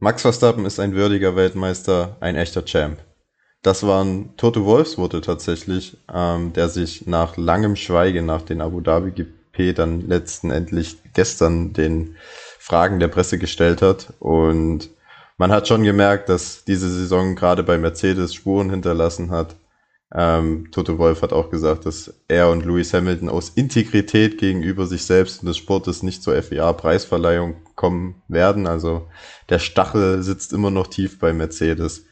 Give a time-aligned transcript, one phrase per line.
[0.00, 2.98] Max Verstappen ist ein würdiger Weltmeister, ein echter Champ.
[3.62, 8.80] Das waren Toto Wolfs Worte tatsächlich, ähm, der sich nach langem Schweigen nach den Abu
[8.80, 12.16] Dhabi GP dann letztendlich gestern den
[12.58, 14.12] Fragen der Presse gestellt hat.
[14.18, 14.90] Und
[15.38, 19.56] man hat schon gemerkt, dass diese Saison gerade bei Mercedes Spuren hinterlassen hat.
[20.12, 25.04] Ähm, Toto Wolf hat auch gesagt, dass er und Lewis Hamilton aus Integrität gegenüber sich
[25.04, 28.66] selbst und des Sportes nicht zur FIA-Preisverleihung kommen werden.
[28.66, 29.08] Also
[29.48, 32.06] der Stachel sitzt immer noch tief bei Mercedes.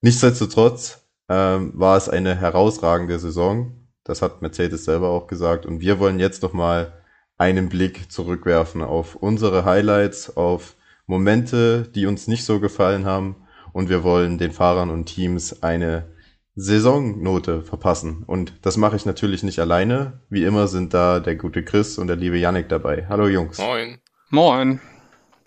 [0.00, 3.72] Nichtsdestotrotz ähm, war es eine herausragende Saison.
[4.04, 5.66] Das hat Mercedes selber auch gesagt.
[5.66, 6.92] Und wir wollen jetzt nochmal
[7.38, 13.36] einen Blick zurückwerfen auf unsere Highlights, auf Momente, die uns nicht so gefallen haben.
[13.72, 16.06] Und wir wollen den Fahrern und Teams eine
[16.54, 18.22] Saisonnote verpassen.
[18.26, 20.20] Und das mache ich natürlich nicht alleine.
[20.30, 23.06] Wie immer sind da der gute Chris und der liebe Yannick dabei.
[23.08, 23.58] Hallo Jungs.
[23.58, 23.98] Moin.
[24.30, 24.80] Moin.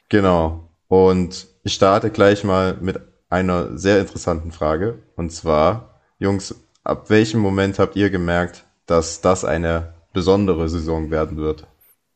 [0.10, 0.70] Genau.
[0.88, 3.00] Und ich starte gleich mal mit
[3.30, 5.04] einer sehr interessanten Frage.
[5.16, 11.38] Und zwar, Jungs, ab welchem Moment habt ihr gemerkt, dass das eine besondere Saison werden
[11.38, 11.68] wird?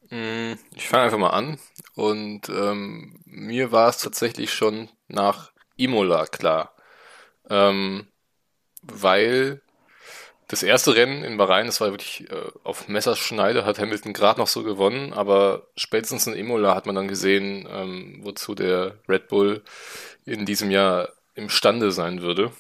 [0.09, 1.59] Mm, ich fange einfach mal an.
[1.95, 6.73] Und ähm, mir war es tatsächlich schon nach Imola klar.
[7.50, 8.07] Ähm,
[8.81, 9.61] weil
[10.47, 14.47] das erste Rennen in Bahrain, das war wirklich äh, auf Messerschneide, hat Hamilton gerade noch
[14.47, 19.63] so gewonnen, aber spätestens in Imola hat man dann gesehen, ähm, wozu der Red Bull
[20.25, 22.52] in diesem Jahr imstande sein würde.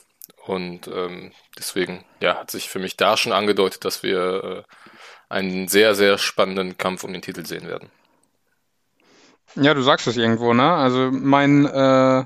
[0.45, 4.63] Und ähm, deswegen, ja, hat sich für mich da schon angedeutet, dass wir äh,
[5.29, 7.89] einen sehr, sehr spannenden Kampf um den Titel sehen werden.
[9.55, 10.73] Ja, du sagst es irgendwo, ne?
[10.73, 12.25] Also mein äh,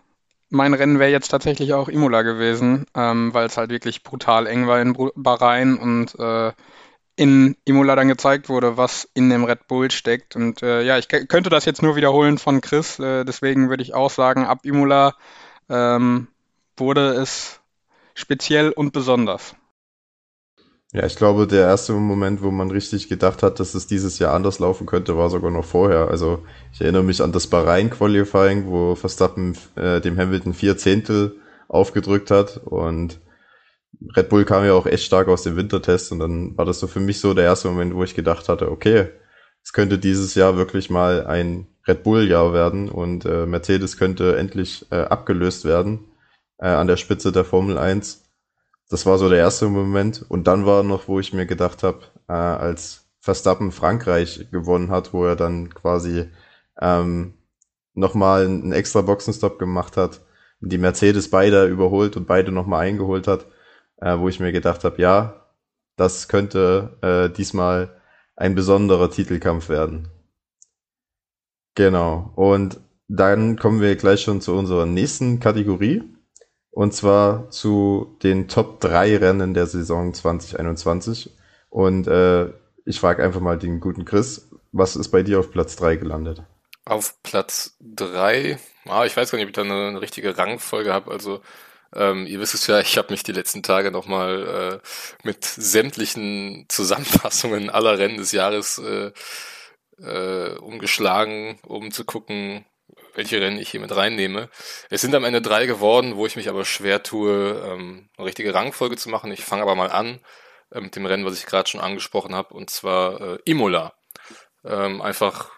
[0.50, 4.68] mein Rennen wäre jetzt tatsächlich auch Imola gewesen, ähm, weil es halt wirklich brutal eng
[4.68, 6.54] war in Bahrain und äh,
[7.18, 10.36] in Imola dann gezeigt wurde, was in dem Red Bull steckt.
[10.36, 13.94] Und äh, ja, ich könnte das jetzt nur wiederholen von Chris, äh, deswegen würde ich
[13.94, 15.16] auch sagen, ab Imola
[15.70, 16.28] ähm,
[16.78, 17.60] wurde es
[18.14, 19.56] speziell und besonders.
[20.98, 24.34] Ja, ich glaube, der erste Moment, wo man richtig gedacht hat, dass es dieses Jahr
[24.34, 26.08] anders laufen könnte, war sogar noch vorher.
[26.08, 31.36] Also ich erinnere mich an das Bahrain-Qualifying, wo Verstappen äh, dem Hamilton vier Zehntel
[31.68, 33.20] aufgedrückt hat und
[34.16, 36.88] Red Bull kam ja auch echt stark aus dem Wintertest und dann war das so
[36.88, 39.10] für mich so der erste Moment, wo ich gedacht hatte, okay,
[39.64, 44.88] es könnte dieses Jahr wirklich mal ein Red Bull-Jahr werden und äh, Mercedes könnte endlich
[44.90, 46.06] äh, abgelöst werden
[46.58, 48.27] äh, an der Spitze der Formel 1.
[48.90, 50.26] Das war so der erste Moment.
[50.30, 55.14] Und dann war noch, wo ich mir gedacht habe, äh, als Verstappen Frankreich gewonnen hat,
[55.14, 56.30] wo er dann quasi
[56.80, 57.34] ähm,
[57.94, 60.22] nochmal einen extra Boxenstopp gemacht hat,
[60.62, 63.48] die Mercedes beide überholt und beide nochmal eingeholt hat,
[63.98, 65.48] äh, wo ich mir gedacht habe, ja,
[65.98, 68.00] das könnte äh, diesmal
[68.36, 70.10] ein besonderer Titelkampf werden.
[71.76, 72.32] Genau.
[72.36, 76.04] Und dann kommen wir gleich schon zu unserer nächsten Kategorie.
[76.78, 81.32] Und zwar zu den Top 3 Rennen der Saison 2021.
[81.72, 82.54] Und äh,
[82.86, 86.44] ich frage einfach mal den guten Chris, was ist bei dir auf Platz 3 gelandet?
[86.86, 90.94] Auf Platz 3, ah, ich weiß gar nicht, ob ich da eine, eine richtige Rangfolge
[90.94, 91.10] habe.
[91.10, 91.42] Also
[91.96, 94.88] ähm, ihr wisst es ja, ich habe mich die letzten Tage nochmal äh,
[95.28, 99.12] mit sämtlichen Zusammenfassungen aller Rennen des Jahres äh,
[100.00, 102.66] äh, umgeschlagen, um zu gucken,
[103.18, 104.50] welche Rennen ich hier mit reinnehme.
[104.90, 108.54] Es sind am Ende drei geworden, wo ich mich aber schwer tue, ähm, eine richtige
[108.54, 109.32] Rangfolge zu machen.
[109.32, 110.20] Ich fange aber mal an
[110.72, 113.96] äh, mit dem Rennen, was ich gerade schon angesprochen habe, und zwar äh, Imola.
[114.64, 115.50] Ähm, einfach,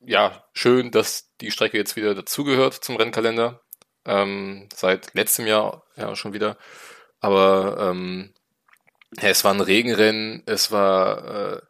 [0.00, 3.62] ja, schön, dass die Strecke jetzt wieder dazugehört zum Rennkalender.
[4.04, 6.58] Ähm, seit letztem Jahr ja schon wieder.
[7.20, 8.34] Aber ähm,
[9.16, 11.60] es war ein Regenrennen, es war äh,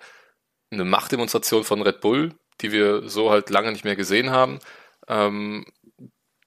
[0.71, 4.61] eine Machtdemonstration von Red Bull, die wir so halt lange nicht mehr gesehen haben.
[5.09, 5.65] Ähm,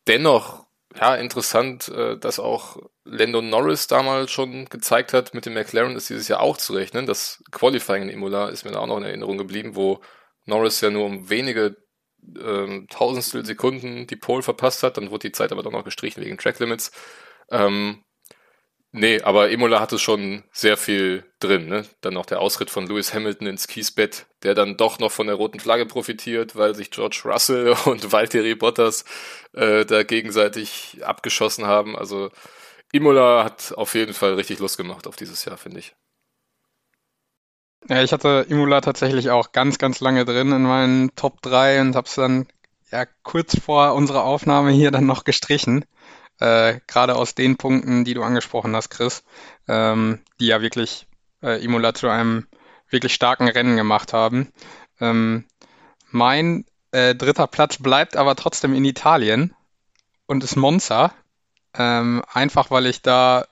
[0.07, 5.95] dennoch, ja, interessant, äh, dass auch Landon Norris damals schon gezeigt hat, mit dem McLaren
[5.95, 7.05] ist dieses Jahr auch zu rechnen.
[7.05, 10.01] Das Qualifying in Imola ist mir da auch noch in Erinnerung geblieben, wo
[10.45, 11.77] Norris ja nur um wenige
[12.39, 14.97] ähm, Tausendstel Sekunden die Pole verpasst hat.
[14.97, 16.91] Dann wurde die Zeit aber doch noch gestrichen wegen Track Limits.
[17.51, 18.03] Ähm,
[18.93, 21.67] Nee, aber Imola hatte schon sehr viel drin.
[21.67, 21.85] Ne?
[22.01, 25.35] Dann noch der Ausritt von Lewis Hamilton ins Kiesbett, der dann doch noch von der
[25.35, 29.03] roten Flagge profitiert, weil sich George Russell und Valtteri Bottas
[29.53, 31.97] äh, da gegenseitig abgeschossen haben.
[31.97, 32.31] Also
[32.91, 35.95] Imola hat auf jeden Fall richtig Lust gemacht auf dieses Jahr, finde ich.
[37.89, 41.95] Ja, ich hatte Imola tatsächlich auch ganz, ganz lange drin in meinen Top 3 und
[41.95, 42.47] habe es dann
[42.91, 45.85] ja kurz vor unserer Aufnahme hier dann noch gestrichen
[46.39, 49.23] äh, gerade aus den Punkten, die du angesprochen hast, Chris,
[49.67, 51.07] ähm, die ja wirklich
[51.41, 52.47] äh, Imola zu einem
[52.89, 54.51] wirklich starken Rennen gemacht haben.
[54.99, 55.45] Ähm,
[56.09, 59.53] mein äh, dritter Platz bleibt aber trotzdem in Italien.
[60.25, 61.13] und ist Monza.
[61.73, 63.45] Ähm, einfach weil ich da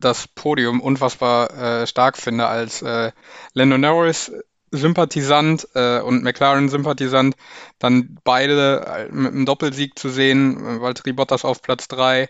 [0.00, 3.12] das Podium unfassbar äh, stark finde als äh,
[3.52, 4.32] Lando Norris
[4.70, 7.36] Sympathisant äh, und McLaren Sympathisant,
[7.78, 12.28] dann beide äh, mit einem Doppelsieg zu sehen, Valtteri Bottas auf Platz drei.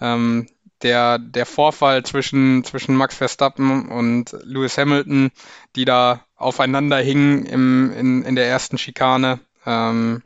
[0.00, 0.46] Ähm,
[0.82, 5.30] der, der Vorfall zwischen, zwischen Max Verstappen und Lewis Hamilton,
[5.76, 9.40] die da aufeinander hingen im, in, in der ersten Schikane.
[9.66, 10.22] Ähm,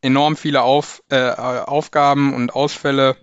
[0.00, 3.16] enorm viele Auf, äh, Aufgaben und Ausfälle.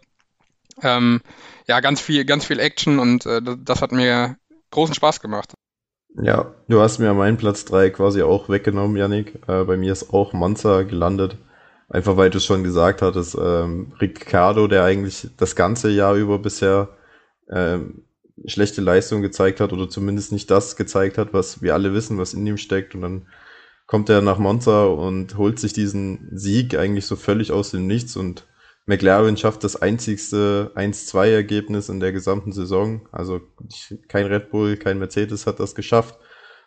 [0.82, 1.22] Ähm,
[1.68, 4.38] ja, ganz viel, ganz viel Action und äh, das hat mir
[4.72, 5.54] großen Spaß gemacht.
[6.16, 9.36] Ja, du hast mir meinen Platz 3 quasi auch weggenommen, Yannick.
[9.48, 11.38] Äh, bei mir ist auch Monza gelandet.
[11.88, 16.38] Einfach weil du es schon gesagt hattest, ähm, Ricciardo, der eigentlich das ganze Jahr über
[16.38, 16.90] bisher
[17.50, 18.04] ähm,
[18.46, 22.34] schlechte Leistung gezeigt hat oder zumindest nicht das gezeigt hat, was wir alle wissen, was
[22.34, 22.96] in ihm steckt.
[22.96, 23.28] Und dann
[23.88, 28.16] kommt er nach Monza und holt sich diesen Sieg eigentlich so völlig aus dem Nichts
[28.16, 28.46] und
[28.90, 33.08] McLaren schafft das einzigste 1-2-Ergebnis in der gesamten Saison.
[33.12, 33.40] Also
[34.08, 36.18] kein Red Bull, kein Mercedes hat das geschafft,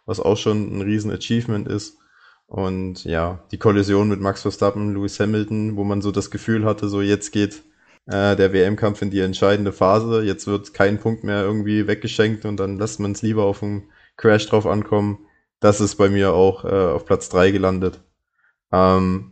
[0.06, 1.98] was auch schon ein riesen Achievement ist.
[2.46, 6.88] Und ja, die Kollision mit Max Verstappen, Lewis Hamilton, wo man so das Gefühl hatte,
[6.88, 7.64] so jetzt geht
[8.06, 10.22] äh, der WM-Kampf in die entscheidende Phase.
[10.22, 13.90] Jetzt wird kein Punkt mehr irgendwie weggeschenkt und dann lässt man es lieber auf einen
[14.16, 15.26] Crash drauf ankommen.
[15.58, 18.00] Das ist bei mir auch äh, auf Platz drei gelandet.
[18.70, 19.31] Ähm,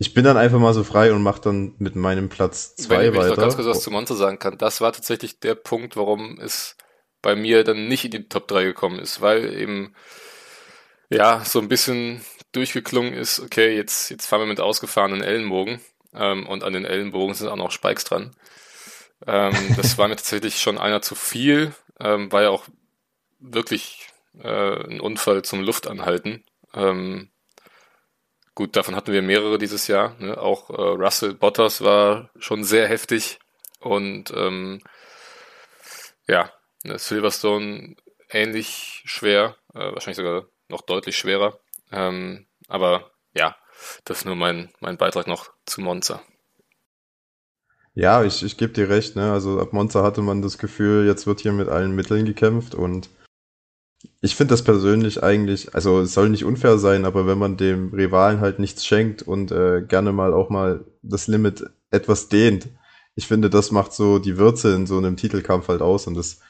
[0.00, 3.12] ich bin dann einfach mal so frei und mache dann mit meinem Platz zwei wenn,
[3.12, 3.12] weiter.
[3.12, 5.94] Wenn ich noch ganz kurz was zu Monza sagen kann, das war tatsächlich der Punkt,
[5.94, 6.78] warum es
[7.20, 9.94] bei mir dann nicht in die Top 3 gekommen ist, weil eben
[11.10, 15.80] ja so ein bisschen durchgeklungen ist, okay, jetzt, jetzt fahren wir mit ausgefahrenen Ellenbogen
[16.14, 18.34] ähm, und an den Ellenbogen sind auch noch Spikes dran.
[19.26, 22.64] Ähm, das war mir tatsächlich schon einer zu viel, ähm, war ja auch
[23.38, 24.08] wirklich
[24.42, 26.42] äh, ein Unfall zum Luftanhalten.
[26.72, 27.28] Ähm,
[28.54, 30.16] Gut, davon hatten wir mehrere dieses Jahr.
[30.18, 30.36] Ne?
[30.36, 33.38] Auch äh, Russell Bottas war schon sehr heftig.
[33.80, 34.82] Und ähm,
[36.26, 36.52] ja,
[36.84, 37.96] ne, Silverstone
[38.28, 41.58] ähnlich schwer, äh, wahrscheinlich sogar noch deutlich schwerer.
[41.90, 43.56] Ähm, aber ja,
[44.04, 46.22] das ist nur mein, mein Beitrag noch zu Monza.
[47.94, 49.32] Ja, ich, ich gebe dir recht, ne?
[49.32, 53.10] Also ab Monza hatte man das Gefühl, jetzt wird hier mit allen Mitteln gekämpft und
[54.20, 57.92] ich finde das persönlich eigentlich, also es soll nicht unfair sein, aber wenn man dem
[57.92, 62.68] Rivalen halt nichts schenkt und äh, gerne mal auch mal das Limit etwas dehnt,
[63.14, 66.40] ich finde, das macht so die Würze in so einem Titelkampf halt aus und das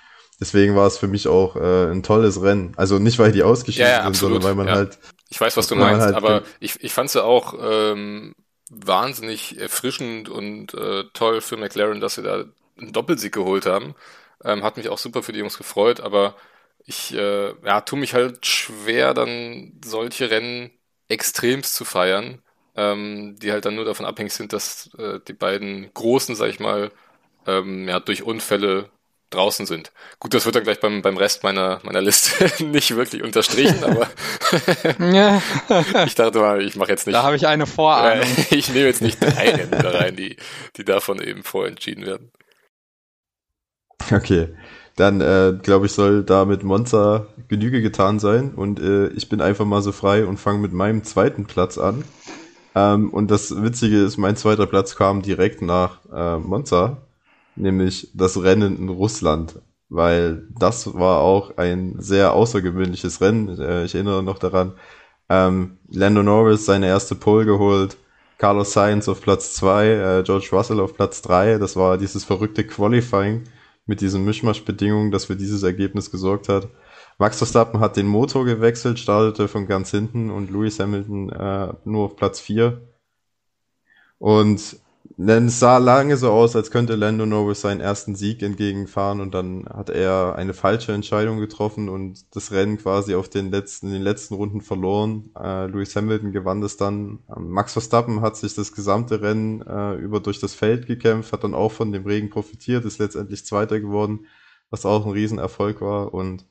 [0.40, 2.72] deswegen war es für mich auch äh, ein tolles Rennen.
[2.76, 4.74] Also nicht, weil die ausgeschieden ja, ja, sind, sondern weil man ja.
[4.74, 4.98] halt.
[5.28, 8.34] Ich weiß, was du meinst, halt aber ich, ich fand es ja auch ähm,
[8.68, 12.44] wahnsinnig erfrischend und äh, toll für McLaren, dass sie da
[12.78, 13.94] einen Doppelsieg geholt haben.
[14.42, 16.34] Ähm, hat mich auch super für die Jungs gefreut, aber
[16.90, 20.70] ich äh, ja, tue mich halt schwer, dann solche Rennen
[21.08, 22.42] extremst zu feiern,
[22.76, 26.58] ähm, die halt dann nur davon abhängig sind, dass äh, die beiden Großen, sag ich
[26.58, 26.90] mal,
[27.46, 28.90] ähm, ja, durch Unfälle
[29.30, 29.92] draußen sind.
[30.18, 34.10] Gut, das wird dann gleich beim, beim Rest meiner, meiner Liste nicht wirklich unterstrichen, aber
[36.04, 37.14] ich dachte mal, ich mache jetzt nicht.
[37.14, 38.26] Da habe ich eine Vorahnung.
[38.50, 40.36] ich nehme jetzt nicht drei Rennen da rein, die,
[40.76, 42.32] die davon eben vorentschieden werden.
[44.10, 44.48] Okay
[45.00, 48.52] dann äh, glaube ich, soll da mit Monza Genüge getan sein.
[48.54, 52.04] Und äh, ich bin einfach mal so frei und fange mit meinem zweiten Platz an.
[52.74, 56.98] Ähm, und das Witzige ist, mein zweiter Platz kam direkt nach äh, Monza,
[57.56, 59.60] nämlich das Rennen in Russland.
[59.88, 63.58] Weil das war auch ein sehr außergewöhnliches Rennen.
[63.58, 64.74] Äh, ich erinnere noch daran.
[65.30, 67.96] Ähm, Lando Norris seine erste Pole geholt.
[68.36, 71.58] Carlos Sainz auf Platz zwei, äh, George Russell auf Platz drei.
[71.58, 73.44] Das war dieses verrückte Qualifying
[73.90, 76.68] mit diesen Mischmaschbedingungen, das für dieses Ergebnis gesorgt hat.
[77.18, 82.04] Max Verstappen hat den Motor gewechselt, startete von ganz hinten und Lewis Hamilton äh, nur
[82.04, 82.80] auf Platz 4.
[84.18, 84.76] Und
[85.16, 89.66] es sah lange so aus, als könnte Lando Norris seinen ersten Sieg entgegenfahren und dann
[89.68, 94.02] hat er eine falsche Entscheidung getroffen und das Rennen quasi auf den letzten, in den
[94.02, 95.30] letzten Runden verloren.
[95.38, 97.20] Äh, Lewis Hamilton gewann es dann.
[97.34, 101.44] Ähm, Max Verstappen hat sich das gesamte Rennen äh, über durch das Feld gekämpft, hat
[101.44, 104.26] dann auch von dem Regen profitiert, ist letztendlich Zweiter geworden,
[104.70, 106.44] was auch ein Riesenerfolg war und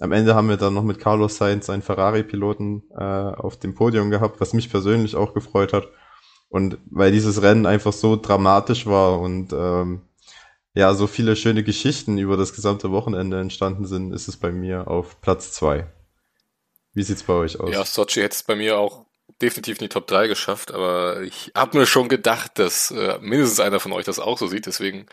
[0.00, 4.10] am Ende haben wir dann noch mit Carlos Sainz einen Ferrari-Piloten äh, auf dem Podium
[4.10, 5.88] gehabt, was mich persönlich auch gefreut hat.
[6.48, 10.02] Und weil dieses Rennen einfach so dramatisch war und ähm,
[10.74, 14.88] ja, so viele schöne Geschichten über das gesamte Wochenende entstanden sind, ist es bei mir
[14.88, 15.86] auf Platz zwei.
[16.94, 17.72] Wie sieht's bei euch aus?
[17.72, 19.04] Ja, Sochi hätte es bei mir auch
[19.42, 23.60] definitiv in die Top 3 geschafft, aber ich habe mir schon gedacht, dass äh, mindestens
[23.60, 25.06] einer von euch das auch so sieht, deswegen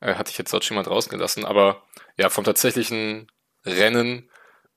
[0.00, 1.44] äh, hatte ich jetzt Sochi mal draußen gelassen.
[1.44, 1.82] Aber
[2.16, 3.30] ja, vom tatsächlichen
[3.64, 4.30] Rennen,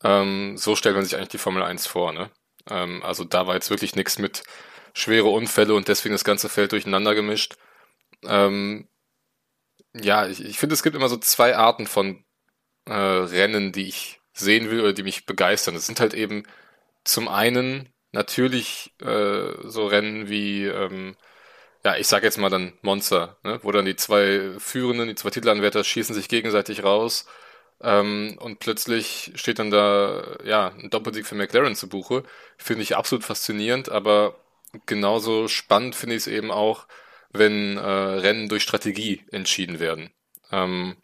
[0.04, 2.14] ähm, so stellt man sich eigentlich die Formel 1 vor.
[2.14, 2.32] Ne?
[2.70, 4.44] Ähm, also da war jetzt wirklich nichts mit
[4.96, 7.58] schwere Unfälle und deswegen das ganze Feld durcheinander gemischt.
[8.24, 8.88] Ähm,
[9.94, 12.24] ja, ich, ich finde, es gibt immer so zwei Arten von
[12.86, 15.76] äh, Rennen, die ich sehen will oder die mich begeistern.
[15.76, 16.44] Es sind halt eben
[17.04, 21.16] zum einen natürlich äh, so Rennen wie, ähm,
[21.84, 23.60] ja, ich sag jetzt mal dann Monster, ne?
[23.64, 27.28] wo dann die zwei Führenden, die zwei Titelanwärter schießen sich gegenseitig raus
[27.82, 32.24] ähm, und plötzlich steht dann da, ja, ein Doppelsieg für McLaren zu Buche.
[32.58, 34.36] Finde ich absolut faszinierend, aber
[34.86, 36.88] genauso spannend finde ich es eben auch,
[37.32, 40.12] wenn äh, Rennen durch Strategie entschieden werden.
[40.52, 40.98] Ähm,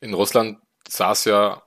[0.00, 1.62] in Russland sah es ja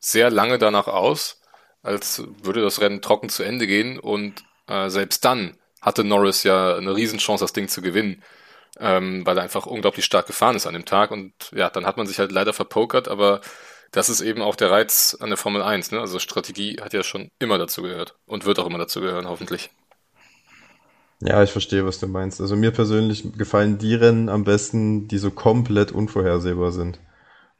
[0.00, 1.40] sehr lange danach aus,
[1.82, 6.76] als würde das Rennen trocken zu Ende gehen und äh, selbst dann hatte Norris ja
[6.76, 8.22] eine Riesenchance, das Ding zu gewinnen,
[8.78, 11.96] ähm, weil er einfach unglaublich stark gefahren ist an dem Tag und ja, dann hat
[11.96, 13.40] man sich halt leider verpokert, aber
[13.90, 16.00] das ist eben auch der Reiz an der Formel 1, ne?
[16.00, 19.70] Also Strategie hat ja schon immer dazu gehört und wird auch immer dazu gehören, hoffentlich.
[21.20, 22.40] Ja, ich verstehe, was du meinst.
[22.40, 27.00] Also mir persönlich gefallen die Rennen am besten, die so komplett unvorhersehbar sind.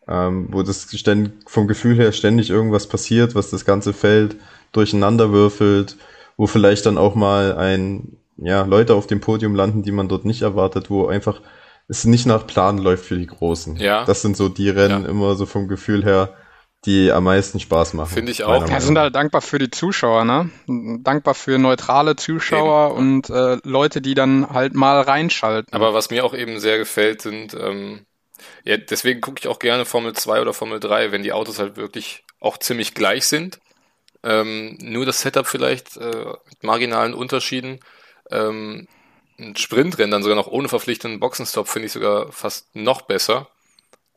[0.06, 4.36] Ähm, wo das ständig, vom Gefühl her ständig irgendwas passiert, was das ganze Feld
[4.72, 5.96] durcheinander würfelt,
[6.36, 10.24] wo vielleicht dann auch mal ein, ja, Leute auf dem Podium landen, die man dort
[10.24, 11.42] nicht erwartet, wo einfach
[11.88, 13.76] es nicht nach Plan läuft für die Großen.
[13.76, 14.04] Ja.
[14.04, 15.10] Das sind so die Rennen ja.
[15.10, 16.34] immer so vom Gefühl her,
[16.84, 18.14] die am meisten Spaß machen.
[18.14, 18.68] Finde ich auch.
[18.68, 20.50] Wir sind halt dankbar für die Zuschauer, ne?
[21.02, 22.98] Dankbar für neutrale Zuschauer eben.
[22.98, 25.72] und äh, Leute, die dann halt mal reinschalten.
[25.72, 28.06] Aber was mir auch eben sehr gefällt, sind, ähm,
[28.64, 31.76] ja, deswegen gucke ich auch gerne Formel 2 oder Formel 3, wenn die Autos halt
[31.76, 33.58] wirklich auch ziemlich gleich sind.
[34.22, 37.80] Ähm, nur das Setup vielleicht äh, mit marginalen Unterschieden.
[38.30, 38.86] Ähm,
[39.38, 43.48] ein Sprintrennen dann sogar noch ohne verpflichtenden Boxenstopp finde ich sogar fast noch besser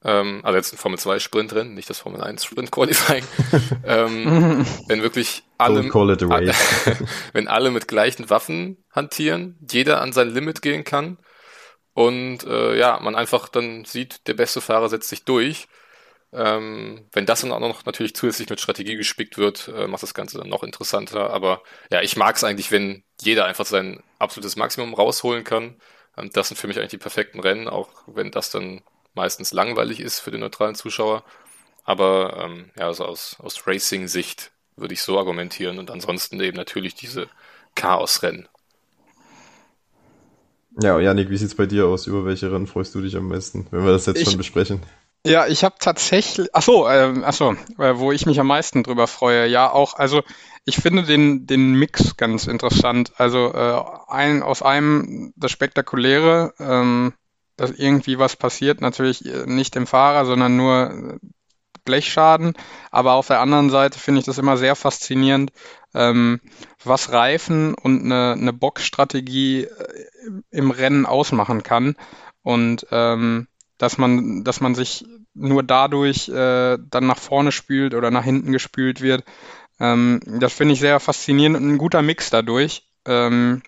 [0.03, 3.23] ähm, also jetzt ein Formel 2 Sprint drin, nicht das Formel 1 Sprint Qualifying,
[3.85, 5.83] ähm, wenn wirklich alle,
[7.33, 11.17] wenn alle mit gleichen Waffen hantieren, jeder an sein Limit gehen kann
[11.93, 15.67] und äh, ja, man einfach dann sieht, der beste Fahrer setzt sich durch.
[16.33, 20.13] Ähm, wenn das dann auch noch natürlich zusätzlich mit Strategie gespickt wird, äh, macht das
[20.13, 21.31] Ganze dann noch interessanter.
[21.31, 25.75] Aber ja, ich mag es eigentlich, wenn jeder einfach sein absolutes Maximum rausholen kann.
[26.17, 28.81] Ähm, das sind für mich eigentlich die perfekten Rennen, auch wenn das dann
[29.13, 31.23] meistens langweilig ist für den neutralen Zuschauer.
[31.83, 36.95] Aber ähm, ja, also aus, aus Racing-Sicht würde ich so argumentieren und ansonsten eben natürlich
[36.95, 37.27] diese
[37.75, 38.47] Chaos-Rennen.
[40.79, 42.07] Ja, Janik, wie sieht's bei dir aus?
[42.07, 44.81] Über welche Rennen freust du dich am meisten, wenn wir das jetzt ich, schon besprechen?
[45.25, 48.81] Ja, ich habe tatsächlich, ach so, äh, ach so, äh, wo ich mich am meisten
[48.81, 49.47] drüber freue.
[49.47, 50.23] Ja, auch, also
[50.65, 53.13] ich finde den den Mix ganz interessant.
[53.17, 57.13] Also äh, ein aus einem das Spektakuläre, ähm,
[57.61, 58.81] dass irgendwie was passiert.
[58.81, 61.27] Natürlich äh, nicht dem Fahrer, sondern nur äh,
[61.85, 62.53] Blechschaden.
[62.89, 65.51] Aber auf der anderen Seite finde ich das immer sehr faszinierend,
[65.93, 66.41] ähm,
[66.83, 70.05] was Reifen und eine, eine Boxstrategie äh,
[70.49, 71.95] im Rennen ausmachen kann.
[72.41, 78.09] Und ähm, dass man, dass man sich nur dadurch äh, dann nach vorne spült oder
[78.09, 79.23] nach hinten gespült wird.
[79.79, 82.87] Ähm, das finde ich sehr faszinierend und ein guter Mix dadurch.
[83.05, 83.61] Ähm,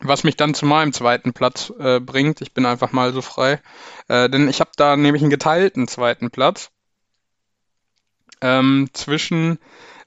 [0.00, 2.40] was mich dann zu meinem zweiten Platz äh, bringt.
[2.40, 3.60] Ich bin einfach mal so frei.
[4.08, 6.70] Äh, denn ich habe da nämlich einen geteilten zweiten Platz.
[8.40, 9.58] Ähm, zwischen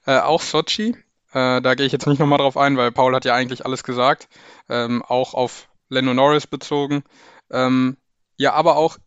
[0.06, 0.96] äh, auch Sochi.
[1.32, 3.84] Äh, da gehe ich jetzt nicht nochmal drauf ein, weil Paul hat ja eigentlich alles
[3.84, 4.28] gesagt.
[4.68, 7.02] Ähm, auch auf Lando Norris bezogen.
[7.50, 7.96] Ähm,
[8.36, 8.98] ja, aber auch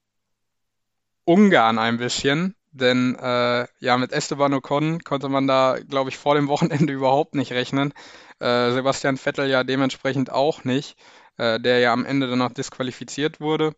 [1.26, 2.56] Ungarn ein bisschen.
[2.72, 7.36] Denn äh, ja, mit Esteban Ocon konnte man da, glaube ich, vor dem Wochenende überhaupt
[7.36, 7.94] nicht rechnen.
[8.42, 10.98] Äh, Sebastian Vettel ja dementsprechend auch nicht,
[11.38, 13.76] äh, der ja am Ende dann noch disqualifiziert wurde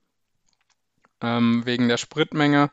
[1.23, 2.69] ähm, wegen der Spritmenge.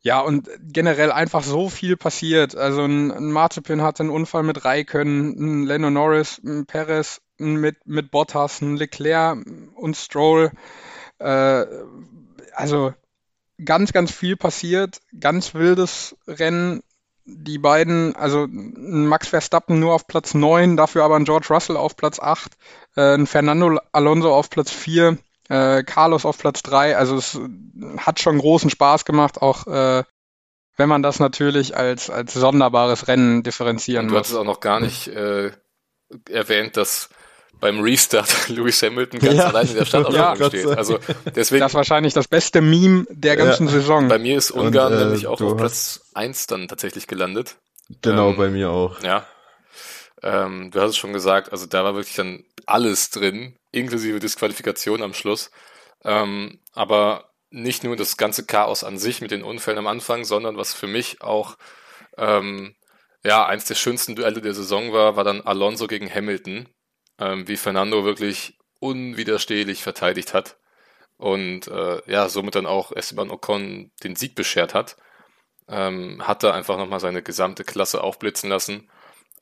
[0.00, 2.56] Ja, und generell einfach so viel passiert.
[2.56, 7.84] Also ein, ein Mazepin hatte einen Unfall mit Raikön, ein Lando Norris, ein Perez mit,
[7.86, 10.52] mit Bottas, ein Leclerc und Stroll.
[11.18, 11.66] Äh,
[12.54, 12.94] also
[13.64, 16.82] ganz, ganz viel passiert, ganz wildes Rennen
[17.30, 21.96] die beiden, also Max Verstappen nur auf Platz 9, dafür aber ein George Russell auf
[21.96, 22.52] Platz 8,
[22.96, 25.18] äh, ein Fernando Alonso auf Platz 4,
[25.48, 26.96] äh, Carlos auf Platz 3.
[26.96, 27.38] Also es
[27.98, 30.04] hat schon großen Spaß gemacht, auch äh,
[30.76, 34.16] wenn man das natürlich als, als sonderbares Rennen differenzieren du muss.
[34.16, 35.50] Du hast es auch noch gar nicht äh,
[36.30, 37.10] erwähnt, dass
[37.60, 39.46] beim Restart Lewis Hamilton ganz ja.
[39.46, 40.78] allein in der Startaufstellung ja, steht.
[40.78, 40.98] Also
[41.34, 41.60] deswegen.
[41.60, 43.72] Das ist wahrscheinlich das beste Meme der ganzen ja.
[43.72, 44.08] Saison.
[44.08, 47.56] Bei mir ist Ungarn Und, äh, nämlich auch auf Platz 1 dann tatsächlich gelandet.
[48.02, 49.02] Genau, ähm, bei mir auch.
[49.02, 49.26] Ja.
[50.22, 55.02] Ähm, du hast es schon gesagt, also da war wirklich dann alles drin, inklusive Disqualifikation
[55.02, 55.50] am Schluss.
[56.04, 60.56] Ähm, aber nicht nur das ganze Chaos an sich mit den Unfällen am Anfang, sondern
[60.56, 61.56] was für mich auch
[62.16, 62.74] ähm,
[63.24, 66.68] ja eins der schönsten Duelle der Saison war, war dann Alonso gegen Hamilton
[67.18, 70.58] ähm, wie Fernando wirklich unwiderstehlich verteidigt hat
[71.18, 74.96] und äh, ja, somit dann auch Esteban Ocon den Sieg beschert hat.
[75.68, 78.90] Ähm, hat da einfach nochmal seine gesamte Klasse aufblitzen lassen.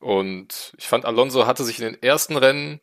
[0.01, 2.81] Und ich fand, Alonso hatte sich in den ersten Rennen,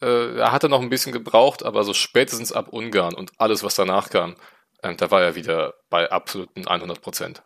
[0.00, 3.74] äh, er hatte noch ein bisschen gebraucht, aber so spätestens ab Ungarn und alles, was
[3.74, 4.34] danach kam,
[4.82, 7.42] äh, da war er wieder bei absoluten 100 Prozent.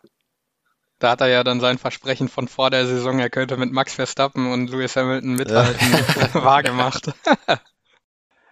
[0.99, 3.93] Da hat er ja dann sein Versprechen von vor der Saison, er könnte mit Max
[3.93, 6.33] Verstappen und Lewis Hamilton mithalten, ja.
[6.43, 7.13] wahrgemacht.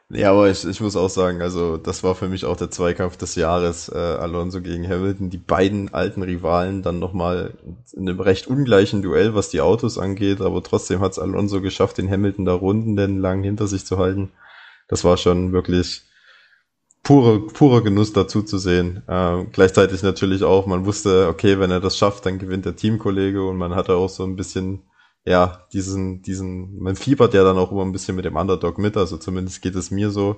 [0.10, 3.18] Ja, aber ich, ich muss auch sagen, also das war für mich auch der Zweikampf
[3.18, 5.32] des Jahres, äh, Alonso gegen Hamilton.
[5.32, 7.56] Die beiden alten Rivalen dann nochmal
[7.94, 11.98] in einem recht ungleichen Duell, was die Autos angeht, aber trotzdem hat es Alonso geschafft,
[11.98, 14.32] den Hamilton da Runden denn lang hinter sich zu halten.
[14.88, 16.05] Das war schon wirklich
[17.06, 19.04] pure, purer Genuss dazu zu sehen.
[19.08, 23.48] Äh, gleichzeitig natürlich auch, man wusste, okay, wenn er das schafft, dann gewinnt der Teamkollege
[23.48, 24.82] und man hatte auch so ein bisschen
[25.26, 28.96] ja, diesen, diesen, man fiebert ja dann auch immer ein bisschen mit dem Underdog mit,
[28.96, 30.38] also zumindest geht es mir so.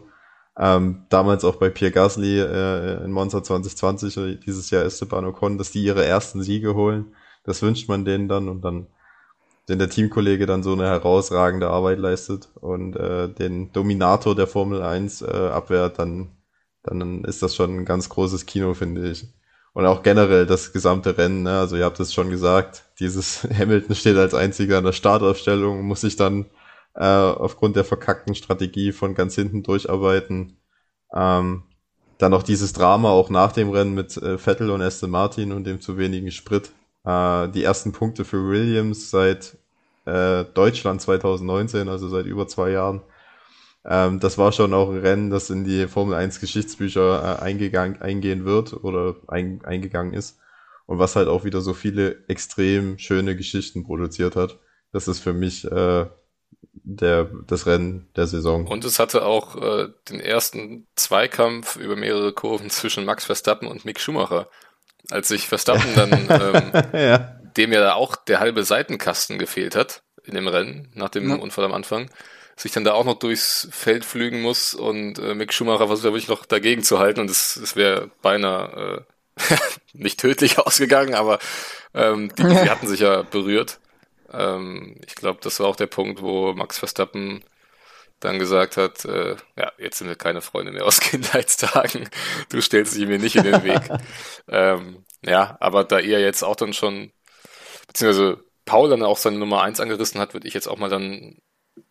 [0.58, 5.58] Ähm, damals auch bei Pierre Gasly äh, in Monza 2020, äh, dieses Jahr Esteban Ocon,
[5.58, 7.14] dass die ihre ersten Siege holen.
[7.44, 8.88] Das wünscht man denen dann und dann,
[9.68, 14.82] wenn der Teamkollege dann so eine herausragende Arbeit leistet und äh, den Dominator der Formel
[14.82, 16.30] 1 äh, abwehrt, dann,
[16.90, 19.28] dann ist das schon ein ganz großes Kino, finde ich.
[19.74, 21.60] Und auch generell das gesamte Rennen, ne?
[21.60, 26.02] also ihr habt es schon gesagt, dieses Hamilton steht als einziger in der Startaufstellung, muss
[26.02, 26.46] sich dann
[26.96, 30.58] äh, aufgrund der verkackten Strategie von ganz hinten durcharbeiten.
[31.14, 31.64] Ähm,
[32.18, 35.66] dann noch dieses Drama auch nach dem Rennen mit äh, Vettel und Aston Martin und
[35.66, 36.72] dem zu wenigen Sprit.
[37.06, 39.58] Äh, die ersten Punkte für Williams seit
[40.06, 43.02] äh, Deutschland 2019, also seit über zwei Jahren.
[43.88, 48.02] Ähm, das war schon auch ein Rennen, das in die Formel 1 Geschichtsbücher äh, eingegangen,
[48.02, 50.40] eingehen wird oder ein, eingegangen ist.
[50.86, 54.58] Und was halt auch wieder so viele extrem schöne Geschichten produziert hat.
[54.92, 56.06] Das ist für mich äh,
[56.74, 58.68] der, das Rennen der Saison.
[58.68, 63.86] Und es hatte auch äh, den ersten Zweikampf über mehrere Kurven zwischen Max Verstappen und
[63.86, 64.50] Mick Schumacher.
[65.10, 67.18] Als sich Verstappen dann, ähm, ja.
[67.56, 71.36] dem ja auch der halbe Seitenkasten gefehlt hat in dem Rennen, nach dem ja.
[71.36, 72.10] Unfall am Anfang,
[72.58, 76.12] sich dann da auch noch durchs Feld flügen muss und äh, Mick Schumacher versucht ja
[76.12, 79.06] wirklich noch dagegen zu halten und es, es wäre beinahe
[79.40, 79.56] äh,
[79.94, 81.38] nicht tödlich ausgegangen, aber
[81.94, 83.80] ähm, die, die hatten sich ja berührt.
[84.34, 87.44] Ähm, ich glaube, das war auch der Punkt, wo Max Verstappen
[88.20, 92.10] dann gesagt hat, äh, ja, jetzt sind wir keine Freunde mehr aus Kindheitstagen,
[92.50, 93.82] du stellst dich mir nicht in den Weg.
[94.48, 97.12] ähm, ja, aber da ihr jetzt auch dann schon,
[97.88, 101.38] beziehungsweise Paul dann auch seine Nummer eins angerissen hat, würde ich jetzt auch mal dann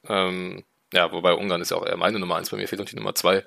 [0.08, 2.88] ähm, ja, wobei Ungarn ist ja auch eher meine Nummer eins, bei mir fehlt noch
[2.88, 3.44] die Nummer zwei.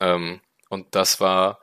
[0.00, 1.60] Ähm, und das war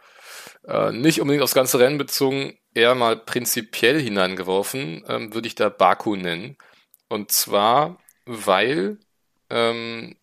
[0.65, 5.69] äh, nicht unbedingt aufs ganze Rennen bezogen, eher mal prinzipiell hineingeworfen, ähm, würde ich da
[5.69, 6.58] Baku nennen.
[7.10, 9.00] Und zwar, weil
[9.50, 10.15] ähm,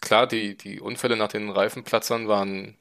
[0.00, 2.78] klar, die, die Unfälle nach den Reifenplatzern waren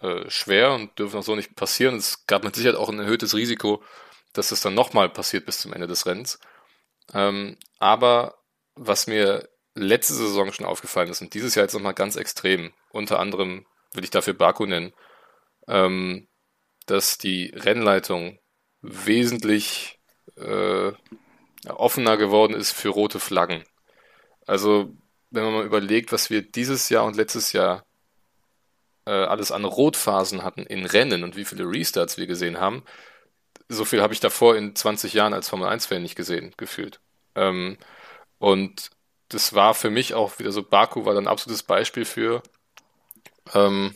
[0.00, 1.96] äh, schwer und dürfen auch so nicht passieren.
[1.96, 3.82] Es gab mit Sicherheit auch ein erhöhtes Risiko,
[4.32, 6.38] dass es dann nochmal passiert bis zum Ende des Rennens.
[7.14, 8.38] Ähm, aber
[8.74, 13.18] was mir letzte Saison schon aufgefallen ist und dieses Jahr jetzt nochmal ganz extrem, unter
[13.18, 14.92] anderem will ich dafür Baku nennen,
[15.68, 16.28] ähm,
[16.86, 18.38] dass die Rennleitung
[18.82, 19.98] wesentlich
[20.36, 20.92] äh,
[21.68, 23.64] offener geworden ist für rote Flaggen.
[24.46, 24.92] Also,
[25.30, 27.84] wenn man mal überlegt, was wir dieses Jahr und letztes Jahr
[29.06, 32.84] äh, alles an Rotphasen hatten in Rennen und wie viele Restarts wir gesehen haben,
[33.68, 37.00] so viel habe ich davor in 20 Jahren als Formel 1-Fan nicht gesehen, gefühlt.
[37.34, 37.78] Ähm,
[38.38, 38.90] und
[39.28, 42.42] das war für mich auch wieder so, Baku war dann ein absolutes Beispiel für,
[43.54, 43.94] ähm,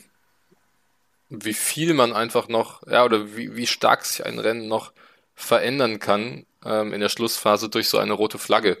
[1.29, 4.93] wie viel man einfach noch, ja, oder wie, wie stark sich ein Rennen noch
[5.35, 8.77] verändern kann ähm, in der Schlussphase durch so eine rote Flagge.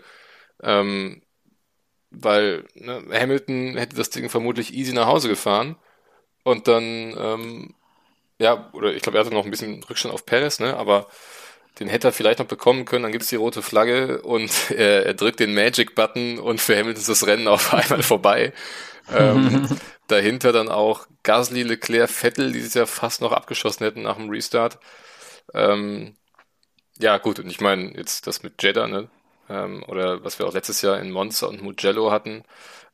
[0.61, 1.21] Ähm,
[2.11, 5.75] weil ne, Hamilton hätte das Ding vermutlich easy nach Hause gefahren
[6.43, 6.83] und dann,
[7.17, 7.75] ähm,
[8.39, 11.07] ja, oder ich glaube, er hatte noch ein bisschen Rückstand auf Perez, ne, aber
[11.79, 15.13] den hätte er vielleicht noch bekommen können, dann gibt's die rote Flagge und er, er
[15.13, 18.53] drückt den Magic-Button und für Hamilton ist das Rennen auf einmal vorbei.
[19.11, 19.67] ähm,
[20.07, 24.29] dahinter dann auch Gasly, Leclerc, Vettel, die sich ja fast noch abgeschossen hätten nach dem
[24.29, 24.79] Restart.
[25.53, 26.15] Ähm,
[26.99, 29.09] ja, gut, und ich meine, jetzt das mit Jeddah, ne?
[29.49, 32.43] Ähm, oder was wir auch letztes Jahr in Monza und Mugello hatten.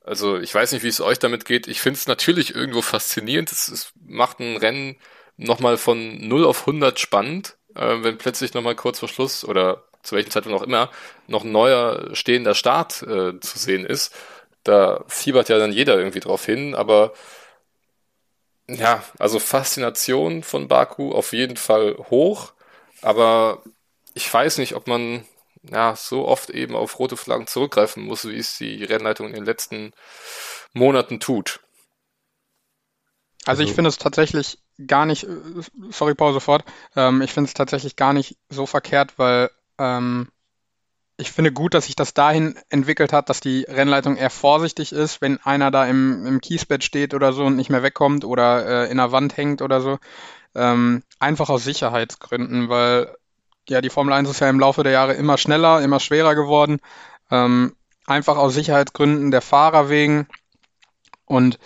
[0.03, 1.67] Also ich weiß nicht, wie es euch damit geht.
[1.67, 3.51] Ich finde es natürlich irgendwo faszinierend.
[3.51, 4.97] Es, es macht ein Rennen
[5.37, 10.15] nochmal von 0 auf 100 spannend äh, wenn plötzlich nochmal kurz vor Schluss oder zu
[10.15, 10.91] welchem Zeitpunkt auch immer
[11.27, 14.13] noch ein neuer stehender Start äh, zu sehen ist.
[14.63, 17.13] Da fiebert ja dann jeder irgendwie drauf hin, aber
[18.67, 22.53] ja, also Faszination von Baku auf jeden Fall hoch,
[23.01, 23.61] aber
[24.15, 25.25] ich weiß nicht, ob man
[25.69, 29.45] ja so oft eben auf rote Flaggen zurückgreifen muss, wie es die Rennleitung in den
[29.45, 29.93] letzten
[30.73, 31.59] Monaten tut.
[33.45, 34.57] Also ich finde es tatsächlich
[34.87, 35.27] gar nicht,
[35.89, 40.29] sorry Paul sofort, ähm, ich finde es tatsächlich gar nicht so verkehrt, weil ähm,
[41.17, 45.21] ich finde gut, dass sich das dahin entwickelt hat, dass die Rennleitung eher vorsichtig ist,
[45.21, 48.91] wenn einer da im, im Kiesbett steht oder so und nicht mehr wegkommt oder äh,
[48.91, 49.97] in der Wand hängt oder so.
[50.55, 53.15] Ähm, einfach aus Sicherheitsgründen, weil
[53.69, 56.79] ja die Formel 1 ist ja im Laufe der Jahre immer schneller, immer schwerer geworden.
[57.31, 60.27] Ähm, einfach aus Sicherheitsgründen der Fahrer wegen
[61.25, 61.59] und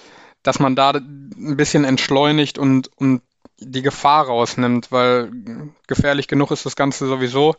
[0.50, 3.22] dass man da ein bisschen entschleunigt und, und
[3.60, 5.32] die Gefahr rausnimmt, weil
[5.86, 7.56] gefährlich genug ist das Ganze sowieso.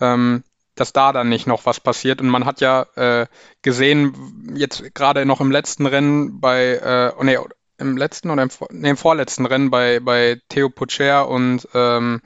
[0.00, 0.42] Ähm,
[0.74, 2.22] dass da dann nicht noch was passiert.
[2.22, 3.26] Und man hat ja äh,
[3.60, 7.36] gesehen, jetzt gerade noch im letzten Rennen bei, äh, oh nee,
[7.76, 12.22] im letzten oder im, nee, im vorletzten Rennen bei, bei Theo Pucher und ähm,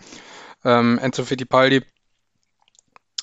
[0.64, 1.82] ähm, Enzo Fittipaldi,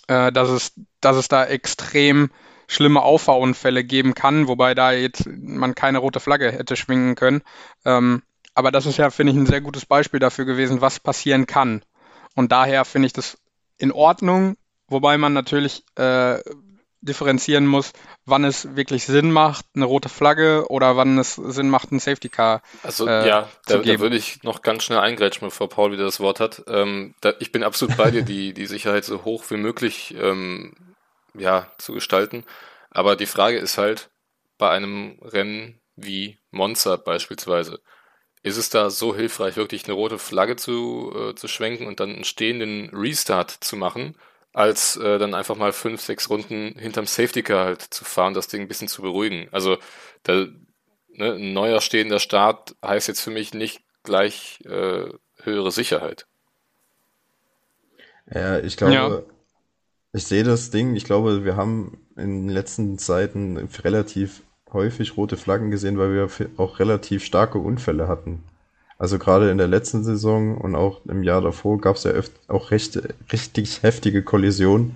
[0.09, 2.29] äh, dass, es, dass es da extrem
[2.67, 7.41] schlimme Auffahrunfälle geben kann, wobei da jetzt man keine rote Flagge hätte schwingen können.
[7.85, 8.23] Ähm,
[8.55, 11.83] aber das ist ja, finde ich, ein sehr gutes Beispiel dafür gewesen, was passieren kann.
[12.35, 13.37] Und daher finde ich das
[13.77, 14.55] in Ordnung,
[14.93, 16.39] Wobei man natürlich äh,
[17.01, 17.93] differenzieren muss,
[18.25, 22.29] wann es wirklich Sinn macht, eine rote Flagge oder wann es Sinn macht, ein Safety
[22.29, 22.61] Car.
[22.83, 26.19] Also äh, ja, da, da, würde ich noch ganz schnell eingrätschen, bevor Paul wieder das
[26.19, 26.63] Wort hat.
[26.67, 30.73] Ähm, da, ich bin absolut bei dir, die, die Sicherheit so hoch wie möglich ähm,
[31.35, 32.45] ja, zu gestalten.
[32.89, 34.09] Aber die Frage ist halt,
[34.57, 37.81] bei einem Rennen wie Monza beispielsweise,
[38.43, 42.13] ist es da so hilfreich, wirklich eine rote Flagge zu, äh, zu schwenken und dann
[42.13, 44.15] einen stehenden Restart zu machen?
[44.53, 48.47] als äh, dann einfach mal fünf, sechs Runden hinterm Safety Car halt zu fahren, das
[48.47, 49.49] Ding ein bisschen zu beruhigen.
[49.51, 49.77] Also
[50.21, 50.45] da,
[51.09, 55.09] ne, ein neuer stehender Start heißt jetzt für mich nicht gleich äh,
[55.41, 56.27] höhere Sicherheit.
[58.31, 59.32] Ja, ich glaube, ja.
[60.13, 65.37] Ich sehe das Ding, ich glaube, wir haben in den letzten Zeiten relativ häufig rote
[65.37, 68.43] Flaggen gesehen, weil wir auch relativ starke Unfälle hatten.
[68.97, 72.13] Also gerade in der letzten Saison und auch im Jahr davor gab es ja
[72.47, 74.95] auch recht, richtig heftige Kollisionen,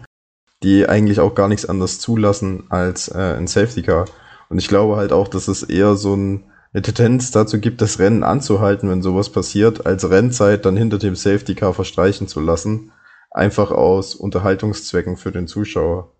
[0.63, 4.05] die eigentlich auch gar nichts anderes zulassen als äh, ein Safety Car.
[4.49, 7.99] Und ich glaube halt auch, dass es eher so ein, eine Tendenz dazu gibt, das
[7.99, 12.91] Rennen anzuhalten, wenn sowas passiert, als Rennzeit dann hinter dem Safety Car verstreichen zu lassen.
[13.37, 16.11] Einfach aus Unterhaltungszwecken für den Zuschauer.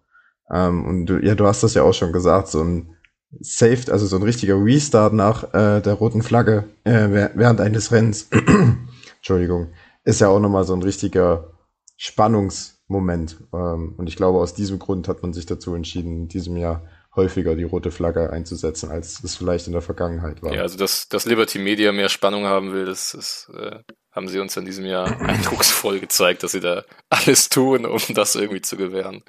[0.54, 2.96] Ähm, und du, ja, du hast das ja auch schon gesagt, so ein
[3.40, 8.30] saved, also so ein richtiger Restart nach äh, der roten Flagge äh, während eines Rennens.
[9.18, 11.54] Entschuldigung, ist ja auch nochmal so ein richtiger
[11.98, 13.38] Spannungsmoment.
[13.52, 16.84] Ähm, und ich glaube, aus diesem Grund hat man sich dazu entschieden, in diesem Jahr
[17.16, 20.54] häufiger die rote Flagge einzusetzen, als es vielleicht in der Vergangenheit war.
[20.54, 23.80] Ja, also dass, dass Liberty Media mehr Spannung haben will, das, das äh,
[24.18, 28.36] haben sie uns in diesem Jahr eindrucksvoll gezeigt, dass sie da alles tun, um das
[28.36, 29.24] irgendwie zu gewähren.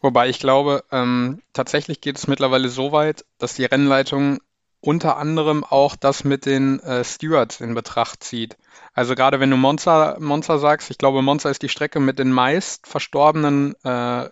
[0.00, 4.40] Wobei ich glaube, ähm, tatsächlich geht es mittlerweile so weit, dass die Rennleitung
[4.80, 8.58] unter anderem auch das mit den äh, Stewards in Betracht zieht.
[8.92, 12.32] Also gerade wenn du Monza, Monza sagst, ich glaube, Monza ist die Strecke mit den
[12.32, 14.28] meist verstorbenen äh,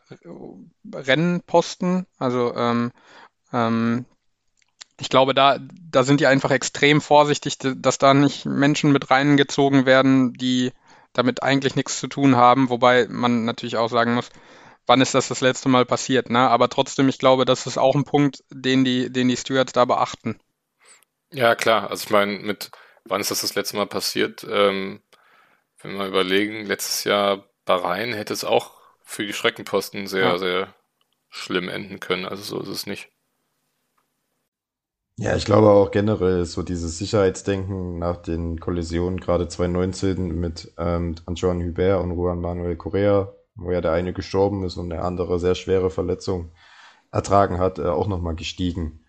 [0.95, 2.07] Rennposten.
[2.19, 2.93] Also ähm,
[3.53, 4.05] ähm,
[5.03, 5.59] ich glaube, da,
[5.91, 10.71] da sind die einfach extrem vorsichtig, dass da nicht Menschen mit reingezogen werden, die
[11.13, 12.71] damit eigentlich nichts zu tun haben.
[12.71, 14.31] Wobei man natürlich auch sagen muss,
[14.87, 16.39] wann ist das das letzte Mal passiert, ne?
[16.39, 19.85] Aber trotzdem, ich glaube, das ist auch ein Punkt, den die, den die Stewards da
[19.85, 20.39] beachten.
[21.33, 21.91] Ja, klar.
[21.91, 22.71] Also ich meine, mit
[23.05, 24.47] wann ist das das letzte Mal passiert?
[24.49, 25.03] Ähm,
[25.81, 30.39] wenn wir überlegen, letztes Jahr Bahrain hätte es auch für die Schreckenposten sehr, ja.
[30.39, 30.75] sehr
[31.29, 32.25] schlimm enden können.
[32.25, 33.09] Also so ist es nicht.
[35.19, 41.15] Ja, ich glaube auch generell so dieses Sicherheitsdenken nach den Kollisionen, gerade 2019 mit ähm,
[41.27, 45.39] Antoine Hubert und Juan Manuel Correa, wo ja der eine gestorben ist und der andere
[45.39, 46.51] sehr schwere Verletzungen
[47.13, 49.01] ertragen hat, äh, auch nochmal gestiegen.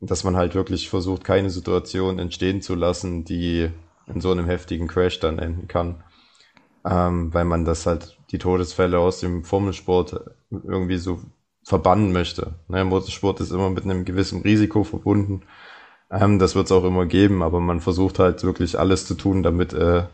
[0.00, 3.70] Dass man halt wirklich versucht, keine Situation entstehen zu lassen, die
[4.06, 6.04] in so einem heftigen Crash dann enden kann.
[6.84, 11.20] Ähm, weil man das halt, die Todesfälle aus dem Formelsport irgendwie so
[11.64, 12.54] verbannen möchte.
[12.68, 15.42] Ne, Motorsport ist immer mit einem gewissen Risiko verbunden.
[16.10, 19.42] Ähm, das wird es auch immer geben, aber man versucht halt wirklich alles zu tun,
[19.42, 20.04] damit äh,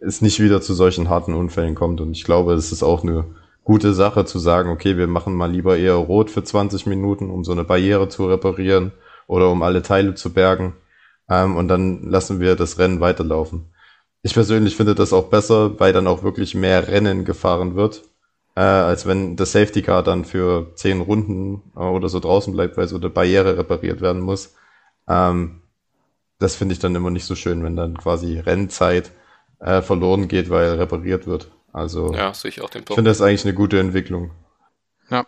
[0.00, 2.00] es nicht wieder zu solchen harten Unfällen kommt.
[2.00, 3.24] Und ich glaube, es ist auch eine
[3.64, 7.44] gute Sache zu sagen, okay, wir machen mal lieber eher rot für 20 Minuten, um
[7.44, 8.92] so eine Barriere zu reparieren
[9.26, 10.74] oder um alle Teile zu bergen.
[11.28, 13.72] Ähm, und dann lassen wir das Rennen weiterlaufen.
[14.22, 18.04] Ich persönlich finde das auch besser, weil dann auch wirklich mehr Rennen gefahren wird,
[18.56, 22.76] äh, als wenn das Safety Car dann für zehn Runden äh, oder so draußen bleibt,
[22.76, 24.54] weil so eine Barriere repariert werden muss.
[25.08, 25.62] Ähm,
[26.38, 29.10] das finde ich dann immer nicht so schön, wenn dann quasi Rennzeit
[29.60, 31.50] äh, verloren geht, weil repariert wird.
[31.72, 32.90] Also ja, sehe ich auch den Punkt.
[32.90, 34.30] Ich finde das eigentlich eine gute Entwicklung.
[35.10, 35.26] Ja,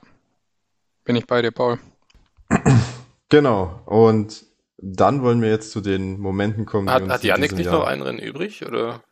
[1.04, 1.78] bin ich bei dir, Paul.
[3.28, 3.80] genau.
[3.86, 4.44] Und
[4.78, 6.90] dann wollen wir jetzt zu den Momenten kommen.
[6.90, 7.80] Hat, hat Janik nicht Jahr...
[7.80, 9.02] noch ein Rennen übrig, oder?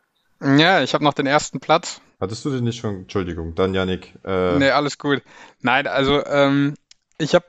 [0.41, 2.01] Ja, ich habe noch den ersten Platz.
[2.19, 2.95] Hattest du den nicht schon?
[2.95, 4.13] Entschuldigung, dann Janik.
[4.23, 4.57] Äh...
[4.57, 5.21] Nee, alles gut.
[5.61, 6.75] Nein, also ähm,
[7.17, 7.45] ich habe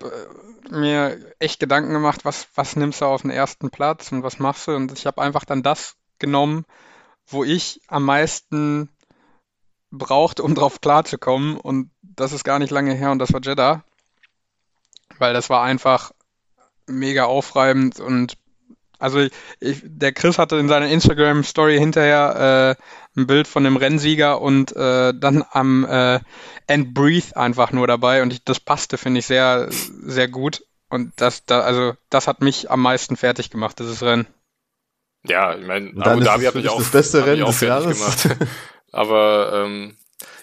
[0.70, 4.38] äh, mir echt Gedanken gemacht, was, was nimmst du auf den ersten Platz und was
[4.38, 4.72] machst du?
[4.72, 6.64] Und ich habe einfach dann das genommen,
[7.26, 8.88] wo ich am meisten
[9.90, 11.58] brauchte, um drauf klarzukommen.
[11.58, 13.84] Und das ist gar nicht lange her und das war Jeddah.
[15.18, 16.12] Weil das war einfach
[16.86, 18.36] mega aufreibend und
[18.98, 19.20] also
[19.60, 22.82] ich, der Chris hatte in seiner Instagram-Story hinterher äh,
[23.16, 26.20] ein Bild von dem Rennsieger und äh, dann am äh,
[26.66, 30.62] End Breathe einfach nur dabei und ich, das passte, finde ich, sehr, sehr gut.
[30.88, 34.26] Und das, da, also das hat mich am meisten fertig gemacht, dieses Rennen.
[35.24, 38.22] Ja, ich meine, Abu Dhabi hat mich auch, das beste Rennen auch fertig Jahres.
[38.22, 38.48] gemacht.
[38.92, 39.96] aber ähm,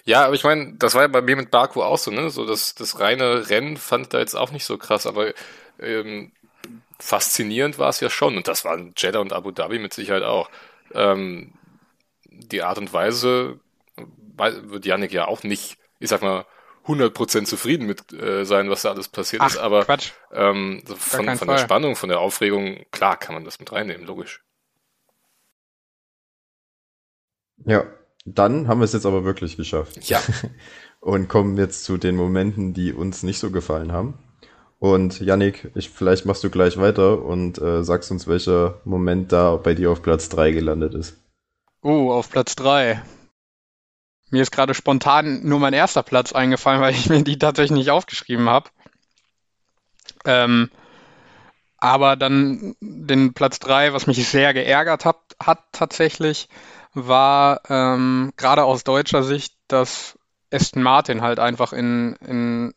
[0.04, 2.28] ja, aber ich meine, das war ja bei mir mit Baku auch so, ne?
[2.28, 5.32] So das, das reine Rennen fand ich da jetzt auch nicht so krass, aber
[5.80, 6.32] ähm,
[6.98, 8.36] faszinierend war es ja schon.
[8.36, 10.50] Und das waren Jeddah und Abu Dhabi mit Sicherheit auch.
[10.92, 11.54] Ähm,
[12.48, 13.60] die Art und Weise
[14.36, 16.44] wird Yannick ja auch nicht, ich sag mal,
[16.86, 19.56] 100% zufrieden mit äh, sein, was da alles passiert Ach, ist.
[19.56, 20.12] Aber Quatsch.
[20.32, 24.42] ähm, von, von der Spannung, von der Aufregung, klar kann man das mit reinnehmen, logisch.
[27.64, 27.86] Ja,
[28.26, 30.08] dann haben wir es jetzt aber wirklich geschafft.
[30.08, 30.20] Ja.
[31.00, 34.18] und kommen jetzt zu den Momenten, die uns nicht so gefallen haben.
[34.78, 39.56] Und Yannick, ich, vielleicht machst du gleich weiter und äh, sagst uns, welcher Moment da
[39.56, 41.16] bei dir auf Platz 3 gelandet ist.
[41.86, 43.02] Oh, auf Platz 3.
[44.30, 47.90] Mir ist gerade spontan nur mein erster Platz eingefallen, weil ich mir die tatsächlich nicht
[47.90, 48.70] aufgeschrieben habe.
[50.24, 50.70] Ähm,
[51.76, 56.48] aber dann den Platz 3, was mich sehr geärgert hat, hat tatsächlich,
[56.94, 60.18] war ähm, gerade aus deutscher Sicht, dass
[60.50, 62.72] Aston Martin halt einfach in, in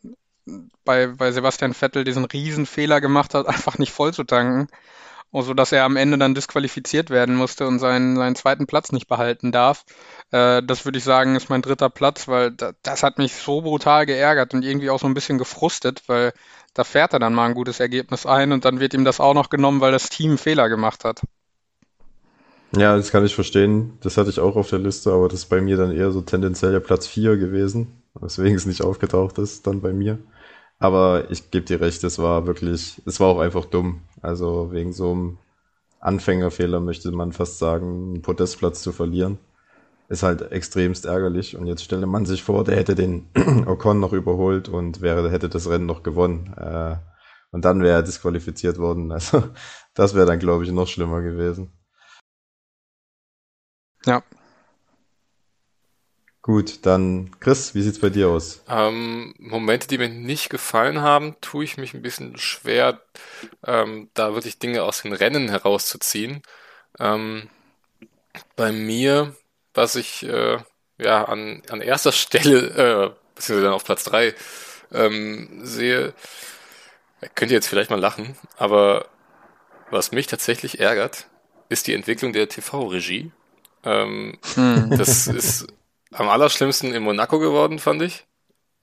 [0.84, 4.68] bei, bei Sebastian Vettel diesen Riesenfehler gemacht hat, einfach nicht voll zu tanken.
[5.32, 9.08] So dass er am Ende dann disqualifiziert werden musste und seinen, seinen zweiten Platz nicht
[9.08, 9.84] behalten darf.
[10.30, 13.60] Äh, das würde ich sagen, ist mein dritter Platz, weil da, das hat mich so
[13.60, 16.32] brutal geärgert und irgendwie auch so ein bisschen gefrustet, weil
[16.74, 19.34] da fährt er dann mal ein gutes Ergebnis ein und dann wird ihm das auch
[19.34, 21.22] noch genommen, weil das Team Fehler gemacht hat.
[22.76, 23.98] Ja, das kann ich verstehen.
[24.00, 26.20] Das hatte ich auch auf der Liste, aber das ist bei mir dann eher so
[26.20, 30.18] tendenziell ja Platz 4 gewesen, weswegen es nicht aufgetaucht ist, dann bei mir.
[30.78, 34.02] Aber ich gebe dir recht, es war wirklich, es war auch einfach dumm.
[34.22, 35.38] Also wegen so einem
[36.00, 39.38] Anfängerfehler möchte man fast sagen, einen Podestplatz zu verlieren.
[40.08, 41.56] Ist halt extremst ärgerlich.
[41.56, 43.28] Und jetzt stelle man sich vor, der hätte den
[43.66, 46.54] Ocon noch überholt und wäre, hätte das Rennen noch gewonnen.
[46.56, 46.96] Äh,
[47.50, 49.12] und dann wäre er disqualifiziert worden.
[49.12, 49.42] Also
[49.94, 51.72] das wäre dann, glaube ich, noch schlimmer gewesen.
[54.06, 54.22] Ja,
[56.48, 58.62] Gut, dann Chris, wie sieht's bei dir aus?
[58.70, 63.02] Ähm, Momente, die mir nicht gefallen haben, tue ich mich ein bisschen schwer,
[63.66, 66.40] ähm, da wirklich Dinge aus den Rennen herauszuziehen.
[66.98, 67.50] Ähm,
[68.56, 69.36] bei mir,
[69.74, 70.56] was ich äh,
[70.96, 74.34] ja an, an erster Stelle, äh, beziehungsweise dann auf Platz drei
[74.90, 76.14] ähm, sehe,
[77.34, 79.04] könnt ihr jetzt vielleicht mal lachen, aber
[79.90, 81.26] was mich tatsächlich ärgert,
[81.68, 83.32] ist die Entwicklung der TV-Regie.
[83.84, 84.96] Ähm, hm.
[84.96, 85.66] Das ist
[86.12, 88.26] am allerschlimmsten in Monaco geworden, fand ich.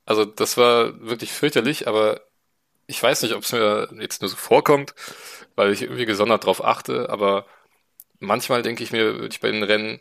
[0.05, 2.21] Also das war wirklich fürchterlich, aber
[2.87, 4.93] ich weiß nicht, ob es mir jetzt nur so vorkommt,
[5.55, 7.45] weil ich irgendwie gesondert drauf achte, aber
[8.19, 9.99] manchmal denke ich mir, würde ich bei den Rennen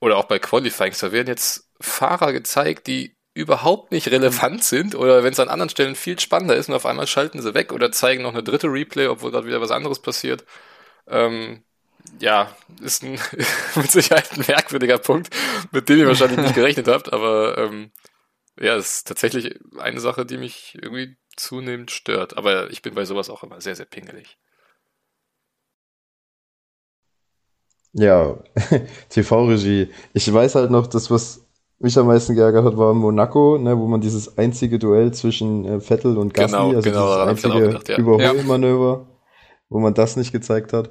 [0.00, 5.24] oder auch bei Qualifyings, da werden jetzt Fahrer gezeigt, die überhaupt nicht relevant sind oder
[5.24, 7.92] wenn es an anderen Stellen viel spannender ist und auf einmal schalten sie weg oder
[7.92, 10.44] zeigen noch eine dritte Replay, obwohl dort wieder was anderes passiert.
[11.08, 11.64] Ähm,
[12.20, 12.50] ja,
[12.82, 13.18] ist ein,
[13.76, 15.30] mit Sicherheit ein merkwürdiger Punkt,
[15.72, 17.90] mit dem ihr wahrscheinlich nicht gerechnet habt, aber ähm,
[18.60, 22.36] ja, es ist tatsächlich eine Sache, die mich irgendwie zunehmend stört.
[22.36, 24.38] Aber ich bin bei sowas auch immer sehr, sehr pingelig.
[27.92, 28.38] Ja,
[29.08, 29.90] TV-Regie.
[30.12, 31.46] Ich weiß halt noch, das, was
[31.78, 35.80] mich am meisten geärgert hat, war Monaco, ne, wo man dieses einzige Duell zwischen äh,
[35.80, 37.98] Vettel und Gasly, genau, also genau, dieses einzige gedacht, ja.
[37.98, 39.18] Überholmanöver, ja.
[39.68, 40.90] wo man das nicht gezeigt hat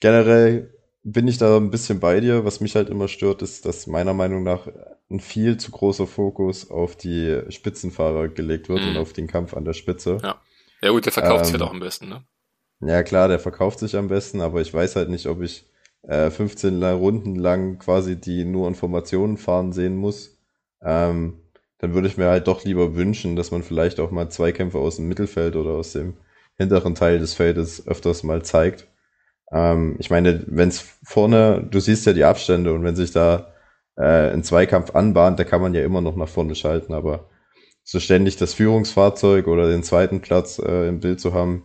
[0.00, 2.44] generell bin ich da ein bisschen bei dir.
[2.44, 4.68] Was mich halt immer stört, ist, dass meiner Meinung nach
[5.10, 8.88] ein viel zu großer Fokus auf die Spitzenfahrer gelegt wird mhm.
[8.88, 10.18] und auf den Kampf an der Spitze.
[10.22, 10.40] Ja,
[10.82, 12.24] ja gut, der verkauft ähm, sich halt auch am besten, ne?
[12.80, 15.66] Ja klar, der verkauft sich am besten, aber ich weiß halt nicht, ob ich
[16.02, 20.38] äh, 15 Runden lang quasi die nur Informationen fahren sehen muss.
[20.82, 21.40] Ähm,
[21.78, 24.96] dann würde ich mir halt doch lieber wünschen, dass man vielleicht auch mal Zweikämpfe aus
[24.96, 26.14] dem Mittelfeld oder aus dem
[26.56, 28.86] hinteren Teil des Feldes öfters mal zeigt.
[29.52, 33.54] Ähm, ich meine, wenn es vorne, du siehst ja die Abstände und wenn sich da
[33.96, 37.28] äh, ein Zweikampf anbahnt, da kann man ja immer noch nach vorne schalten, aber
[37.84, 41.64] so ständig das Führungsfahrzeug oder den zweiten Platz äh, im Bild zu haben,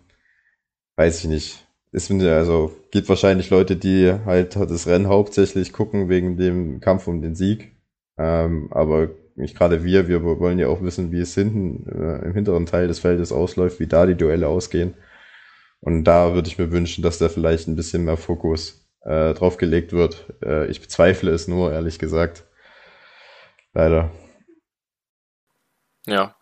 [0.98, 1.68] weiß ich nicht.
[1.94, 7.22] ja also, gibt wahrscheinlich Leute, die halt das Rennen hauptsächlich gucken wegen dem Kampf um
[7.22, 7.76] den Sieg.
[8.18, 12.34] Ähm, aber nicht gerade wir, wir wollen ja auch wissen, wie es hinten äh, im
[12.34, 14.94] hinteren Teil des Feldes ausläuft, wie da die Duelle ausgehen.
[15.86, 19.58] Und da würde ich mir wünschen, dass da vielleicht ein bisschen mehr Fokus äh, drauf
[19.58, 20.26] gelegt wird.
[20.44, 22.44] Äh, ich bezweifle es nur, ehrlich gesagt.
[23.72, 24.10] Leider.
[26.08, 26.36] Ja.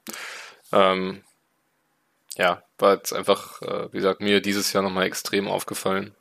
[0.72, 1.24] Ähm,
[2.38, 6.16] ja, war jetzt einfach, äh, wie gesagt, mir dieses Jahr nochmal extrem aufgefallen.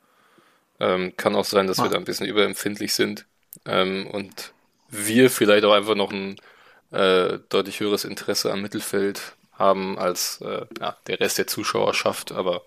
[0.81, 1.83] Ähm, kann auch sein, dass ah.
[1.83, 3.25] wir da ein bisschen überempfindlich sind
[3.65, 4.53] ähm, und
[4.89, 6.35] wir vielleicht auch einfach noch ein
[6.91, 12.63] äh, deutlich höheres Interesse am Mittelfeld haben als äh, ja, der Rest der Zuschauerschaft, aber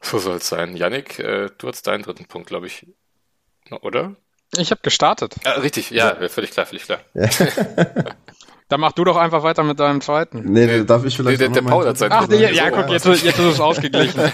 [0.00, 0.76] so soll es sein.
[0.76, 2.86] Yannick, äh, du hast deinen dritten Punkt, glaube ich,
[3.82, 4.16] oder?
[4.56, 5.34] Ich habe gestartet.
[5.44, 7.00] Ah, richtig, ja, völlig klar, völlig klar.
[8.68, 10.42] Dann mach du doch einfach weiter mit deinem zweiten.
[10.44, 11.40] Nee, nee darf ich vielleicht.
[11.40, 14.20] Nee, der, der Paul hat seinen Ach, ja, ja, guck, jetzt, jetzt ist es ausgeglichen.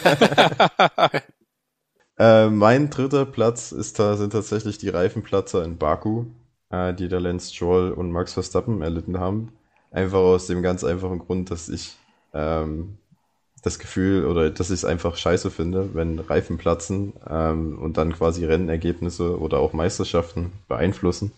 [2.19, 6.27] äh, mein dritter Platz ist da, sind tatsächlich die Reifenplatzer in Baku,
[6.71, 9.53] äh, die der Lance Stroll und Max Verstappen erlitten haben.
[9.93, 11.97] Einfach aus dem ganz einfachen Grund, dass ich
[12.33, 12.99] ähm,
[13.65, 18.13] das Gefühl oder dass ich es einfach scheiße finde, wenn Reifen platzen ähm, und dann
[18.13, 21.33] quasi Rennergebnisse oder auch Meisterschaften beeinflussen.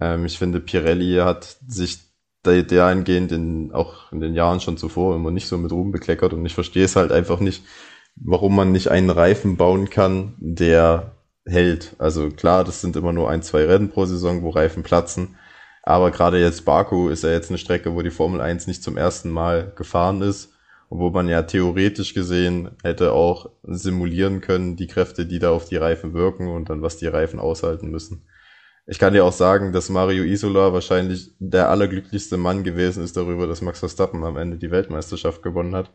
[0.00, 1.98] Ähm, ich finde, Pirelli hat sich
[2.44, 6.46] dahingehend in, auch in den Jahren schon zuvor immer nicht so mit Ruhm bekleckert und
[6.46, 7.64] ich verstehe es halt einfach nicht,
[8.14, 11.16] warum man nicht einen Reifen bauen kann, der
[11.46, 11.96] hält.
[11.98, 15.36] Also klar, das sind immer nur ein, zwei Rennen pro Saison, wo Reifen platzen.
[15.82, 18.96] Aber gerade jetzt Baku ist ja jetzt eine Strecke, wo die Formel 1 nicht zum
[18.96, 20.53] ersten Mal gefahren ist
[20.96, 25.74] wo man ja theoretisch gesehen hätte auch simulieren können, die Kräfte, die da auf die
[25.74, 28.24] Reifen wirken und dann was die Reifen aushalten müssen.
[28.86, 33.48] Ich kann dir auch sagen, dass Mario Isola wahrscheinlich der allerglücklichste Mann gewesen ist darüber,
[33.48, 35.90] dass Max Verstappen am Ende die Weltmeisterschaft gewonnen hat.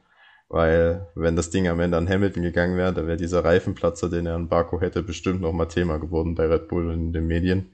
[0.50, 4.26] Weil, wenn das Ding am Ende an Hamilton gegangen wäre, dann wäre dieser Reifenplatzer, den
[4.26, 7.72] er an Baku hätte, bestimmt nochmal Thema geworden bei Red Bull und in den Medien.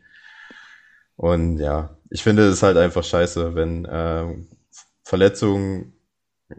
[1.15, 4.35] Und ja, ich finde es halt einfach scheiße, wenn äh,
[5.03, 5.94] Verletzungen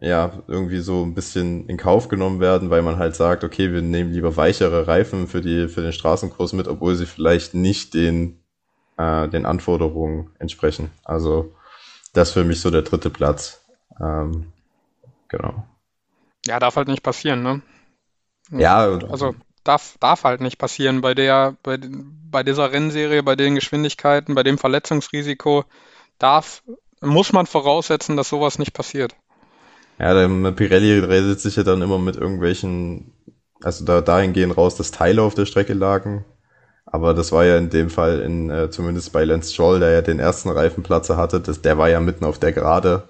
[0.01, 3.83] ja irgendwie so ein bisschen in Kauf genommen werden, weil man halt sagt, okay, wir
[3.83, 8.41] nehmen lieber weichere Reifen für die für den Straßenkurs mit, obwohl sie vielleicht nicht den
[8.97, 10.91] äh, den Anforderungen entsprechen.
[11.05, 11.55] Also
[12.13, 13.61] das ist für mich so der dritte Platz.
[14.01, 14.53] Ähm,
[15.29, 15.65] genau.
[16.47, 17.63] Ja, darf halt nicht passieren, ne?
[18.51, 18.85] Ja.
[19.09, 24.35] Also darf, darf halt nicht passieren bei der, bei, bei dieser Rennserie, bei den Geschwindigkeiten,
[24.35, 25.65] bei dem Verletzungsrisiko
[26.19, 26.63] darf,
[27.01, 29.15] muss man voraussetzen, dass sowas nicht passiert.
[29.99, 33.13] Ja, der Pirelli redet sich ja dann immer mit irgendwelchen,
[33.63, 36.25] also da dahingehend raus, dass Teile auf der Strecke lagen.
[36.87, 40.03] Aber das war ja in dem Fall in, äh, zumindest bei Lance Stroll, der ja
[40.03, 43.09] den ersten Reifenplatzer hatte, das, der war ja mitten auf der Gerade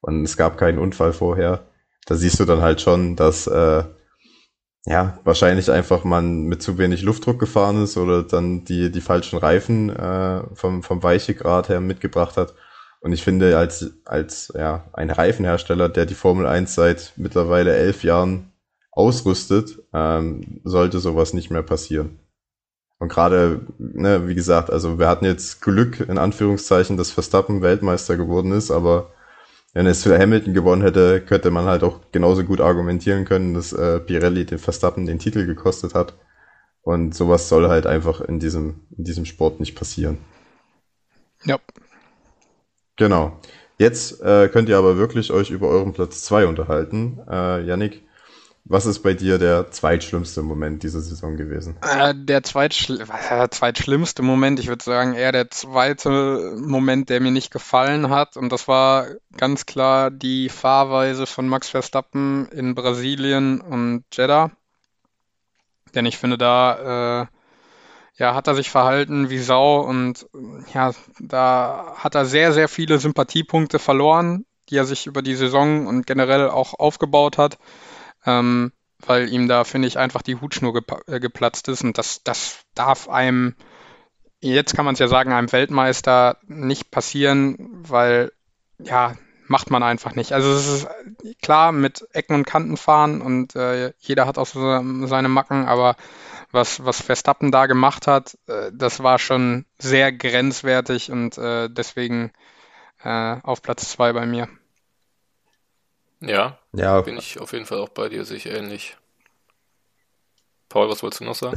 [0.00, 1.64] und es gab keinen Unfall vorher.
[2.06, 3.84] Da siehst du dann halt schon, dass äh,
[4.86, 9.38] ja wahrscheinlich einfach man mit zu wenig Luftdruck gefahren ist oder dann die die falschen
[9.38, 12.54] Reifen äh, vom vom Weichegrad her mitgebracht hat.
[13.04, 18.02] Und ich finde, als, als ja, ein Reifenhersteller, der die Formel 1 seit mittlerweile elf
[18.02, 18.50] Jahren
[18.92, 22.18] ausrüstet, ähm, sollte sowas nicht mehr passieren.
[22.98, 28.16] Und gerade, ne, wie gesagt, also wir hatten jetzt Glück, in Anführungszeichen, dass Verstappen Weltmeister
[28.16, 29.10] geworden ist, aber
[29.74, 33.74] wenn es für Hamilton gewonnen hätte, könnte man halt auch genauso gut argumentieren können, dass
[33.74, 36.14] äh, Pirelli den Verstappen den Titel gekostet hat.
[36.80, 40.16] Und sowas soll halt einfach in diesem, in diesem Sport nicht passieren.
[41.44, 41.58] Ja,
[42.96, 43.40] Genau.
[43.78, 47.20] Jetzt äh, könnt ihr aber wirklich euch über euren Platz zwei unterhalten.
[47.28, 48.04] Äh, Yannick,
[48.66, 51.76] was ist bei dir der zweitschlimmste Moment dieser Saison gewesen?
[51.82, 53.04] Äh, der zweitschl
[53.50, 58.36] zweitschlimmste Moment, ich würde sagen eher der zweite Moment, der mir nicht gefallen hat.
[58.38, 64.50] Und das war ganz klar die Fahrweise von Max Verstappen in Brasilien und Jeddah.
[65.94, 67.26] Denn ich finde, da äh,
[68.16, 70.26] ja, hat er sich verhalten wie Sau und
[70.72, 75.86] ja, da hat er sehr, sehr viele Sympathiepunkte verloren, die er sich über die Saison
[75.86, 77.58] und generell auch aufgebaut hat,
[78.24, 78.72] ähm,
[79.04, 82.60] weil ihm da, finde ich, einfach die Hutschnur gep äh, geplatzt ist und das, das
[82.74, 83.56] darf einem,
[84.40, 88.32] jetzt kann man es ja sagen, einem Weltmeister nicht passieren, weil
[88.78, 90.32] ja, macht man einfach nicht.
[90.32, 90.88] Also es ist
[91.42, 94.60] klar mit Ecken und Kanten fahren und äh, jeder hat auch so
[95.06, 95.96] seine Macken, aber
[96.54, 102.32] was, was Verstappen da gemacht hat, äh, das war schon sehr grenzwertig und äh, deswegen
[103.02, 104.48] äh, auf Platz zwei bei mir.
[106.20, 108.96] Ja, ja, bin ich auf jeden Fall auch bei dir, sich ähnlich.
[110.70, 111.56] Paul, was wolltest du noch sagen?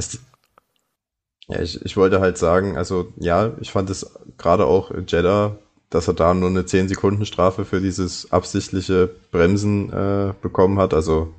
[1.48, 5.56] ja, ich, ich wollte halt sagen, also ja, ich fand es gerade auch Jeddah,
[5.90, 10.92] dass er da nur eine 10 Sekunden Strafe für dieses absichtliche Bremsen äh, bekommen hat.
[10.92, 11.34] Also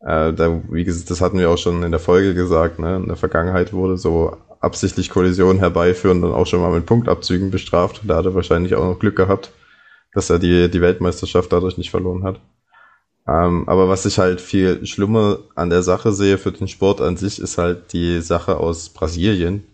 [0.00, 2.96] Äh, da, wie gesagt, das hatten wir auch schon in der Folge gesagt, ne?
[2.96, 8.02] In der Vergangenheit wurde so absichtlich Kollisionen herbeiführen, dann auch schon mal mit Punktabzügen bestraft.
[8.04, 9.52] Da hat er wahrscheinlich auch noch Glück gehabt,
[10.12, 12.40] dass er die, die Weltmeisterschaft dadurch nicht verloren hat.
[13.28, 17.16] Ähm, aber was ich halt viel schlimmer an der Sache sehe für den Sport an
[17.16, 19.64] sich, ist halt die Sache aus Brasilien,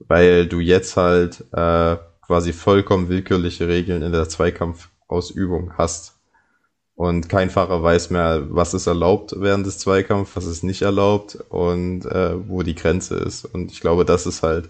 [0.00, 1.96] weil du jetzt halt äh,
[2.26, 6.17] quasi vollkommen willkürliche Regeln in der Zweikampfausübung hast.
[6.98, 11.38] Und kein Fahrer weiß mehr, was ist erlaubt während des Zweikampfs, was ist nicht erlaubt
[11.48, 13.44] und äh, wo die Grenze ist.
[13.44, 14.68] Und ich glaube, das ist halt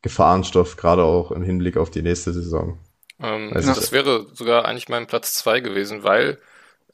[0.00, 2.78] Gefahrenstoff, gerade auch im Hinblick auf die nächste Saison.
[3.20, 6.38] Ähm, also das wäre sogar eigentlich mein Platz zwei gewesen, weil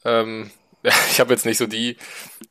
[0.03, 0.51] ähm,
[0.83, 1.95] ich habe jetzt nicht so die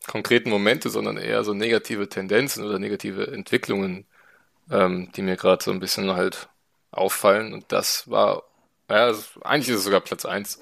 [0.07, 4.07] konkreten Momente, sondern eher so negative Tendenzen oder negative Entwicklungen,
[4.71, 6.49] ähm, die mir gerade so ein bisschen halt
[6.93, 7.53] auffallen.
[7.53, 8.45] Und das war,
[8.89, 10.61] ja, also eigentlich ist es sogar Platz eins.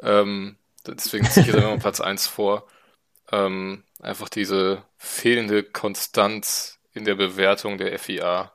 [0.00, 0.56] Ähm,
[0.86, 2.66] deswegen ziehe ich jetzt immer Platz eins vor.
[3.30, 8.52] Ähm, einfach diese fehlende Konstanz in der Bewertung der FIA.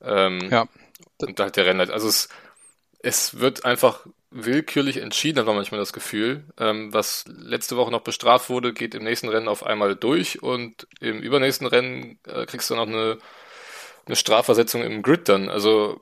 [0.00, 0.66] Ähm, ja.
[1.18, 1.90] Und halt der Rennleit.
[1.90, 2.28] Also es,
[3.00, 6.44] es wird einfach willkürlich entschieden, hat man manchmal das Gefühl.
[6.56, 10.86] Ähm, was letzte Woche noch bestraft wurde, geht im nächsten Rennen auf einmal durch und
[11.00, 13.18] im übernächsten Rennen äh, kriegst du noch eine,
[14.06, 15.48] eine Strafversetzung im Grid dann.
[15.48, 16.00] Also,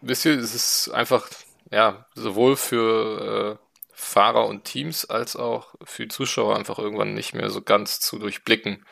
[0.00, 1.28] wisst ihr, es ist einfach,
[1.70, 3.69] ja, sowohl für äh,
[4.00, 8.84] Fahrer und Teams als auch für Zuschauer einfach irgendwann nicht mehr so ganz zu durchblicken,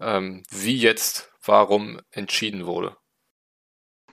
[0.00, 2.96] ähm, wie jetzt, warum entschieden wurde.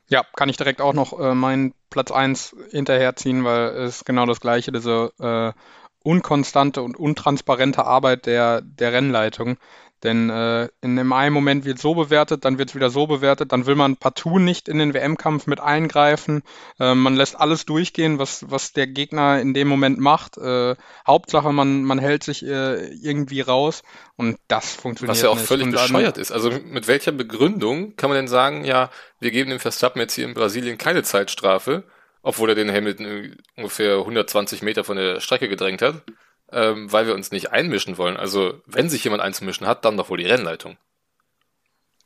[0.08, 4.40] Ja, kann ich direkt auch noch äh, meinen Platz 1 hinterherziehen, weil es genau das
[4.40, 5.60] gleiche, diese äh,
[6.04, 9.58] unkonstante und untransparente Arbeit der, der Rennleitung.
[10.06, 13.52] Denn äh, in dem einen Moment wird so bewertet, dann wird es wieder so bewertet,
[13.52, 16.44] dann will man partout nicht in den WM-Kampf mit eingreifen.
[16.80, 20.38] Äh, man lässt alles durchgehen, was, was der Gegner in dem Moment macht.
[20.38, 20.76] Äh,
[21.08, 23.82] Hauptsache, man, man hält sich äh, irgendwie raus
[24.16, 25.48] und das funktioniert Was ja auch nicht.
[25.48, 26.32] völlig bescheuert ist.
[26.32, 30.26] Also mit welcher Begründung kann man denn sagen, ja, wir geben dem Verstappen jetzt hier
[30.26, 31.84] in Brasilien keine Zeitstrafe,
[32.22, 36.04] obwohl er den Hamilton ungefähr 120 Meter von der Strecke gedrängt hat?
[36.52, 38.18] Ähm, weil wir uns nicht einmischen wollen.
[38.18, 40.78] Also, wenn sich jemand einzumischen hat, dann doch wohl die Rennleitung.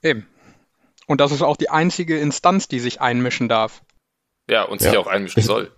[0.01, 0.27] Eben.
[1.07, 3.81] Und das ist auch die einzige Instanz, die sich einmischen darf.
[4.47, 4.99] Ja, und sich ja.
[4.99, 5.71] auch einmischen soll.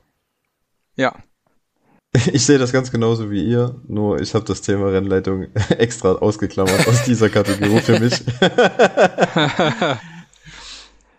[0.96, 1.16] Ja.
[2.34, 6.86] Ich sehe das ganz genauso wie ihr, nur ich habe das Thema Rennleitung extra ausgeklammert
[6.86, 8.22] aus dieser Kategorie für mich.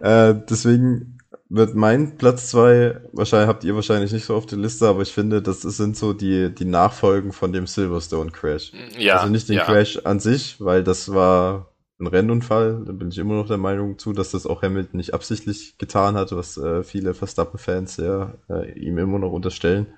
[0.01, 1.12] äh, deswegen
[1.55, 5.12] wird mein Platz zwei, wahrscheinlich habt ihr wahrscheinlich nicht so auf der Liste, aber ich
[5.12, 8.72] finde, das sind so die, die Nachfolgen von dem Silverstone Crash.
[8.98, 9.16] Ja.
[9.16, 9.64] Also nicht den ja.
[9.64, 11.68] Crash an sich, weil das war
[12.00, 12.82] ein Rennunfall.
[12.86, 16.16] Da bin ich immer noch der Meinung zu, dass das auch Hamilton nicht absichtlich getan
[16.16, 19.88] hat, was äh, viele Verstappen-Fans ja äh, ihm immer noch unterstellen.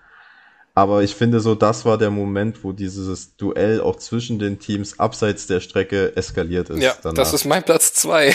[0.76, 4.98] Aber ich finde so, das war der Moment, wo dieses Duell auch zwischen den Teams
[4.98, 6.82] abseits der Strecke eskaliert ist.
[6.82, 7.14] Ja, danach.
[7.14, 8.30] das ist mein Platz zwei.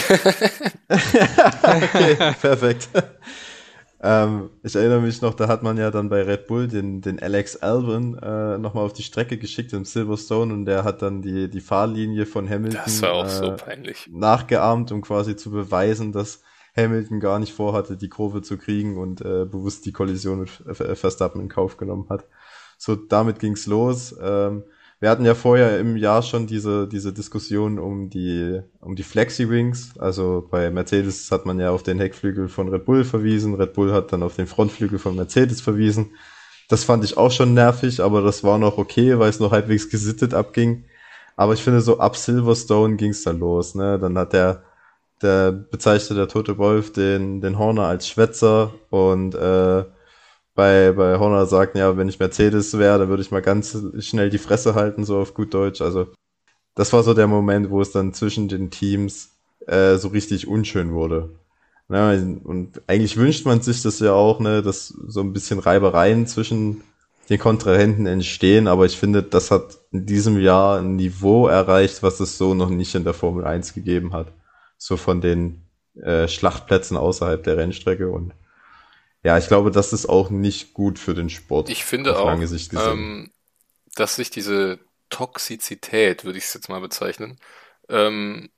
[0.87, 2.87] okay, perfekt.
[4.01, 7.21] ähm, ich erinnere mich noch, da hat man ja dann bei Red Bull den, den
[7.21, 11.49] Alex Albon äh, nochmal auf die Strecke geschickt im Silverstone und der hat dann die,
[11.49, 14.07] die Fahrlinie von Hamilton das war auch äh, so peinlich.
[14.09, 16.41] nachgeahmt, um quasi zu beweisen, dass
[16.75, 21.41] Hamilton gar nicht vorhatte, die Kurve zu kriegen und äh, bewusst die Kollision mit Verstappen
[21.41, 22.25] in Kauf genommen hat.
[22.77, 24.15] So, damit ging's los.
[24.21, 24.63] Ähm,
[25.01, 29.97] wir hatten ja vorher im Jahr schon diese, diese Diskussion um die, um die Flexi-Wings.
[29.97, 33.55] Also bei Mercedes hat man ja auf den Heckflügel von Red Bull verwiesen.
[33.55, 36.11] Red Bull hat dann auf den Frontflügel von Mercedes verwiesen.
[36.67, 39.89] Das fand ich auch schon nervig, aber das war noch okay, weil es noch halbwegs
[39.89, 40.83] gesittet abging.
[41.37, 43.75] Aber ich finde, so ab Silverstone ging's dann los.
[43.75, 43.97] Ne?
[43.99, 44.63] Dann hat der
[45.21, 49.83] der bezeichnet der tote Wolf den, den Horner als Schwätzer und äh,
[50.55, 54.29] bei, bei Horner sagt, ja, wenn ich Mercedes wäre, dann würde ich mal ganz schnell
[54.29, 55.81] die Fresse halten, so auf gut Deutsch.
[55.81, 56.07] Also
[56.75, 59.29] das war so der Moment, wo es dann zwischen den Teams
[59.67, 61.29] äh, so richtig unschön wurde.
[61.89, 66.27] Ja, und eigentlich wünscht man sich das ja auch, ne, dass so ein bisschen Reibereien
[66.27, 66.81] zwischen
[67.29, 72.19] den Kontrahenten entstehen, aber ich finde, das hat in diesem Jahr ein Niveau erreicht, was
[72.19, 74.33] es so noch nicht in der Formel 1 gegeben hat
[74.79, 75.61] so von den
[76.01, 78.33] äh, Schlachtplätzen außerhalb der Rennstrecke und
[79.21, 81.69] ja, ich glaube, das ist auch nicht gut für den Sport.
[81.69, 83.31] Ich finde auch, ähm,
[83.95, 87.37] dass sich diese Toxizität, würde ich es jetzt mal bezeichnen,
[87.89, 88.49] ähm,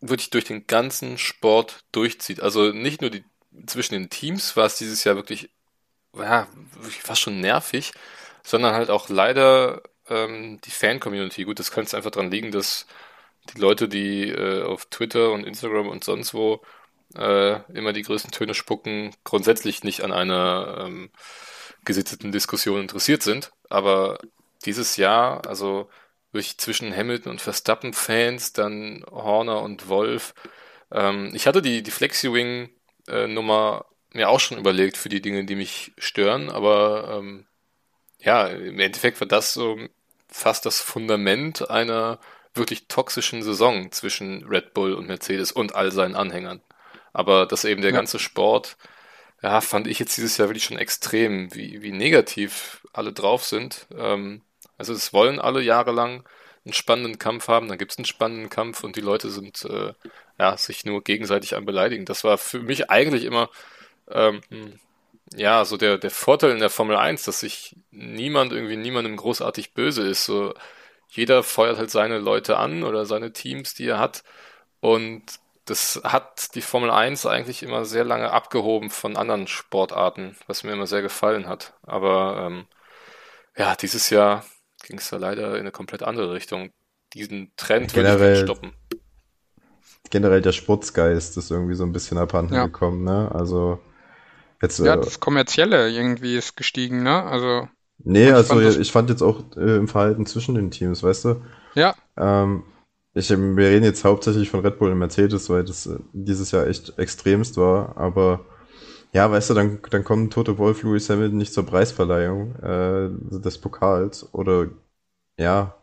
[0.00, 2.40] wirklich durch den ganzen Sport durchzieht.
[2.40, 3.24] Also nicht nur die
[3.66, 5.50] zwischen den Teams war es dieses Jahr wirklich,
[6.16, 7.92] ja, wirklich fast schon nervig,
[8.42, 11.44] sondern halt auch leider ähm, die Fan-Community.
[11.44, 12.86] Gut, das könnte einfach dran liegen, dass
[13.54, 16.62] die Leute, die äh, auf Twitter und Instagram und sonst wo
[17.16, 21.10] äh, immer die größten Töne spucken, grundsätzlich nicht an einer ähm,
[21.84, 23.52] gesitteten Diskussion interessiert sind.
[23.68, 24.18] Aber
[24.64, 25.88] dieses Jahr, also
[26.32, 30.34] wirklich zwischen Hamilton und Verstappen-Fans, dann Horner und Wolf.
[30.90, 35.92] Ähm, ich hatte die, die Flexi-Wing-Nummer mir auch schon überlegt für die Dinge, die mich
[35.98, 37.46] stören, aber ähm,
[38.20, 39.78] ja, im Endeffekt war das so
[40.28, 42.18] fast das Fundament einer
[42.54, 46.60] wirklich toxischen Saison zwischen Red Bull und Mercedes und all seinen Anhängern.
[47.12, 47.96] Aber dass eben der ja.
[47.96, 48.76] ganze Sport,
[49.42, 53.86] ja, fand ich jetzt dieses Jahr wirklich schon extrem, wie, wie negativ alle drauf sind.
[53.96, 54.42] Ähm,
[54.78, 56.24] also es wollen alle jahrelang
[56.64, 59.92] einen spannenden Kampf haben, dann gibt es einen spannenden Kampf und die Leute sind äh,
[60.38, 62.06] ja sich nur gegenseitig am beleidigen.
[62.06, 63.50] Das war für mich eigentlich immer
[64.10, 64.40] ähm,
[65.34, 69.74] ja so der, der Vorteil in der Formel 1, dass sich niemand irgendwie niemandem großartig
[69.74, 70.24] böse ist.
[70.24, 70.54] So
[71.08, 74.24] jeder feuert halt seine Leute an oder seine Teams, die er hat.
[74.80, 75.22] Und
[75.64, 80.72] das hat die Formel 1 eigentlich immer sehr lange abgehoben von anderen Sportarten, was mir
[80.72, 81.74] immer sehr gefallen hat.
[81.82, 82.66] Aber ähm,
[83.56, 84.44] ja, dieses Jahr
[84.82, 86.70] ging es da leider in eine komplett andere Richtung.
[87.14, 88.72] Diesen Trend generell, will ich stoppen.
[90.10, 92.66] Generell der Sportsgeist ist irgendwie so ein bisschen abhanden ja.
[92.66, 93.30] gekommen, ne?
[93.32, 93.80] Also
[94.60, 97.22] jetzt, ja, äh, das Kommerzielle irgendwie ist gestiegen, ne?
[97.22, 97.68] Also
[98.04, 101.24] Nee, ich also fand ich fand jetzt auch äh, im Verhalten zwischen den Teams, weißt
[101.24, 101.42] du?
[101.74, 101.94] Ja.
[102.16, 102.64] Ähm,
[103.14, 106.66] ich, wir reden jetzt hauptsächlich von Red Bull und Mercedes, weil das äh, dieses Jahr
[106.66, 108.44] echt extremst war, aber
[109.12, 113.58] ja, weißt du, dann, dann kommen Tote Wolf, Louis Hamilton nicht zur Preisverleihung äh, des
[113.58, 114.66] Pokals oder
[115.38, 115.76] ja,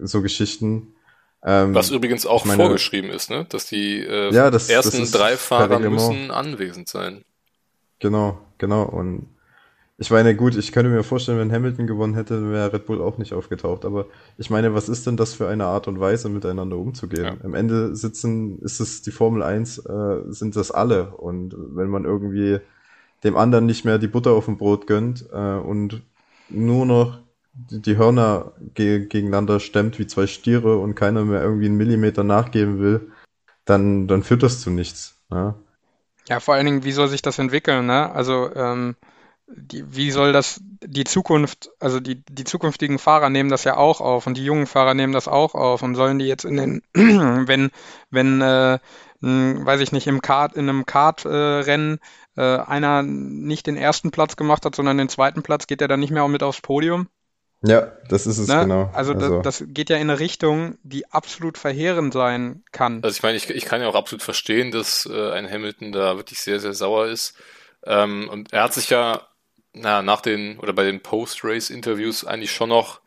[0.00, 0.94] so Geschichten.
[1.44, 3.44] Ähm, Was übrigens auch meine, vorgeschrieben ist, ne?
[3.50, 7.24] Dass die äh, ja, das, ersten das drei Fahrer müssen anwesend sein.
[7.98, 8.84] Genau, genau.
[8.84, 9.33] Und
[9.96, 13.16] ich meine, gut, ich könnte mir vorstellen, wenn Hamilton gewonnen hätte, wäre Red Bull auch
[13.16, 13.84] nicht aufgetaucht.
[13.84, 17.24] Aber ich meine, was ist denn das für eine Art und Weise, miteinander umzugehen?
[17.24, 17.36] Ja.
[17.44, 21.14] Am Ende sitzen, ist es die Formel 1, äh, sind das alle.
[21.14, 22.58] Und wenn man irgendwie
[23.22, 26.02] dem anderen nicht mehr die Butter auf dem Brot gönnt äh, und
[26.48, 27.20] nur noch
[27.52, 32.24] die, die Hörner ge gegeneinander stemmt wie zwei Stiere und keiner mehr irgendwie einen Millimeter
[32.24, 33.12] nachgeben will,
[33.64, 35.14] dann, dann führt das zu nichts.
[35.30, 35.54] Ja,
[36.28, 37.86] ja vor allen Dingen, wie soll sich das entwickeln?
[37.86, 38.10] Ne?
[38.12, 38.96] Also ähm
[39.46, 44.00] die, wie soll das die Zukunft, also die, die zukünftigen Fahrer nehmen das ja auch
[44.00, 46.82] auf und die jungen Fahrer nehmen das auch auf und sollen die jetzt in den,
[47.46, 47.70] wenn,
[48.10, 48.78] wenn, äh,
[49.20, 51.98] weiß ich nicht, im Kart, in einem Kartrennen
[52.36, 55.88] äh, äh, einer nicht den ersten Platz gemacht hat, sondern den zweiten Platz, geht er
[55.88, 57.08] dann nicht mehr auch mit aufs Podium?
[57.66, 58.60] Ja, das ist es ne?
[58.60, 58.90] genau.
[58.92, 59.40] Also, also.
[59.40, 63.02] Das, das, geht ja in eine Richtung, die absolut verheerend sein kann.
[63.02, 66.16] Also ich meine, ich, ich kann ja auch absolut verstehen, dass äh, ein Hamilton da
[66.16, 67.34] wirklich sehr, sehr sauer ist.
[67.86, 69.22] Ähm, und er hat sich ja
[69.74, 73.00] na, nach den oder bei den Post-Race-Interviews eigentlich schon noch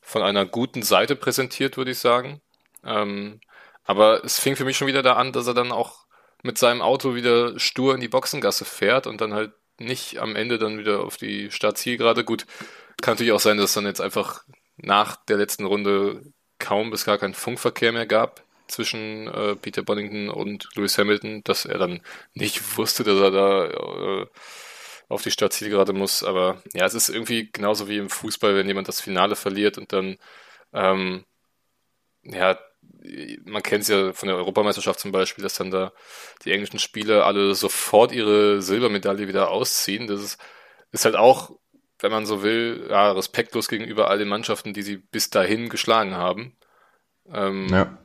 [0.00, 2.40] von einer guten Seite präsentiert, würde ich sagen.
[2.84, 3.40] Ähm,
[3.84, 6.06] aber es fing für mich schon wieder da an, dass er dann auch
[6.42, 10.58] mit seinem Auto wieder stur in die Boxengasse fährt und dann halt nicht am Ende
[10.58, 12.24] dann wieder auf die Startzielgerade.
[12.24, 12.46] Gut,
[13.00, 14.44] kann natürlich auch sein, dass es dann jetzt einfach
[14.76, 16.22] nach der letzten Runde
[16.58, 21.64] kaum bis gar keinen Funkverkehr mehr gab zwischen äh, Peter Bonington und Lewis Hamilton, dass
[21.64, 22.02] er dann
[22.34, 24.26] nicht wusste, dass er da äh,
[25.12, 26.24] auf die Startzielgerade muss.
[26.24, 29.92] Aber ja, es ist irgendwie genauso wie im Fußball, wenn jemand das Finale verliert und
[29.92, 30.16] dann,
[30.72, 31.24] ähm,
[32.22, 32.58] ja,
[33.44, 35.92] man kennt es ja von der Europameisterschaft zum Beispiel, dass dann da
[36.44, 40.06] die englischen Spieler alle sofort ihre Silbermedaille wieder ausziehen.
[40.06, 40.40] Das ist,
[40.92, 41.50] ist halt auch,
[41.98, 46.14] wenn man so will, ja, respektlos gegenüber all den Mannschaften, die sie bis dahin geschlagen
[46.14, 46.56] haben.
[47.30, 47.98] Ähm, ja.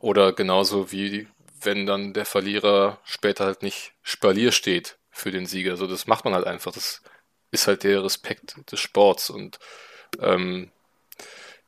[0.00, 1.28] Oder genauso wie
[1.62, 5.76] wenn dann der Verlierer später halt nicht Spalier steht für den Sieger.
[5.76, 6.72] So, das macht man halt einfach.
[6.72, 7.02] Das
[7.50, 9.58] ist halt der Respekt des Sports und
[10.20, 10.70] ähm,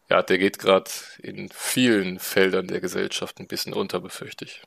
[0.09, 0.91] ja, der geht gerade
[1.23, 4.63] in vielen Feldern der Gesellschaft ein bisschen unter, befürchte ich.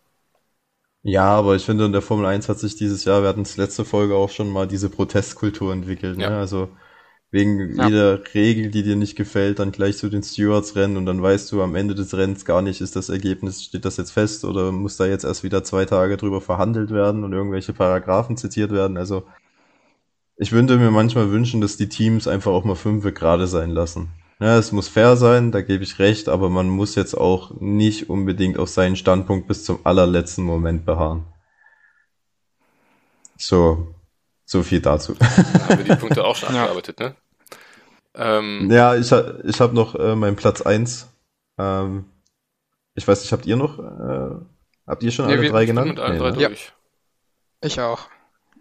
[1.04, 3.58] Ja, aber ich finde, in der Formel 1 hat sich dieses Jahr, wir hatten es
[3.58, 6.18] letzte Folge auch schon mal, diese Protestkultur entwickelt.
[6.18, 6.24] Ne?
[6.24, 6.40] Ja.
[6.40, 6.76] Also
[7.36, 7.88] wegen ja.
[7.90, 11.52] jeder Regel, die dir nicht gefällt, dann gleich zu den Stewards rennen und dann weißt
[11.52, 14.72] du am Ende des Rennens gar nicht, ist das Ergebnis, steht das jetzt fest oder
[14.72, 18.96] muss da jetzt erst wieder zwei Tage drüber verhandelt werden und irgendwelche Paragraphen zitiert werden.
[18.96, 19.24] Also
[20.38, 24.14] ich würde mir manchmal wünschen, dass die Teams einfach auch mal fünf gerade sein lassen.
[24.40, 28.10] Ja, es muss fair sein, da gebe ich recht, aber man muss jetzt auch nicht
[28.10, 31.26] unbedingt auf seinen Standpunkt bis zum allerletzten Moment beharren.
[33.38, 33.94] So,
[34.46, 35.16] so viel dazu.
[35.16, 35.26] Da
[35.68, 37.16] haben wir die Punkte auch schon angearbeitet, ne?
[38.16, 41.08] Ähm, ja, ich, ich habe noch äh, meinen Platz 1.
[41.58, 42.06] Ähm,
[42.96, 44.36] ich weiß nicht, habt ihr noch, äh,
[44.88, 45.90] habt ihr schon ja, alle drei genannt?
[45.90, 46.42] Mit allen nee, drei ne?
[46.42, 46.50] Ja.
[47.62, 48.08] Ich auch.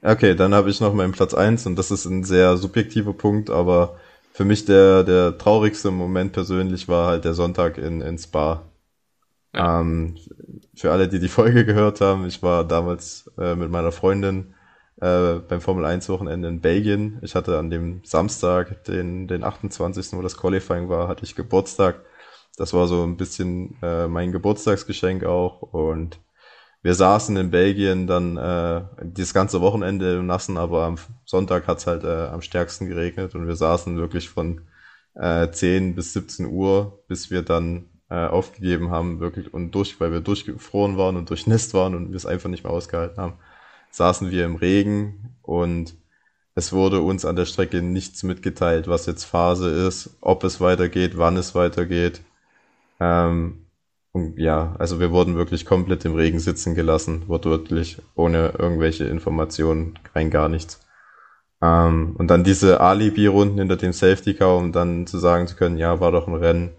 [0.03, 3.49] Okay, dann habe ich noch meinen Platz 1 und das ist ein sehr subjektiver Punkt,
[3.49, 3.99] aber
[4.33, 8.63] für mich der, der traurigste Moment persönlich war halt der Sonntag in, in Spa.
[9.55, 9.81] Ja.
[9.81, 10.17] Ähm,
[10.75, 14.54] für alle, die die Folge gehört haben, ich war damals äh, mit meiner Freundin
[15.01, 17.19] äh, beim Formel 1 Wochenende in Belgien.
[17.23, 22.05] Ich hatte an dem Samstag, den, den 28., wo das Qualifying war, hatte ich Geburtstag.
[22.57, 25.63] Das war so ein bisschen äh, mein Geburtstagsgeschenk auch.
[25.63, 26.21] Und
[26.83, 31.87] wir saßen in Belgien dann äh, das ganze Wochenende im Nassen, aber am Sonntag hat's
[31.87, 34.61] halt äh, am stärksten geregnet und wir saßen wirklich von
[35.15, 40.13] äh, 10 bis 17 Uhr, bis wir dann äh, aufgegeben haben, wirklich und durch, weil
[40.13, 43.39] wir durchgefroren waren und durchnässt waren und wir es einfach nicht mehr ausgehalten haben,
[43.95, 45.95] saßen wir im Regen und
[46.57, 51.17] es wurde uns an der Strecke nichts mitgeteilt, was jetzt Phase ist, ob es weitergeht,
[51.17, 52.21] wann es weitergeht.
[53.01, 53.67] Ähm,
[54.13, 59.99] und ja, also wir wurden wirklich komplett im Regen sitzen gelassen, wortwörtlich, ohne irgendwelche Informationen,
[60.15, 60.81] rein gar nichts.
[61.63, 65.79] Ähm, und dann diese Alibi-Runden hinter dem Safety Car, um dann zu sagen zu können,
[65.79, 66.71] ja, war doch ein Rennen.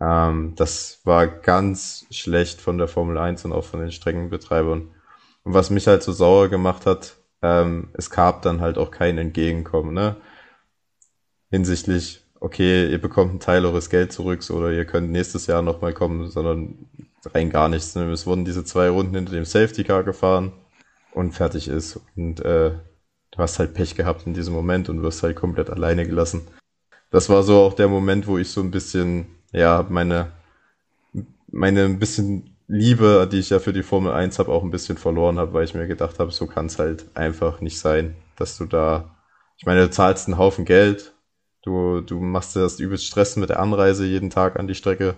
[0.00, 4.91] Ähm, das war ganz schlecht von der Formel 1 und auch von den Streckenbetreibern.
[5.44, 9.18] Und was mich halt so sauer gemacht hat, ähm, es gab dann halt auch kein
[9.18, 10.16] Entgegenkommen, ne?
[11.50, 15.62] Hinsichtlich, okay, ihr bekommt einen Teil eures Geld zurück so, oder ihr könnt nächstes Jahr
[15.62, 16.86] nochmal kommen, sondern
[17.26, 17.94] rein gar nichts.
[17.94, 18.10] Ne?
[18.10, 20.52] Es wurden diese zwei Runden hinter dem Safety Car gefahren
[21.12, 22.00] und fertig ist.
[22.16, 22.72] Und äh,
[23.30, 26.42] du hast halt Pech gehabt in diesem Moment und wirst halt komplett alleine gelassen.
[27.10, 30.32] Das war so auch der Moment, wo ich so ein bisschen, ja, meine,
[31.50, 34.96] meine ein bisschen Liebe, die ich ja für die Formel 1 habe, auch ein bisschen
[34.96, 38.56] verloren habe, weil ich mir gedacht habe, so kann es halt einfach nicht sein, dass
[38.56, 39.14] du da,
[39.58, 41.14] ich meine, du zahlst einen Haufen Geld,
[41.62, 45.16] du, du machst dir das übelst Stress mit der Anreise jeden Tag an die Strecke,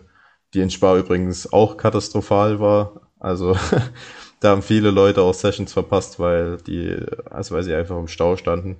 [0.52, 3.12] die in Spa übrigens auch katastrophal war.
[3.20, 3.56] Also
[4.40, 6.96] da haben viele Leute auch Sessions verpasst, weil die,
[7.30, 8.78] also weil sie einfach im Stau standen.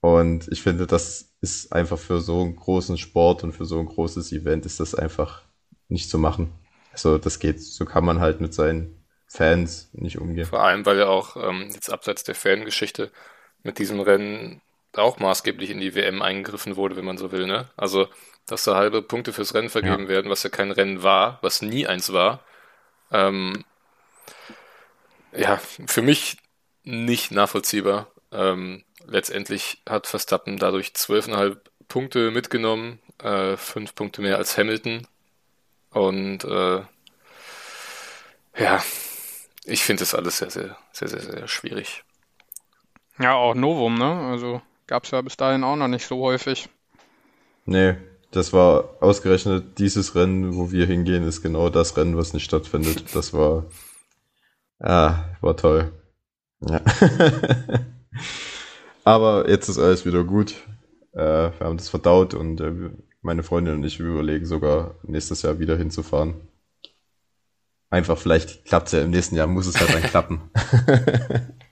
[0.00, 3.86] Und ich finde, das ist einfach für so einen großen Sport und für so ein
[3.86, 5.42] großes Event ist das einfach
[5.88, 6.54] nicht zu machen.
[6.92, 10.46] Also das geht, so kann man halt mit seinen Fans nicht umgehen.
[10.46, 13.10] Vor allem, weil er auch ähm, jetzt abseits der Fangeschichte
[13.62, 14.60] mit diesem Rennen
[14.94, 17.46] auch maßgeblich in die WM eingegriffen wurde, wenn man so will.
[17.46, 17.68] Ne?
[17.76, 18.08] Also,
[18.46, 20.08] dass da halbe Punkte fürs Rennen vergeben ja.
[20.08, 22.40] werden, was ja kein Rennen war, was nie eins war.
[23.10, 23.64] Ähm,
[25.32, 26.36] ja, für mich
[26.84, 28.08] nicht nachvollziehbar.
[28.32, 35.06] Ähm, letztendlich hat Verstappen dadurch zwölfeinhalb Punkte mitgenommen, äh, fünf Punkte mehr als Hamilton.
[35.92, 36.82] Und äh,
[38.58, 38.82] ja,
[39.64, 42.04] ich finde das alles sehr, sehr, sehr, sehr, sehr schwierig.
[43.18, 44.30] Ja, auch Novum, ne?
[44.30, 46.68] Also gab es ja bis dahin auch noch nicht so häufig.
[47.64, 47.96] Nee,
[48.30, 53.14] das war ausgerechnet dieses Rennen, wo wir hingehen, ist genau das Rennen, was nicht stattfindet.
[53.14, 53.66] Das war,
[54.80, 55.92] ja, war toll.
[56.60, 56.80] Ja.
[59.04, 60.54] Aber jetzt ist alles wieder gut.
[61.12, 62.90] Äh, wir haben das verdaut und äh,
[63.22, 66.34] meine Freundin und ich, überlegen sogar nächstes Jahr wieder hinzufahren.
[67.88, 70.50] Einfach, vielleicht klappt es ja im nächsten Jahr, muss es halt dann klappen.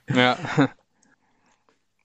[0.15, 0.37] ja.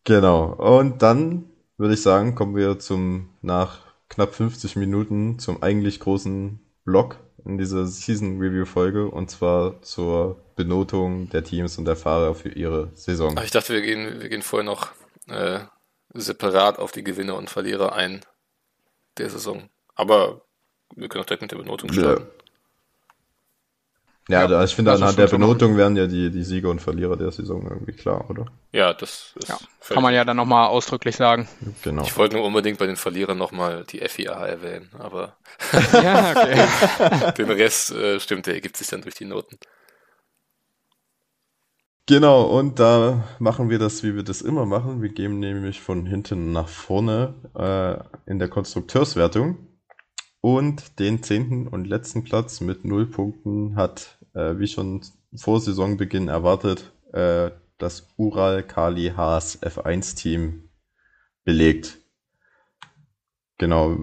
[0.04, 0.52] Genau.
[0.54, 1.44] Und dann
[1.76, 7.58] würde ich sagen, kommen wir zum nach knapp 50 Minuten zum eigentlich großen Block in
[7.58, 12.90] dieser Season Review Folge und zwar zur Benotung der Teams und der Fahrer für ihre
[12.94, 13.38] Saison.
[13.44, 14.92] Ich dachte, wir gehen, wir gehen vorher noch
[15.28, 15.60] äh,
[16.14, 18.22] separat auf die Gewinner und Verlierer ein
[19.18, 19.68] der Saison.
[19.94, 20.42] Aber
[20.94, 22.26] wir können auch direkt mit der Benotung starten.
[24.28, 27.30] Ja, ja ich finde, anhand der Benotung werden ja die, die Sieger und Verlierer der
[27.30, 28.46] Saison irgendwie klar, oder?
[28.72, 29.48] Ja, das ist.
[29.48, 29.58] Ja,
[29.88, 31.48] kann man ja dann nochmal ausdrücklich sagen.
[31.82, 32.02] Genau.
[32.02, 35.36] Ich wollte nur unbedingt bei den Verlierern nochmal die FIA erwähnen, aber.
[35.92, 37.32] ja, okay.
[37.38, 39.58] den Rest äh, stimmt, der ergibt sich dann durch die Noten.
[42.08, 45.02] Genau, und da machen wir das, wie wir das immer machen.
[45.02, 49.58] Wir gehen nämlich von hinten nach vorne äh, in der Konstrukteurswertung.
[50.40, 55.00] Und den zehnten und letzten Platz mit null Punkten hat, äh, wie schon
[55.34, 60.70] vor Saisonbeginn erwartet, äh, das Ural Kali Haas F1 Team
[61.42, 61.98] belegt.
[63.58, 63.96] Genau.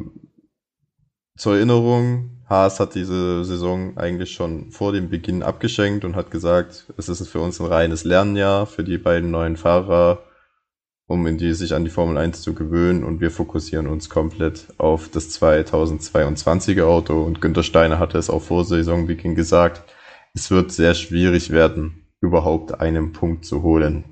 [1.38, 6.86] Zur Erinnerung, Haas hat diese Saison eigentlich schon vor dem Beginn abgeschenkt und hat gesagt,
[6.97, 10.20] es ist für uns ein reines Lernjahr für die beiden neuen Fahrer,
[11.08, 14.68] um in die, sich an die Formel 1 zu gewöhnen und wir fokussieren uns komplett
[14.78, 19.82] auf das 2022er Auto und Günter Steiner hatte es auch vor Saisonbeginn gesagt,
[20.36, 24.04] es wird sehr schwierig werden, überhaupt einen Punkt zu holen.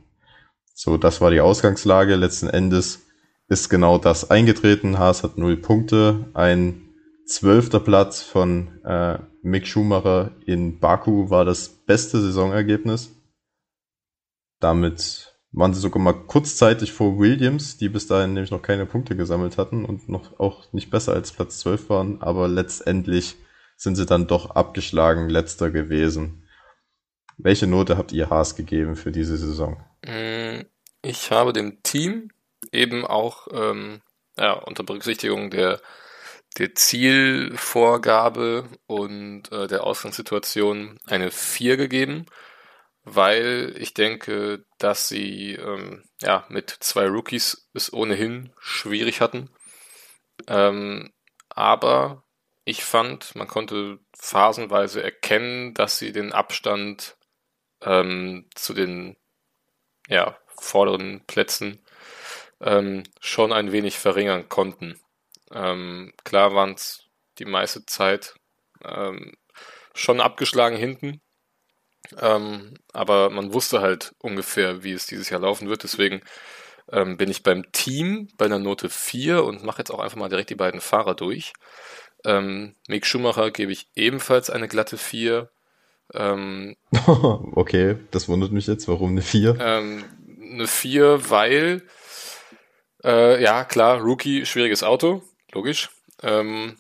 [0.74, 2.16] So, das war die Ausgangslage.
[2.16, 3.06] Letzten Endes
[3.50, 4.98] ist genau das eingetreten.
[4.98, 6.91] Haas hat null Punkte, ein
[7.32, 13.16] Zwölfter Platz von äh, Mick Schumacher in Baku war das beste Saisonergebnis.
[14.60, 19.16] Damit waren sie sogar mal kurzzeitig vor Williams, die bis dahin nämlich noch keine Punkte
[19.16, 23.38] gesammelt hatten und noch auch nicht besser als Platz 12 waren, aber letztendlich
[23.78, 26.46] sind sie dann doch abgeschlagen, letzter gewesen.
[27.38, 29.82] Welche Note habt ihr Haas gegeben für diese Saison?
[30.06, 30.66] Mm,
[31.02, 32.30] ich habe dem Team
[32.74, 34.02] eben auch ähm,
[34.38, 35.82] ja, unter Berücksichtigung der
[36.58, 42.26] der Zielvorgabe und äh, der Ausgangssituation eine 4 gegeben,
[43.04, 49.50] weil ich denke, dass sie ähm, ja, mit zwei Rookies es ohnehin schwierig hatten.
[50.48, 51.14] Ähm,
[51.50, 52.24] aber
[52.64, 57.18] ich fand, man konnte phasenweise erkennen, dass sie den Abstand
[57.82, 59.18] ähm, zu den
[60.08, 61.84] ja, vorderen Plätzen
[62.60, 65.00] ähm, schon ein wenig verringern konnten.
[65.54, 67.06] Ähm, klar waren es
[67.40, 68.36] die meiste Zeit
[68.84, 69.34] ähm,
[69.94, 71.22] schon abgeschlagen hinten,
[72.20, 75.84] ähm, aber man wusste halt ungefähr, wie es dieses Jahr laufen wird.
[75.84, 76.22] Deswegen
[76.92, 80.30] ähm, bin ich beim Team bei einer Note 4 und mache jetzt auch einfach mal
[80.30, 81.54] direkt die beiden Fahrer durch.
[82.26, 85.50] Ähm, Mick Schumacher gebe ich ebenfalls eine glatte 4.
[86.14, 86.76] Ähm,
[87.08, 88.88] okay, das wundert mich jetzt.
[88.88, 89.58] Warum eine 4?
[89.60, 90.04] Ähm,
[90.54, 91.84] eine 4, weil,
[93.04, 95.24] äh, ja, klar, Rookie, schwieriges Auto,
[95.54, 95.90] logisch.
[96.24, 96.78] Ähm,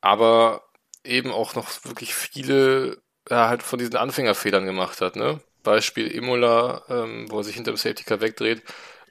[0.00, 0.64] aber
[1.04, 2.98] eben auch noch wirklich viele
[3.28, 5.40] ja, halt von diesen Anfängerfehlern gemacht hat, ne?
[5.62, 8.62] Beispiel Imola, ähm, wo er sich hinter dem Safety Car wegdreht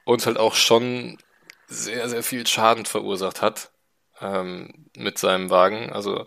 [0.04, 1.18] und halt auch schon
[1.68, 3.70] sehr, sehr viel Schaden verursacht hat
[4.20, 5.92] ähm, mit seinem Wagen.
[5.92, 6.26] Also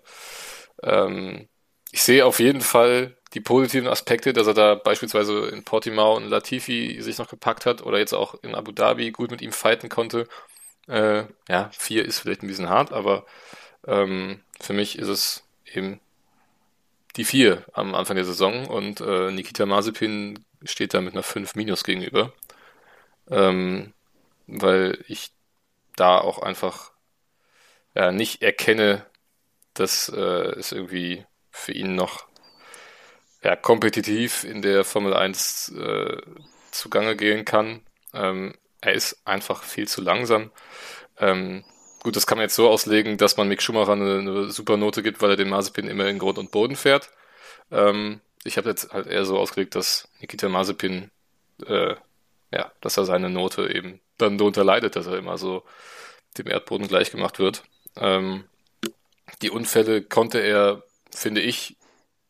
[0.81, 1.49] ähm,
[1.91, 6.25] ich sehe auf jeden Fall die positiven Aspekte, dass er da beispielsweise in Portimao und
[6.29, 9.89] Latifi sich noch gepackt hat oder jetzt auch in Abu Dhabi gut mit ihm fighten
[9.89, 10.27] konnte.
[10.87, 13.25] Äh, ja, vier ist vielleicht ein bisschen hart, aber
[13.87, 15.99] ähm, für mich ist es eben
[17.15, 21.55] die vier am Anfang der Saison und äh, Nikita Mazepin steht da mit einer 5
[21.55, 22.33] minus gegenüber.
[23.29, 23.93] Ähm,
[24.47, 25.31] weil ich
[25.95, 26.91] da auch einfach
[27.95, 29.05] ja, nicht erkenne,
[29.73, 30.19] dass äh,
[30.57, 32.25] es irgendwie für ihn noch
[33.43, 36.21] ja, kompetitiv in der Formel 1 äh,
[36.71, 37.81] zugange gehen kann.
[38.13, 40.51] Ähm, er ist einfach viel zu langsam.
[41.17, 41.63] Ähm,
[42.01, 45.03] gut, das kann man jetzt so auslegen, dass man Mick Schumacher eine, eine super Note
[45.03, 47.09] gibt, weil er den Mazepin immer in Grund und Boden fährt.
[47.71, 51.11] Ähm, ich habe jetzt halt eher so ausgelegt, dass Nikita Mazepin,
[51.65, 51.95] äh,
[52.51, 55.63] ja, dass er seine Note eben dann darunter leidet, dass er immer so
[56.37, 57.63] dem Erdboden gleich gemacht wird.
[57.95, 58.43] Ähm,
[59.41, 61.77] die Unfälle konnte er, finde ich,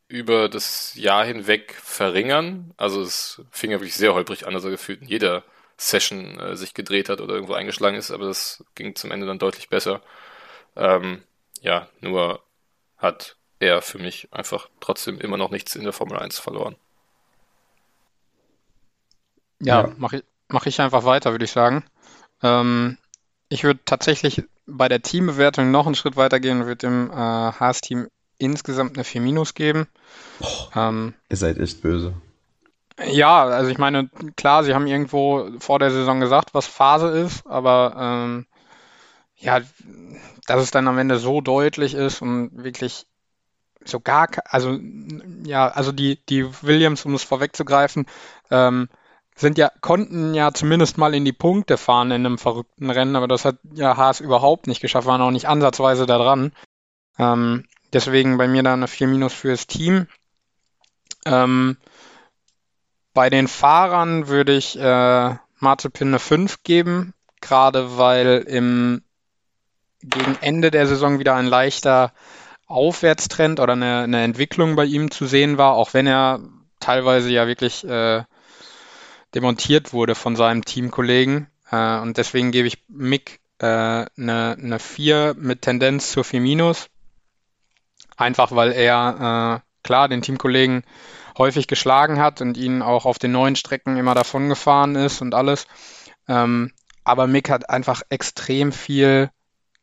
[0.06, 2.72] über das Jahr hinweg verringern.
[2.76, 5.42] Also es fing wirklich sehr holprig an, er gefühlt in jeder
[5.76, 9.38] Session äh, sich gedreht hat oder irgendwo eingeschlagen ist, aber das ging zum Ende dann
[9.38, 10.00] deutlich besser.
[10.76, 11.22] Ähm,
[11.60, 12.42] ja, nur
[12.96, 16.76] hat er für mich einfach trotzdem immer noch nichts in der Formel 1 verloren.
[19.60, 19.94] Ja, ja.
[19.96, 21.84] mache ich, mach ich einfach weiter, würde ich sagen.
[22.42, 22.98] Ähm,
[23.48, 27.14] ich würde tatsächlich bei der Teambewertung noch einen Schritt weiter gehen und würde dem äh,
[27.14, 28.08] Haas-Team
[28.38, 29.86] insgesamt eine 4 Minus geben.
[30.38, 32.14] Boah, ähm, ihr seid echt böse.
[32.98, 37.46] Ja, also ich meine, klar, sie haben irgendwo vor der Saison gesagt, was Phase ist,
[37.46, 38.46] aber ähm,
[39.36, 39.60] ja,
[40.46, 43.06] dass es dann am Ende so deutlich ist und wirklich
[43.84, 44.78] so gar, also
[45.44, 48.06] ja, also die, die Williams, um es vorwegzugreifen,
[48.50, 48.88] ähm,
[49.36, 53.28] sind ja, konnten ja zumindest mal in die Punkte fahren in einem verrückten Rennen, aber
[53.28, 56.52] das hat ja Haas überhaupt nicht geschafft, waren auch nicht ansatzweise da dran.
[57.18, 60.06] Ähm, deswegen bei mir da eine 4 Minus fürs Team.
[61.26, 61.76] Ähm,
[63.14, 69.02] bei den Fahrern würde ich äh, Mazepin eine 5 geben, gerade weil im
[70.02, 72.12] gegen Ende der Saison wieder ein leichter
[72.66, 76.40] Aufwärtstrend oder eine, eine Entwicklung bei ihm zu sehen war, auch wenn er
[76.80, 78.24] teilweise ja wirklich äh,
[79.34, 81.46] demontiert wurde von seinem Teamkollegen.
[81.70, 84.08] Äh, und deswegen gebe ich Mick äh, eine,
[84.58, 86.88] eine 4 mit Tendenz zur 4 minus.
[88.16, 90.84] Einfach weil er äh, klar den Teamkollegen
[91.36, 95.34] häufig geschlagen hat und ihn auch auf den neuen Strecken immer davon gefahren ist und
[95.34, 95.66] alles.
[96.28, 96.72] Ähm,
[97.04, 99.30] aber Mick hat einfach extrem viel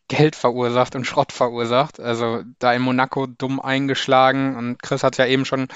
[0.07, 1.99] Geld verursacht und Schrott verursacht.
[1.99, 5.67] Also da in Monaco dumm eingeschlagen und Chris hat ja eben schon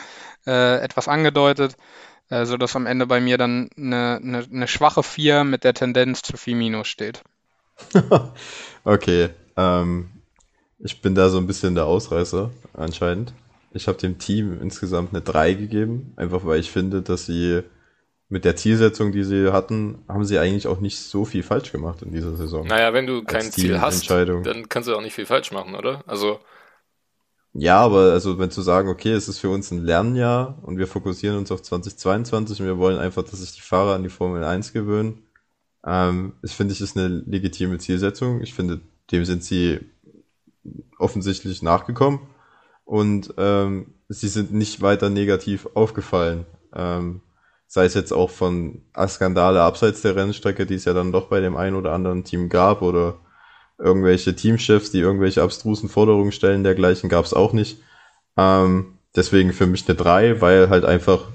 [0.46, 1.78] äh, etwas angedeutet,
[2.30, 5.74] äh, so dass am Ende bei mir dann eine, eine, eine schwache 4 mit der
[5.74, 7.24] Tendenz zu 4 Minus steht.
[8.84, 10.10] okay, ähm,
[10.80, 13.34] ich bin da so ein bisschen der Ausreißer anscheinend.
[13.76, 17.62] Ich habe dem Team insgesamt eine 3 gegeben, einfach weil ich finde, dass sie
[18.30, 22.02] mit der Zielsetzung, die sie hatten, haben sie eigentlich auch nicht so viel falsch gemacht
[22.02, 22.66] in dieser Saison.
[22.66, 26.04] Naja, wenn du kein Ziel hast, dann kannst du auch nicht viel falsch machen, oder?
[26.08, 26.40] Also.
[27.54, 30.88] Ja, aber also wenn zu sagen, okay, es ist für uns ein Lernjahr und wir
[30.88, 34.44] fokussieren uns auf 2022 und wir wollen einfach, dass sich die Fahrer an die Formel
[34.44, 35.24] 1 gewöhnen,
[35.86, 38.42] ähm, das finde ich ist eine legitime Zielsetzung.
[38.42, 39.80] Ich finde, dem sind sie
[40.98, 42.20] offensichtlich nachgekommen
[42.86, 46.46] und ähm, sie sind nicht weiter negativ aufgefallen.
[46.74, 47.22] Ähm,
[47.68, 51.42] sei es jetzt auch von Skandale abseits der Rennstrecke, die es ja dann doch bei
[51.42, 53.20] dem einen oder anderen Team gab oder
[53.78, 57.82] irgendwelche Teamchefs, die irgendwelche abstrusen Forderungen stellen, dergleichen gab es auch nicht.
[58.38, 61.28] Ähm, deswegen für mich eine 3, weil halt einfach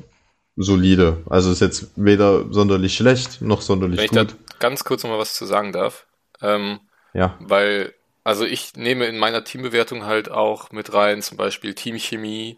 [0.57, 1.19] solide.
[1.29, 4.19] Also ist jetzt weder sonderlich schlecht noch sonderlich Wenn gut.
[4.19, 6.07] ich da ganz kurz noch mal was zu sagen darf.
[6.41, 6.81] Ähm,
[7.13, 7.37] ja.
[7.41, 7.95] Weil,
[8.25, 12.57] also ich nehme in meiner Teambewertung halt auch mit rein, zum Beispiel Teamchemie.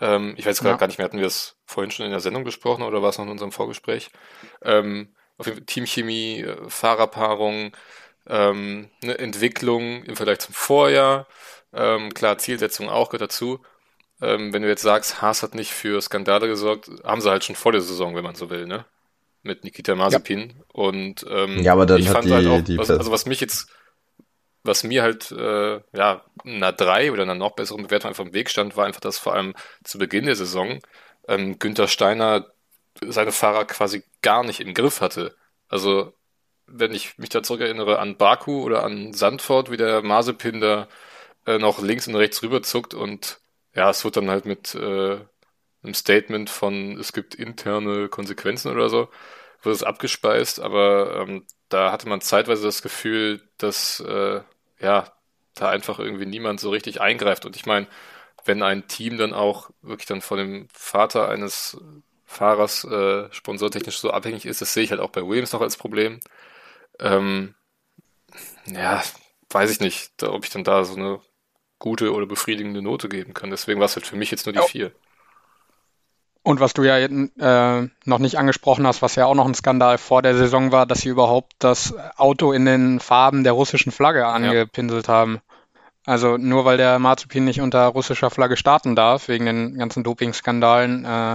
[0.00, 0.76] Ähm, ich weiß ja.
[0.76, 3.18] gar nicht mehr, hatten wir das vorhin schon in der Sendung besprochen oder war es
[3.18, 4.10] noch in unserem Vorgespräch?
[4.62, 7.72] Ähm, auf jeden Fall Teamchemie, äh, Fahrerpaarung,
[8.28, 11.26] ähm, eine Entwicklung im Vergleich zum Vorjahr.
[11.72, 13.60] Ähm, klar, Zielsetzung auch gehört dazu.
[14.20, 17.56] Ähm, wenn du jetzt sagst, Haas hat nicht für Skandale gesorgt, haben sie halt schon
[17.56, 18.86] vor der Saison, wenn man so will, ne?
[19.42, 20.48] Mit Nikita Mazepin.
[20.48, 20.64] Ja.
[20.72, 23.40] Und ähm, ja, aber dann ich fand die, halt auch, die also, also was mich
[23.40, 23.68] jetzt,
[24.66, 28.50] was mir halt äh, ja einer drei oder einer noch besseren Bewertung einfach im Weg
[28.50, 29.54] stand, war einfach, dass vor allem
[29.84, 30.80] zu Beginn der Saison
[31.28, 32.46] ähm, Günther Steiner
[33.02, 35.36] seine Fahrer quasi gar nicht im Griff hatte.
[35.68, 36.14] Also
[36.66, 40.88] wenn ich mich da zurückerinnere an Baku oder an Sandford, wie der Mazepin da
[41.46, 43.40] äh, noch links und rechts rüberzuckt und
[43.74, 45.18] ja, es wird dann halt mit äh,
[45.82, 49.08] einem Statement von, es gibt interne Konsequenzen oder so,
[49.62, 54.40] wird es abgespeist, aber ähm, da hatte man zeitweise das Gefühl, dass äh,
[54.80, 55.12] ja,
[55.54, 57.46] da einfach irgendwie niemand so richtig eingreift.
[57.46, 57.86] Und ich meine,
[58.44, 61.78] wenn ein Team dann auch wirklich dann von dem Vater eines
[62.24, 65.76] Fahrers äh, sponsortechnisch so abhängig ist, das sehe ich halt auch bei Williams noch als
[65.76, 66.20] Problem.
[67.00, 67.54] Ähm,
[68.66, 69.02] ja,
[69.50, 71.20] weiß ich nicht, ob ich dann da so eine
[71.78, 73.50] gute oder befriedigende Note geben kann.
[73.50, 74.64] Deswegen war es halt für mich jetzt nur die ja.
[74.64, 74.92] vier.
[76.46, 79.98] Und was du ja äh, noch nicht angesprochen hast, was ja auch noch ein Skandal
[79.98, 84.24] vor der Saison war, dass sie überhaupt das Auto in den Farben der russischen Flagge
[84.28, 85.12] angepinselt ja.
[85.12, 85.40] haben.
[86.04, 91.04] Also nur weil der Marzipin nicht unter russischer Flagge starten darf, wegen den ganzen Doping-Skandalen,
[91.04, 91.34] äh,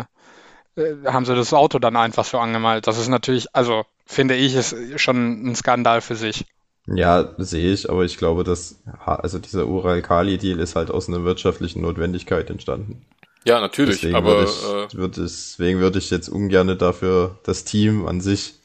[0.78, 2.88] äh, haben sie das Auto dann einfach so angemalt.
[2.88, 6.46] Das ist natürlich, also finde ich, ist schon ein Skandal für sich.
[6.88, 11.82] Ja, sehe ich, aber ich glaube, dass also dieser Ural-Kali-Deal ist halt aus einer wirtschaftlichen
[11.82, 13.06] Notwendigkeit entstanden.
[13.44, 17.64] Ja, natürlich, deswegen aber würde ich, äh, würde, deswegen würde ich jetzt ungern dafür das
[17.64, 18.62] Team an sich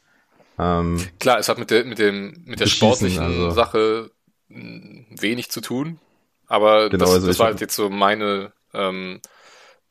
[0.59, 3.51] ähm, Klar, es hat mit der mit dem mit der sportlichen also.
[3.51, 4.11] Sache
[4.49, 5.99] wenig zu tun,
[6.47, 9.21] aber genau, das, also das war halt jetzt so meine ähm,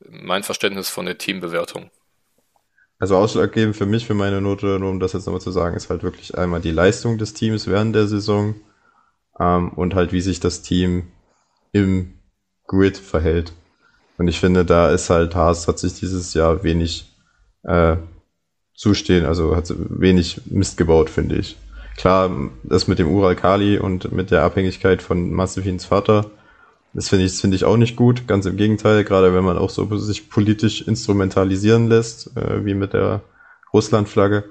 [0.08, 1.90] mein Verständnis von der Teambewertung.
[2.98, 5.90] Also ausschlaggebend für mich, für meine Note, nur um das jetzt nochmal zu sagen, ist
[5.90, 8.54] halt wirklich einmal die Leistung des Teams während der Saison
[9.38, 11.12] ähm, und halt wie sich das Team
[11.72, 12.18] im
[12.66, 13.52] Grid verhält.
[14.18, 17.12] Und ich finde, da ist halt Haas hat sich dieses Jahr wenig
[17.64, 17.96] äh,
[18.74, 21.56] zustehen, also hat wenig Mist gebaut, finde ich.
[21.96, 22.30] Klar,
[22.62, 26.30] das mit dem Ural Kali und mit der Abhängigkeit von Massivins Vater
[26.96, 28.26] das finde ich, das finde ich auch nicht gut.
[28.26, 32.94] Ganz im Gegenteil, gerade wenn man auch so sich politisch instrumentalisieren lässt, äh, wie mit
[32.94, 33.20] der
[33.74, 34.44] Russland-Flagge.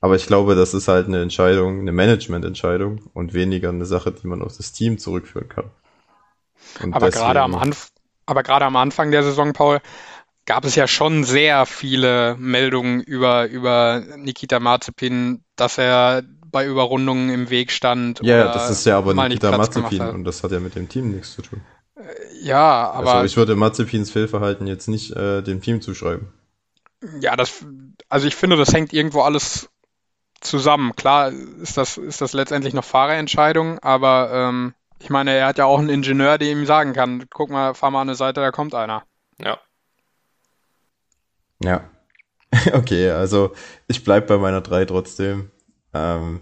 [0.00, 4.28] Aber ich glaube, das ist halt eine Entscheidung, eine Management-Entscheidung und weniger eine Sache, die
[4.28, 5.64] man auf das Team zurückführen kann.
[6.80, 7.90] Und aber gerade am Anfang,
[8.28, 9.80] aber gerade am Anfang der Saison, Paul,
[10.44, 17.30] gab es ja schon sehr viele Meldungen über, über Nikita Marzipin, dass er bei Überrundungen
[17.30, 18.20] im Weg stand.
[18.22, 21.34] Ja, das ist ja aber Nikita Marzipin und das hat ja mit dem Team nichts
[21.34, 21.62] zu tun.
[22.42, 23.14] Ja, aber.
[23.14, 26.28] Also ich würde Mazepins Fehlverhalten jetzt nicht äh, dem Team zuschreiben.
[27.20, 27.64] Ja, das,
[28.08, 29.70] also ich finde, das hängt irgendwo alles
[30.40, 30.94] zusammen.
[30.96, 35.64] Klar ist das, ist das letztendlich noch Fahrerentscheidung, aber ähm, ich meine, er hat ja
[35.64, 38.50] auch einen Ingenieur, der ihm sagen kann, guck mal, fahr mal an eine Seite, da
[38.50, 39.04] kommt einer.
[39.38, 39.58] Ja.
[41.62, 41.90] Ja.
[42.72, 43.52] okay, also
[43.88, 45.50] ich bleibe bei meiner 3 trotzdem.
[45.92, 46.40] Ähm,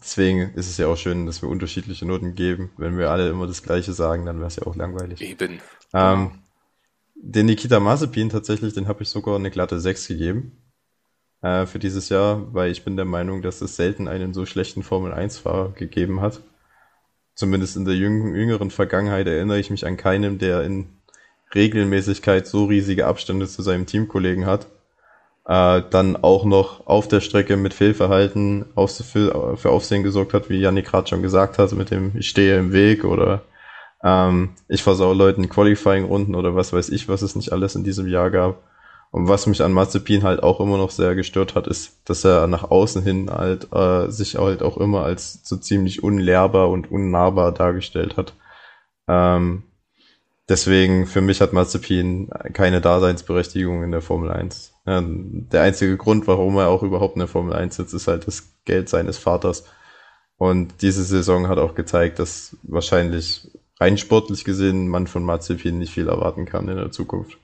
[0.00, 2.70] Deswegen ist es ja auch schön, dass wir unterschiedliche Noten geben.
[2.76, 5.20] Wenn wir alle immer das Gleiche sagen, dann wäre es ja auch langweilig.
[5.20, 5.60] Eben.
[5.92, 6.30] Ähm,
[7.16, 10.52] den Nikita Mazepin tatsächlich, den habe ich sogar eine glatte 6 gegeben
[11.42, 14.84] äh, für dieses Jahr, weil ich bin der Meinung, dass es selten einen so schlechten
[14.84, 16.40] Formel-1-Fahrer gegeben hat.
[17.38, 20.88] Zumindest in der jüngeren Vergangenheit erinnere ich mich an keinem, der in
[21.54, 24.66] Regelmäßigkeit so riesige Abstände zu seinem Teamkollegen hat
[25.48, 30.50] äh, dann auch noch auf der Strecke mit Fehlverhalten auf, für, für Aufsehen gesorgt hat,
[30.50, 33.42] wie Yannick gerade schon gesagt hat, mit dem ich stehe im Weg oder
[34.04, 38.06] ähm, ich versau Leuten Qualifying-Runden oder was weiß ich, was es nicht alles in diesem
[38.06, 38.62] Jahr gab.
[39.10, 42.46] Und was mich an Mazepin halt auch immer noch sehr gestört hat, ist, dass er
[42.46, 47.52] nach außen hin halt äh, sich halt auch immer als so ziemlich unlehrbar und unnahbar
[47.52, 48.34] dargestellt hat.
[49.08, 49.62] Ähm,
[50.48, 54.74] deswegen, für mich hat Mazepin keine Daseinsberechtigung in der Formel 1.
[54.86, 58.26] Ja, der einzige Grund, warum er auch überhaupt in der Formel 1 sitzt, ist halt
[58.26, 59.64] das Geld seines Vaters.
[60.36, 63.50] Und diese Saison hat auch gezeigt, dass wahrscheinlich
[63.80, 67.38] rein sportlich gesehen man von Mazepin nicht viel erwarten kann in der Zukunft.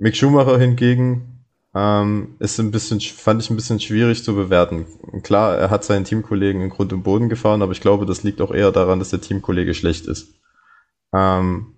[0.00, 1.44] Mick Schumacher hingegen
[1.74, 4.86] ähm, ist ein bisschen, fand ich ein bisschen schwierig zu bewerten.
[5.22, 8.40] Klar, er hat seinen Teamkollegen in Grund und Boden gefahren, aber ich glaube, das liegt
[8.40, 10.40] auch eher daran, dass der Teamkollege schlecht ist.
[11.12, 11.74] Ähm,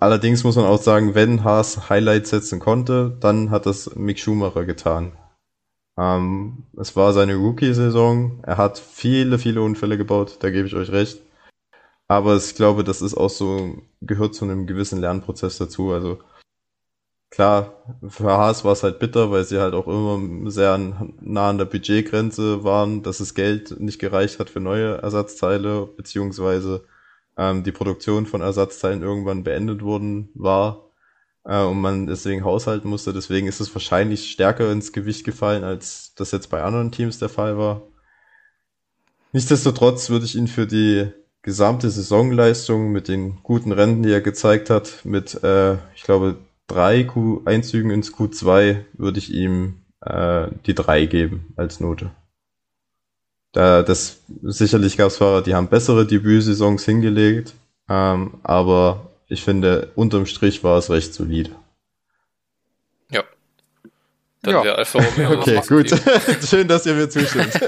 [0.00, 4.66] allerdings muss man auch sagen, wenn Haas Highlights setzen konnte, dann hat das Mick Schumacher
[4.66, 5.12] getan.
[5.96, 8.40] Ähm, es war seine Rookie-Saison.
[8.42, 11.22] Er hat viele, viele Unfälle gebaut, da gebe ich euch recht.
[12.06, 15.92] Aber ich glaube, das ist auch so, gehört zu einem gewissen Lernprozess dazu.
[15.92, 16.18] Also
[17.36, 20.78] klar, für Haas war es halt bitter, weil sie halt auch immer sehr
[21.20, 26.86] nah an der Budgetgrenze waren, dass das Geld nicht gereicht hat für neue Ersatzteile, beziehungsweise
[27.36, 30.92] ähm, die Produktion von Ersatzteilen irgendwann beendet worden war
[31.44, 33.12] äh, und man deswegen haushalten musste.
[33.12, 37.28] Deswegen ist es wahrscheinlich stärker ins Gewicht gefallen, als das jetzt bei anderen Teams der
[37.28, 37.82] Fall war.
[39.32, 41.12] Nichtsdestotrotz würde ich ihn für die
[41.42, 47.04] gesamte Saisonleistung mit den guten Rennen, die er gezeigt hat, mit, äh, ich glaube, drei
[47.04, 52.10] Q Einzügen ins Q2 würde ich ihm äh, die drei geben als Note.
[53.52, 57.54] Da das sicherlich gab es Fahrer, die haben bessere Debütsaisons hingelegt,
[57.88, 61.50] ähm, aber ich finde, unterm Strich war es recht solide.
[63.10, 63.24] Ja.
[64.42, 64.64] Dann ja.
[64.64, 65.30] wäre Alfa Romeo.
[65.40, 65.88] okay, gut.
[66.46, 67.52] Schön, dass ihr mir zustimmt.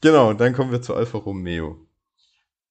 [0.00, 1.78] genau, dann kommen wir zu Alfa Romeo.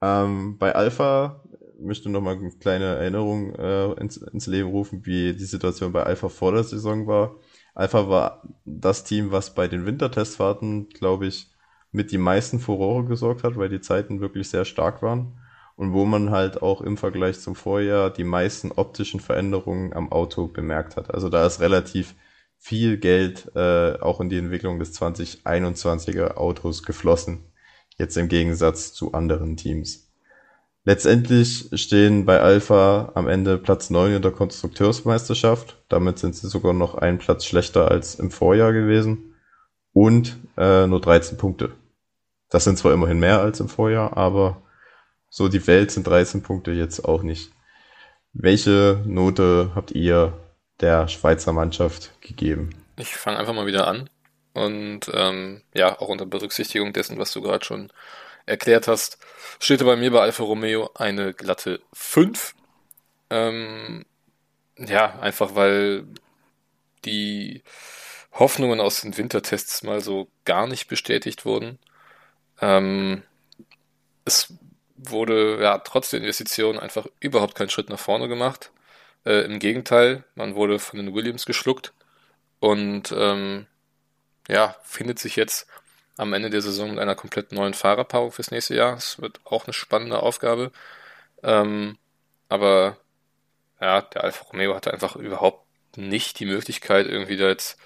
[0.02, 1.42] Ähm, bei Alfa
[1.80, 6.04] möchte noch mal eine kleine Erinnerung äh, ins, ins Leben rufen, wie die Situation bei
[6.04, 7.36] Alpha vor der Saison war.
[7.74, 11.52] Alpha war das Team, was bei den Wintertestfahrten, glaube ich,
[11.92, 15.40] mit die meisten Furore gesorgt hat, weil die Zeiten wirklich sehr stark waren
[15.76, 20.48] und wo man halt auch im Vergleich zum Vorjahr die meisten optischen Veränderungen am Auto
[20.48, 21.14] bemerkt hat.
[21.14, 22.16] Also da ist relativ
[22.58, 27.52] viel Geld äh, auch in die Entwicklung des 2021er Autos geflossen.
[27.98, 30.05] Jetzt im Gegensatz zu anderen Teams.
[30.88, 35.82] Letztendlich stehen bei Alpha am Ende Platz 9 in der Konstrukteursmeisterschaft.
[35.90, 39.34] Damit sind sie sogar noch einen Platz schlechter als im Vorjahr gewesen.
[39.94, 41.72] Und äh, nur 13 Punkte.
[42.50, 44.62] Das sind zwar immerhin mehr als im Vorjahr, aber
[45.28, 47.52] so die Welt sind 13 Punkte jetzt auch nicht.
[48.34, 50.34] Welche Note habt ihr
[50.82, 52.70] der Schweizer Mannschaft gegeben?
[52.98, 54.08] Ich fange einfach mal wieder an.
[54.54, 57.92] Und ähm, ja, auch unter Berücksichtigung dessen, was du gerade schon
[58.46, 59.18] erklärt hast,
[59.60, 62.56] steht bei mir bei Alfa Romeo eine glatte 5.
[63.30, 64.06] Ähm,
[64.78, 66.06] ja, einfach weil
[67.06, 67.64] die
[68.34, 71.80] Hoffnungen aus den Wintertests mal so gar nicht bestätigt wurden.
[72.62, 73.24] Ähm,
[74.26, 74.54] es
[74.98, 78.72] wurde ja trotz der Investitionen einfach überhaupt kein Schritt nach vorne gemacht.
[79.26, 81.94] Äh, Im Gegenteil, man wurde von den Williams geschluckt
[82.60, 83.68] und ähm,
[84.48, 85.68] ja, findet sich jetzt
[86.18, 88.96] am Ende der Saison mit einer komplett neuen Fahrerpaarung fürs nächste Jahr.
[88.96, 90.72] Es wird auch eine spannende Aufgabe.
[91.44, 91.98] Ähm,
[92.50, 92.98] aber
[93.82, 95.66] ja, der Alfa Romeo hatte einfach überhaupt
[95.98, 97.78] nicht die Möglichkeit, irgendwie da jetzt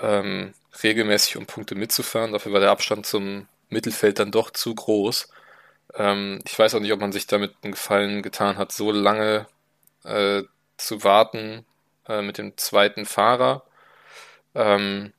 [0.00, 2.32] ähm, regelmäßig um Punkte mitzufahren.
[2.32, 5.28] Dafür war der Abstand zum Mittelfeld dann doch zu groß.
[5.94, 9.46] Ähm, ich weiß auch nicht, ob man sich damit einen Gefallen getan hat, so lange
[10.04, 10.42] äh,
[10.76, 11.64] zu warten
[12.08, 13.64] äh, mit dem zweiten Fahrer.
[14.54, 15.12] Ähm,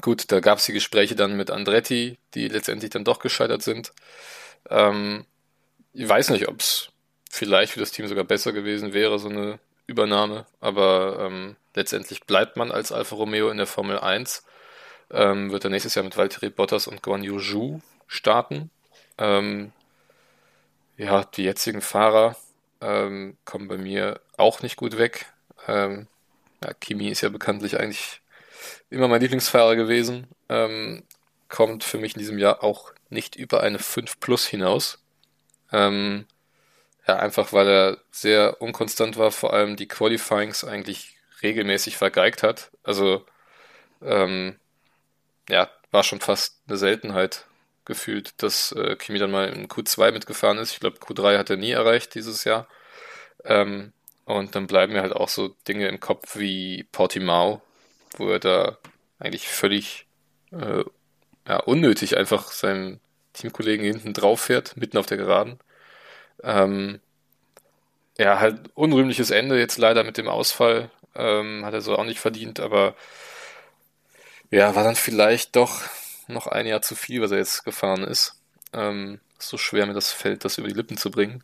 [0.00, 3.92] Gut, da gab es die Gespräche dann mit Andretti, die letztendlich dann doch gescheitert sind.
[4.70, 5.24] Ähm,
[5.92, 6.90] ich weiß nicht, ob es
[7.30, 12.56] vielleicht für das Team sogar besser gewesen wäre, so eine Übernahme, aber ähm, letztendlich bleibt
[12.56, 14.44] man als Alfa Romeo in der Formel 1.
[15.10, 18.70] Ähm, wird er nächstes Jahr mit Valtteri Bottas und Guan Yu Zhu starten.
[19.16, 19.72] Ähm,
[20.96, 22.36] ja, die jetzigen Fahrer
[22.80, 25.26] ähm, kommen bei mir auch nicht gut weg.
[25.66, 26.06] Ähm,
[26.62, 28.20] ja, Kimi ist ja bekanntlich eigentlich
[28.90, 30.26] immer mein Lieblingsfahrer gewesen.
[30.48, 31.04] Ähm,
[31.48, 35.02] kommt für mich in diesem Jahr auch nicht über eine 5 Plus hinaus.
[35.72, 36.26] Ähm,
[37.06, 42.70] ja, einfach weil er sehr unkonstant war, vor allem die Qualifyings eigentlich regelmäßig vergeigt hat.
[42.82, 43.24] Also,
[44.02, 44.58] ähm,
[45.48, 47.46] ja, war schon fast eine Seltenheit
[47.84, 50.72] gefühlt, dass äh, Kimi dann mal in Q2 mitgefahren ist.
[50.72, 52.68] Ich glaube, Q3 hat er nie erreicht dieses Jahr.
[53.44, 53.92] Ähm,
[54.26, 57.62] und dann bleiben mir halt auch so Dinge im Kopf wie Portimao,
[58.16, 58.78] wo er da
[59.18, 60.06] eigentlich völlig
[60.52, 60.84] äh,
[61.46, 63.00] ja, unnötig einfach seinen
[63.32, 65.58] Teamkollegen hinten drauf fährt, mitten auf der Geraden.
[66.42, 67.00] Ähm,
[68.18, 70.90] ja, halt unrühmliches Ende jetzt leider mit dem Ausfall.
[71.14, 72.94] Ähm, hat er so auch nicht verdient, aber
[74.50, 75.82] ja, war dann vielleicht doch
[76.26, 78.40] noch ein Jahr zu viel, was er jetzt gefahren ist.
[78.72, 81.42] Ähm, so schwer mir das fällt, das über die Lippen zu bringen.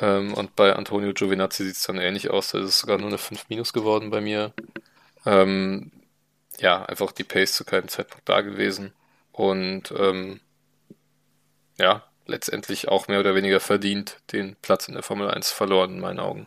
[0.00, 2.50] Ähm, und bei Antonio Giovinazzi sieht es dann ähnlich aus.
[2.50, 4.52] Da ist es sogar nur eine 5 Minus geworden bei mir.
[5.26, 5.92] Ähm,
[6.58, 8.92] ja, einfach die Pace zu keinem Zeitpunkt da gewesen.
[9.32, 10.40] Und ähm,
[11.78, 16.00] ja, letztendlich auch mehr oder weniger verdient den Platz in der Formel 1 verloren, in
[16.00, 16.46] meinen Augen.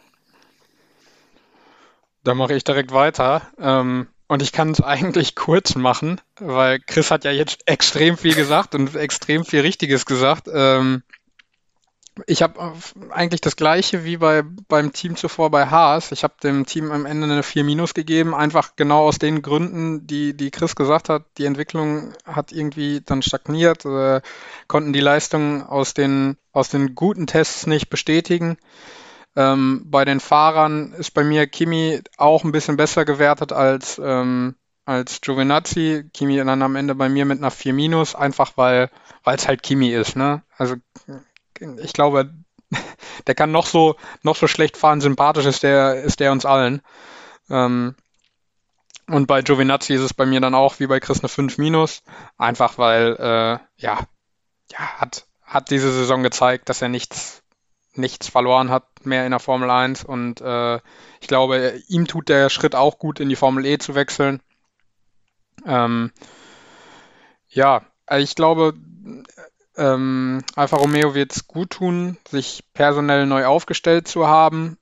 [2.24, 3.42] Da mache ich direkt weiter.
[3.60, 8.36] Ähm, und ich kann es eigentlich kurz machen, weil Chris hat ja jetzt extrem viel
[8.36, 10.48] gesagt und extrem viel Richtiges gesagt.
[10.52, 11.04] Ähm,
[12.26, 12.74] ich habe
[13.12, 16.12] eigentlich das gleiche wie bei, beim Team zuvor bei Haas.
[16.12, 20.08] Ich habe dem Team am Ende eine 4 Minus gegeben, einfach genau aus den Gründen,
[20.08, 21.26] die, die Chris gesagt hat.
[21.38, 24.22] Die Entwicklung hat irgendwie dann stagniert, äh,
[24.68, 28.58] konnten die Leistungen aus den, aus den guten Tests nicht bestätigen.
[29.36, 34.56] Ähm, bei den Fahrern ist bei mir Kimi auch ein bisschen besser gewertet als, ähm,
[34.86, 36.10] als Giovinazzi.
[36.14, 38.90] Kimi dann am Ende bei mir mit einer 4 Minus, einfach weil
[39.26, 40.16] es halt Kimi ist.
[40.16, 40.42] Ne?
[40.58, 40.76] Also
[41.80, 42.34] ich glaube,
[43.28, 46.82] der kann noch so, noch so schlecht fahren, sympathisch ist der, ist der uns allen.
[47.50, 47.96] Ähm,
[49.08, 52.04] und bei Giovinazzi ist es bei mir dann auch wie bei Chris eine 5 minus,
[52.38, 54.00] einfach weil, äh, ja,
[54.70, 57.42] ja, hat, hat diese Saison gezeigt, dass er nichts
[57.98, 60.76] nichts verloren hat mehr in der Formel 1 und äh,
[61.20, 64.42] ich glaube, ihm tut der Schritt auch gut, in die Formel E zu wechseln.
[65.66, 66.12] Ähm,
[67.50, 67.82] ja,
[68.18, 68.74] ich glaube,
[69.78, 74.78] ähm, Alfa Romeo wird es gut tun, sich personell neu aufgestellt zu haben,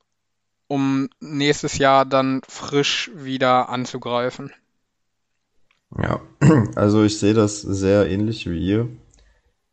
[0.68, 4.52] um nächstes Jahr dann frisch wieder anzugreifen.
[6.02, 6.22] Ja,
[6.76, 8.90] also ich sehe das sehr ähnlich wie ihr.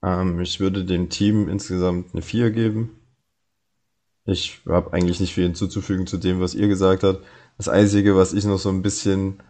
[0.03, 2.99] Ähm, ich würde dem Team insgesamt eine 4 geben.
[4.25, 7.25] Ich habe eigentlich nicht viel hinzuzufügen zu dem, was ihr gesagt habt.
[7.57, 9.43] Das Einzige, was ich noch so ein bisschen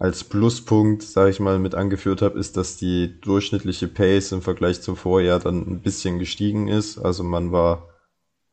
[0.00, 4.80] als Pluspunkt, sage ich mal, mit angeführt habe, ist, dass die durchschnittliche Pace im Vergleich
[4.80, 6.96] zum Vorjahr dann ein bisschen gestiegen ist.
[6.96, 7.86] Also man war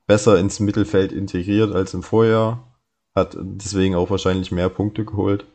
[0.07, 2.77] besser ins Mittelfeld integriert als im Vorjahr,
[3.15, 5.45] hat deswegen auch wahrscheinlich mehr Punkte geholt.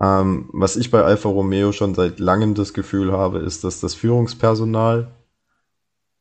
[0.00, 3.94] Ähm, was ich bei Alfa Romeo schon seit langem das Gefühl habe, ist, dass das
[3.94, 5.10] Führungspersonal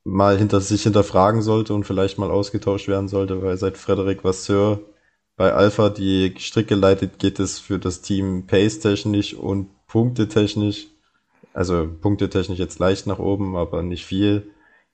[0.04, 4.82] mal hinter sich hinterfragen sollte und vielleicht mal ausgetauscht werden sollte, weil seit Frederic Vasseur
[5.36, 10.88] bei Alpha die Stricke leitet, geht es für das Team pace-technisch und punktetechnisch,
[11.54, 14.52] also punktetechnisch jetzt leicht nach oben, aber nicht viel,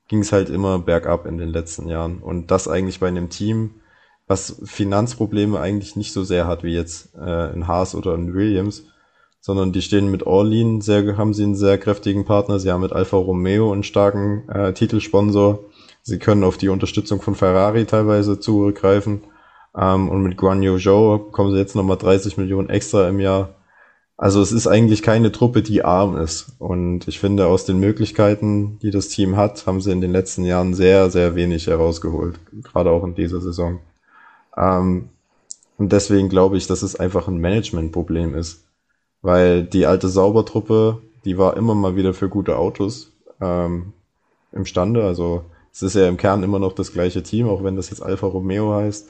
[0.08, 2.20] ging es halt immer bergab in den letzten Jahren.
[2.20, 3.76] Und das eigentlich bei einem Team,
[4.28, 8.86] was Finanzprobleme eigentlich nicht so sehr hat wie jetzt äh, in Haas oder in Williams,
[9.42, 12.60] sondern die stehen mit Orlean, sehr, haben sie einen sehr kräftigen Partner.
[12.60, 15.60] Sie haben mit Alfa Romeo einen starken äh, Titelsponsor.
[16.02, 19.22] Sie können auf die Unterstützung von Ferrari teilweise zurückgreifen.
[19.78, 23.56] Ähm, und mit Guan Yu Zhou bekommen sie jetzt nochmal 30 Millionen extra im Jahr.
[24.18, 26.54] Also es ist eigentlich keine Truppe, die arm ist.
[26.60, 30.44] Und ich finde, aus den Möglichkeiten, die das Team hat, haben sie in den letzten
[30.44, 32.40] Jahren sehr, sehr wenig herausgeholt.
[32.64, 33.80] Gerade auch in dieser Saison.
[34.58, 35.10] Ähm,
[35.78, 38.66] und deswegen glaube ich, dass es einfach ein Managementproblem ist
[39.22, 43.12] weil die alte Saubertruppe, die war immer mal wieder für gute Autos
[43.42, 43.94] ähm,
[44.52, 45.04] imstande.
[45.04, 48.02] Also es ist ja im Kern immer noch das gleiche Team, auch wenn das jetzt
[48.02, 49.10] Alfa Romeo heißt.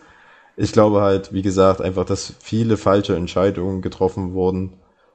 [0.61, 4.73] Ich glaube halt, wie gesagt, einfach, dass viele falsche Entscheidungen getroffen wurden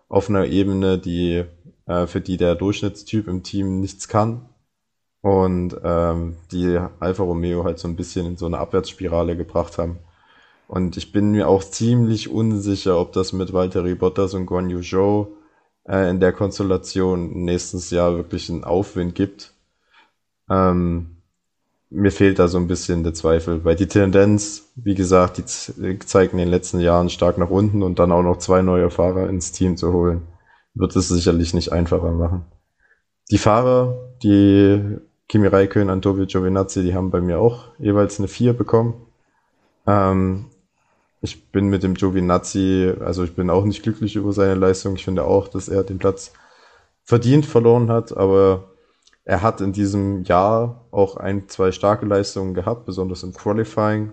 [0.08, 1.44] auf einer Ebene, die
[1.84, 4.48] äh, für die der Durchschnittstyp im Team nichts kann
[5.20, 9.98] und ähm, die Alfa Romeo halt so ein bisschen in so eine Abwärtsspirale gebracht haben.
[10.66, 14.80] Und ich bin mir auch ziemlich unsicher, ob das mit Valtteri Bottas und Guan Yu
[14.80, 15.26] Zhou
[15.86, 19.52] äh, in der Konstellation nächstes Jahr wirklich einen Aufwind gibt.
[20.48, 21.13] Ähm,
[21.94, 26.32] mir fehlt da so ein bisschen der Zweifel, weil die Tendenz, wie gesagt, die zeigt
[26.32, 29.52] in den letzten Jahren stark nach unten und dann auch noch zwei neue Fahrer ins
[29.52, 30.22] Team zu holen,
[30.74, 32.44] wird es sicherlich nicht einfacher machen.
[33.30, 34.98] Die Fahrer, die
[35.28, 38.94] Kimi Räikkönen, Antonio Giovinazzi, die haben bei mir auch jeweils eine 4 bekommen.
[39.86, 40.46] Ähm,
[41.20, 44.96] ich bin mit dem Giovinazzi, also ich bin auch nicht glücklich über seine Leistung.
[44.96, 46.32] Ich finde auch, dass er den Platz
[47.04, 48.73] verdient verloren hat, aber
[49.24, 54.12] er hat in diesem Jahr auch ein, zwei starke Leistungen gehabt, besonders im Qualifying.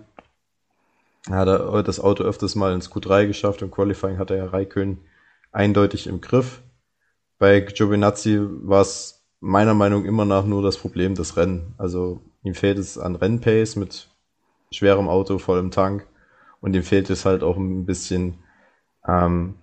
[1.29, 3.61] Er hat das Auto öfters mal ins Q3 geschafft.
[3.61, 4.99] Im Qualifying hat er ja Raikön
[5.51, 6.61] eindeutig im Griff.
[7.37, 11.73] Bei Giovinazzi war es meiner Meinung immer nach nur das Problem des Rennen.
[11.77, 14.07] Also ihm fehlt es an Rennpace mit
[14.71, 16.07] schwerem Auto, vollem Tank.
[16.61, 18.35] Und ihm fehlt es halt auch ein bisschen,
[19.07, 19.55] ähm,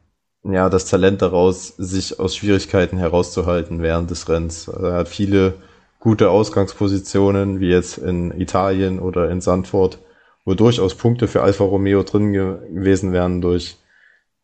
[0.50, 4.68] ja, das Talent daraus, sich aus Schwierigkeiten herauszuhalten während des Rennens.
[4.68, 5.54] Er hat viele
[6.00, 9.98] gute Ausgangspositionen, wie jetzt in Italien oder in Sandford,
[10.44, 13.76] wo durchaus Punkte für Alfa Romeo drin gewesen wären durch,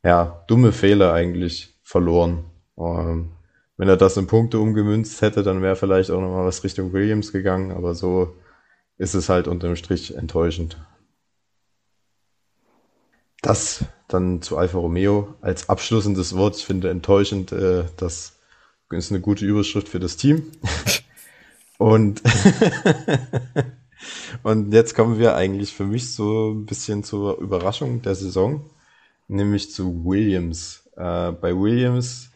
[0.03, 2.45] ja, dumme Fehler eigentlich verloren.
[2.77, 3.31] Ähm,
[3.77, 7.33] wenn er das in Punkte umgemünzt hätte, dann wäre vielleicht auch nochmal was Richtung Williams
[7.33, 8.35] gegangen, aber so
[8.99, 10.77] ist es halt unterm Strich enttäuschend.
[13.43, 13.85] Das
[14.15, 16.57] dann zu Alfa Romeo als abschließendes Wort.
[16.57, 18.39] Ich finde enttäuschend, äh, das
[18.91, 20.53] ist eine gute Überschrift für das Team.
[21.79, 22.23] Und,
[24.45, 28.65] und jetzt kommen wir eigentlich für mich so ein bisschen zur Überraschung der Saison.
[29.29, 30.89] nämlich zu Williams.
[30.97, 32.31] Äh, bei Williams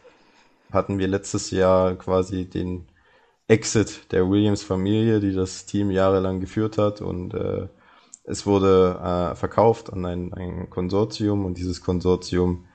[0.71, 2.85] hatten wir letztes Jahr quasi den
[3.47, 7.67] Exit der Williams-Familie, die das Team jahrelang geführt hat und äh,
[8.29, 12.65] es wurde äh, verkauft an ein, ein Konsortium und dieses Konsortium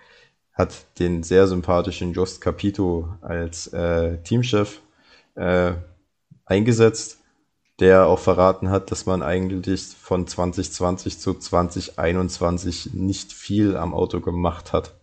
[0.53, 4.81] hat den sehr sympathischen Just Capito als äh, Teamchef
[5.37, 5.73] äh,
[6.45, 7.21] eingesetzt,
[7.79, 14.21] der auch verraten hat, dass man eigentlich von 2020 zu 2021 nicht viel am Auto
[14.21, 14.95] gemacht hat.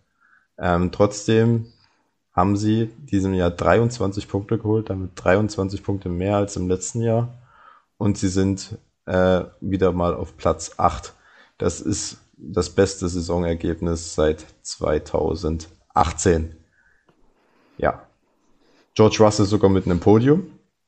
[0.58, 1.72] Ähm, trotzdem
[2.34, 7.32] haben sie diesem Jahr 23 Punkte geholt, damit 23 Punkte mehr als im letzten Jahr.
[7.96, 11.12] Und sie sind äh, wieder mal auf Platz 8.
[11.58, 16.56] Das ist das beste Saisonergebnis seit 2018.
[17.78, 18.02] Ja.
[18.94, 20.44] George Russell sogar mit einem Podium,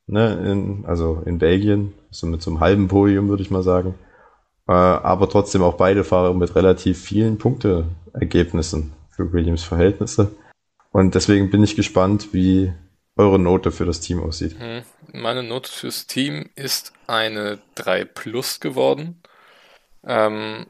[0.07, 3.95] ne, in, also in Belgien, so mit so einem halben Podium, würde ich mal sagen.
[4.69, 10.33] Äh, aber trotzdem auch beide Fahrer mit relativ vielen Punkteergebnissen für Williams Verhältnisse.
[10.91, 12.73] Und deswegen bin ich gespannt, wie
[13.17, 14.59] eure Note für das Team aussieht.
[14.59, 14.83] Hm,
[15.13, 19.23] meine Note fürs Team ist eine 3 Plus geworden.
[20.05, 20.67] Ähm,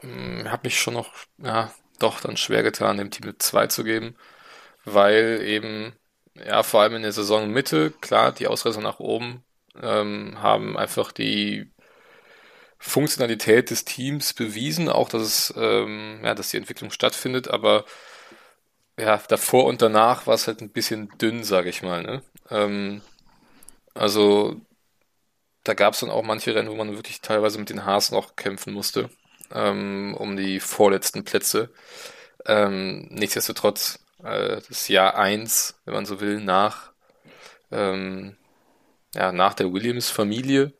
[0.00, 3.84] hm, habe mich schon noch, ja, doch dann schwer getan, dem Team eine 2 zu
[3.84, 4.16] geben,
[4.84, 5.92] weil eben,
[6.34, 9.44] ja, vor allem in der Saisonmitte, klar, die Ausreißer nach oben
[9.80, 11.70] ähm, haben einfach die
[12.78, 17.84] Funktionalität des Teams bewiesen, auch dass es, ähm, ja, dass die Entwicklung stattfindet, aber
[18.98, 22.02] ja, davor und danach war es halt ein bisschen dünn, sage ich mal.
[22.02, 22.22] Ne?
[22.50, 23.02] Ähm,
[23.94, 24.60] also
[25.64, 28.36] da gab es dann auch manche Rennen, wo man wirklich teilweise mit den Haas noch
[28.36, 29.10] kämpfen musste,
[29.52, 31.70] ähm, um die vorletzten Plätze.
[32.46, 36.92] Ähm, nichtsdestotrotz, äh, das Jahr 1, wenn man so will, nach,
[37.70, 38.36] ähm,
[39.14, 40.74] ja, nach der Williams-Familie,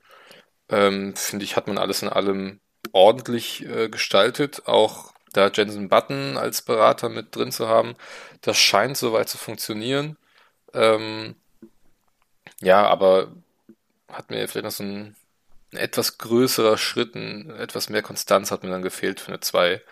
[0.70, 2.60] ähm, finde ich, hat man alles in allem
[2.92, 4.66] ordentlich äh, gestaltet.
[4.66, 7.94] Auch da Jensen Button als Berater mit drin zu haben,
[8.42, 10.16] das scheint soweit zu funktionieren.
[10.74, 11.36] Ähm,
[12.60, 13.32] ja, aber
[14.08, 15.16] hat mir vielleicht noch so ein,
[15.72, 19.82] ein, etwas größerer Schritt, ein, etwas mehr Konstanz hat mir dann gefehlt für eine 2.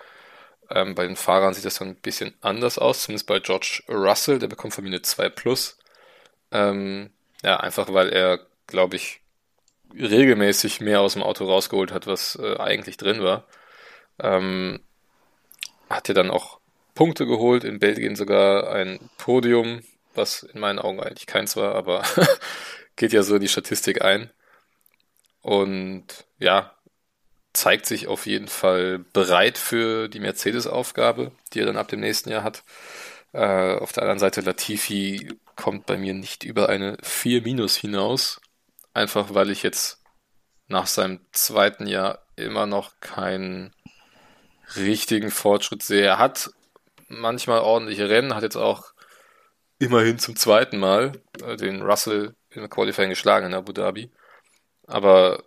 [0.70, 4.38] Ähm, bei den Fahrern sieht das dann ein bisschen anders aus, zumindest bei George Russell,
[4.38, 5.78] der bekommt von mir eine 2 Plus.
[6.52, 7.10] Ähm,
[7.42, 9.20] ja, einfach weil er, glaube ich,
[9.94, 13.46] regelmäßig mehr aus dem Auto rausgeholt hat, was äh, eigentlich drin war.
[14.20, 14.80] Ähm,
[15.90, 16.60] hat ja dann auch
[16.94, 19.82] Punkte geholt, in Belgien sogar ein Podium,
[20.14, 22.02] was in meinen Augen eigentlich keins war, aber
[22.96, 24.30] geht ja so in die Statistik ein.
[25.42, 26.74] Und ja,
[27.52, 32.30] zeigt sich auf jeden Fall bereit für die Mercedes-Aufgabe, die er dann ab dem nächsten
[32.30, 32.62] Jahr hat.
[33.32, 38.40] Äh, auf der anderen Seite, Latifi kommt bei mir nicht über eine 4 Minus hinaus,
[38.94, 40.02] einfach weil ich jetzt
[40.68, 43.72] nach seinem zweiten Jahr immer noch kein
[44.76, 46.02] richtigen Fortschritt sehe.
[46.02, 46.50] Er hat
[47.08, 48.92] manchmal ordentliche Rennen, hat jetzt auch
[49.78, 51.12] immerhin zum zweiten Mal
[51.44, 54.10] äh, den Russell in der Qualifying geschlagen in Abu Dhabi.
[54.86, 55.42] Aber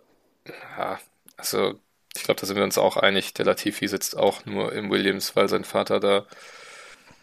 [0.46, 0.98] ja,
[1.36, 1.78] also
[2.16, 3.34] ich glaube, da sind wir uns auch einig.
[3.34, 6.26] Der Latifi sitzt auch nur im Williams, weil sein Vater da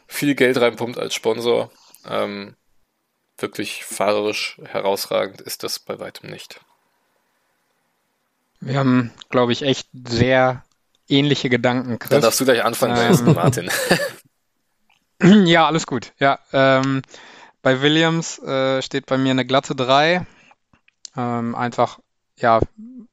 [0.08, 1.72] viel Geld reinpumpt als Sponsor.
[2.08, 2.56] Ähm,
[3.38, 6.60] wirklich fahrerisch herausragend ist das bei weitem nicht.
[8.60, 10.64] Wir haben, glaube ich, echt sehr
[11.12, 12.10] ähnliche Gedanken, Chris.
[12.10, 13.70] Dann darfst du gleich anfangen, ähm, Martin.
[15.46, 16.14] ja, alles gut.
[16.20, 17.02] Ja, ähm,
[17.62, 20.26] bei Williams äh, steht bei mir eine glatte 3.
[21.16, 22.00] Ähm, einfach,
[22.38, 22.60] ja,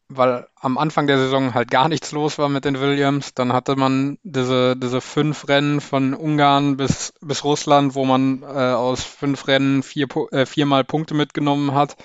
[0.08, 3.34] weil am Anfang der Saison halt gar nichts los war mit den Williams.
[3.34, 8.46] Dann hatte man diese, diese fünf Rennen von Ungarn bis, bis Russland, wo man äh,
[8.46, 11.96] aus fünf Rennen vier, äh, viermal Punkte mitgenommen hat.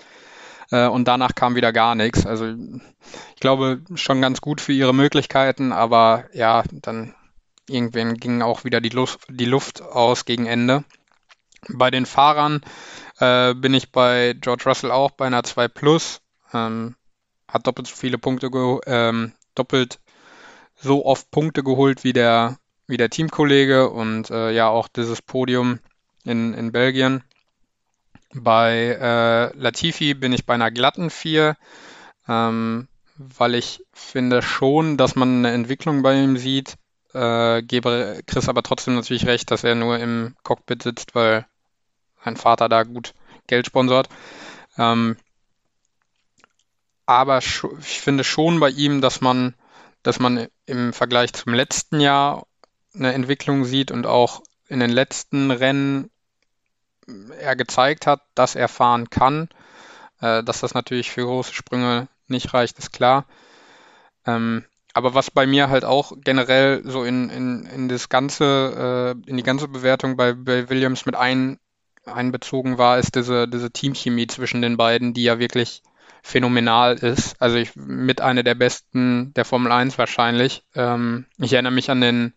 [0.73, 2.25] Äh, und danach kam wieder gar nichts.
[2.25, 7.13] Also ich glaube schon ganz gut für ihre Möglichkeiten, aber ja, dann
[7.69, 10.83] irgendwann ging auch wieder die Luft, die Luft aus gegen Ende.
[11.69, 12.61] Bei den Fahrern
[13.19, 16.21] äh, bin ich bei George Russell auch bei einer 2 Plus.
[16.53, 16.95] Ähm,
[17.47, 18.49] hat doppelt so viele Punkte,
[18.87, 19.99] ähm, doppelt
[20.75, 25.79] so oft Punkte geholt wie der, wie der Teamkollege und äh, ja auch dieses Podium
[26.25, 27.23] in, in Belgien.
[28.34, 31.55] Bei äh, Latifi bin ich bei einer glatten 4,
[32.27, 36.76] ähm, weil ich finde schon, dass man eine Entwicklung bei ihm sieht.
[37.14, 41.45] Äh, gebe Chris aber trotzdem natürlich recht, dass er nur im Cockpit sitzt, weil
[42.23, 43.14] sein Vater da gut
[43.45, 44.10] Geld sponsort.
[44.77, 45.18] Ähm,
[47.05, 49.53] aber ich finde schon bei ihm, dass man,
[50.01, 52.47] dass man im Vergleich zum letzten Jahr
[52.95, 56.10] eine Entwicklung sieht und auch in den letzten Rennen
[57.39, 59.49] er gezeigt hat, dass er fahren kann.
[60.21, 63.25] Äh, dass das natürlich für große Sprünge nicht reicht, ist klar.
[64.25, 64.63] Ähm,
[64.93, 69.38] aber was bei mir halt auch generell so in, in, in das ganze, äh, in
[69.38, 71.59] die ganze Bewertung bei, bei Williams mit ein,
[72.05, 75.81] einbezogen war, ist diese, diese Teamchemie zwischen den beiden, die ja wirklich
[76.21, 77.35] phänomenal ist.
[77.41, 80.63] Also ich mit einer der besten der Formel 1 wahrscheinlich.
[80.75, 82.34] Ähm, ich erinnere mich an den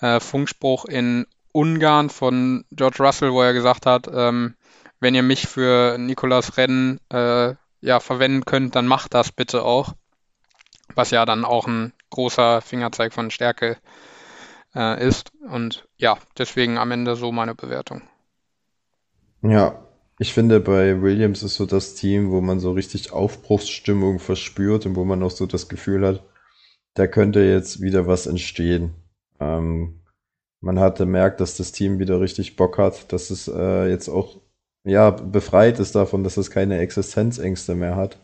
[0.00, 4.54] äh, Funkspruch in Ungarn von George Russell, wo er gesagt hat, ähm,
[5.00, 9.94] wenn ihr mich für Nicolas Rennen äh, ja, verwenden könnt, dann macht das bitte auch.
[10.94, 13.78] Was ja dann auch ein großer Fingerzeig von Stärke
[14.74, 15.32] äh, ist.
[15.50, 18.02] Und ja, deswegen am Ende so meine Bewertung.
[19.42, 19.82] Ja,
[20.18, 24.94] ich finde, bei Williams ist so das Team, wo man so richtig Aufbruchsstimmung verspürt und
[24.94, 26.22] wo man auch so das Gefühl hat,
[26.94, 28.94] da könnte jetzt wieder was entstehen.
[29.40, 30.01] Ähm,
[30.62, 34.36] man hatte merkt, dass das Team wieder richtig Bock hat, dass es äh, jetzt auch
[34.84, 38.18] ja befreit ist davon, dass es keine Existenzängste mehr hat,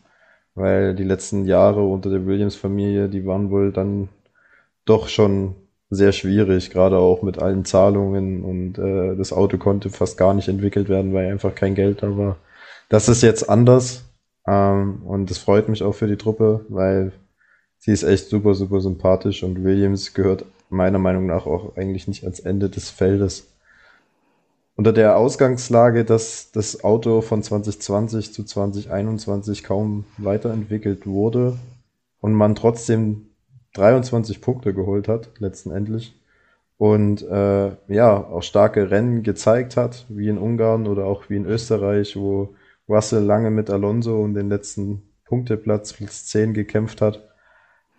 [0.54, 4.08] weil die letzten Jahre unter der Williams-Familie, die waren wohl dann
[4.84, 5.56] doch schon
[5.90, 10.48] sehr schwierig, gerade auch mit allen Zahlungen und äh, das Auto konnte fast gar nicht
[10.48, 12.36] entwickelt werden, weil einfach kein Geld da war.
[12.88, 14.04] Das ist jetzt anders
[14.46, 17.12] ähm, und das freut mich auch für die Truppe, weil
[17.78, 22.24] sie ist echt super, super sympathisch und Williams gehört meiner Meinung nach auch eigentlich nicht
[22.24, 23.46] ans Ende des Feldes.
[24.76, 31.58] Unter der Ausgangslage, dass das Auto von 2020 zu 2021 kaum weiterentwickelt wurde
[32.20, 33.26] und man trotzdem
[33.74, 36.14] 23 Punkte geholt hat, letztendlich.
[36.76, 41.44] Und äh, ja, auch starke Rennen gezeigt hat, wie in Ungarn oder auch wie in
[41.44, 42.54] Österreich, wo
[42.88, 47.28] Russell lange mit Alonso um den letzten Punkteplatz, Platz 10 gekämpft hat.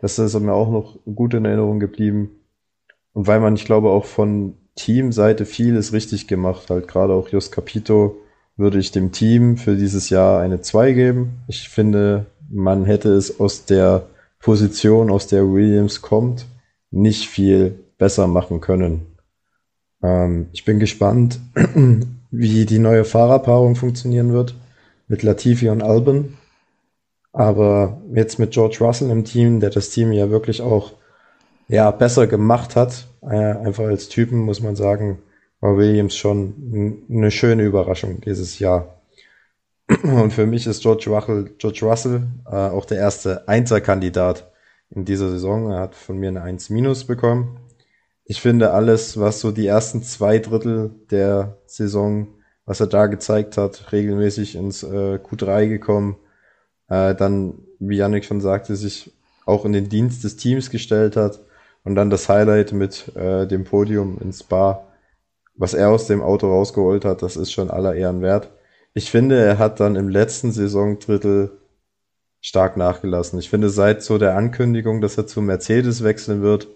[0.01, 2.38] Das ist mir auch noch gut in Erinnerung geblieben.
[3.13, 7.51] Und weil man, ich glaube, auch von Teamseite vieles richtig gemacht hat, gerade auch Jos
[7.51, 8.17] Capito,
[8.55, 11.41] würde ich dem Team für dieses Jahr eine 2 geben.
[11.47, 14.07] Ich finde, man hätte es aus der
[14.39, 16.45] Position, aus der Williams kommt,
[16.91, 19.05] nicht viel besser machen können.
[20.01, 21.39] Ähm, ich bin gespannt,
[22.31, 24.55] wie die neue Fahrerpaarung funktionieren wird
[25.07, 26.37] mit Latifi und Albon.
[27.31, 30.93] Aber jetzt mit George Russell im Team, der das Team ja wirklich auch
[31.69, 35.19] ja, besser gemacht hat, äh, einfach als Typen, muss man sagen,
[35.61, 39.01] war Williams schon eine schöne Überraschung dieses Jahr.
[40.03, 44.51] Und für mich ist George Russell, George Russell äh, auch der erste Einser-Kandidat
[44.89, 45.71] in dieser Saison.
[45.71, 47.59] Er hat von mir eine 1 minus bekommen.
[48.25, 52.29] Ich finde alles, was so die ersten zwei Drittel der Saison,
[52.65, 56.15] was er da gezeigt hat, regelmäßig ins äh, Q3 gekommen,
[56.87, 59.11] äh, dann, wie Yannick schon sagte, sich
[59.45, 61.41] auch in den Dienst des Teams gestellt hat
[61.83, 64.87] und dann das Highlight mit äh, dem Podium ins Bar,
[65.55, 68.49] was er aus dem Auto rausgeholt hat, das ist schon aller Ehren wert
[68.93, 71.51] ich finde, er hat dann im letzten Saisondrittel
[72.41, 73.39] stark nachgelassen.
[73.39, 76.67] Ich finde, seit so der Ankündigung, dass er zu Mercedes wechseln wird,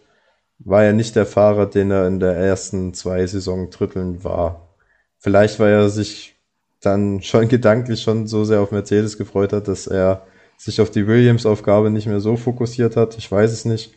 [0.59, 4.75] war er nicht der Fahrer, den er in der ersten zwei Saisondritteln war.
[5.19, 6.35] Vielleicht, weil er sich
[6.81, 10.25] dann schon gedanklich schon so sehr auf Mercedes gefreut hat, dass er
[10.57, 13.17] sich auf die Williams-Aufgabe nicht mehr so fokussiert hat.
[13.17, 13.95] Ich weiß es nicht.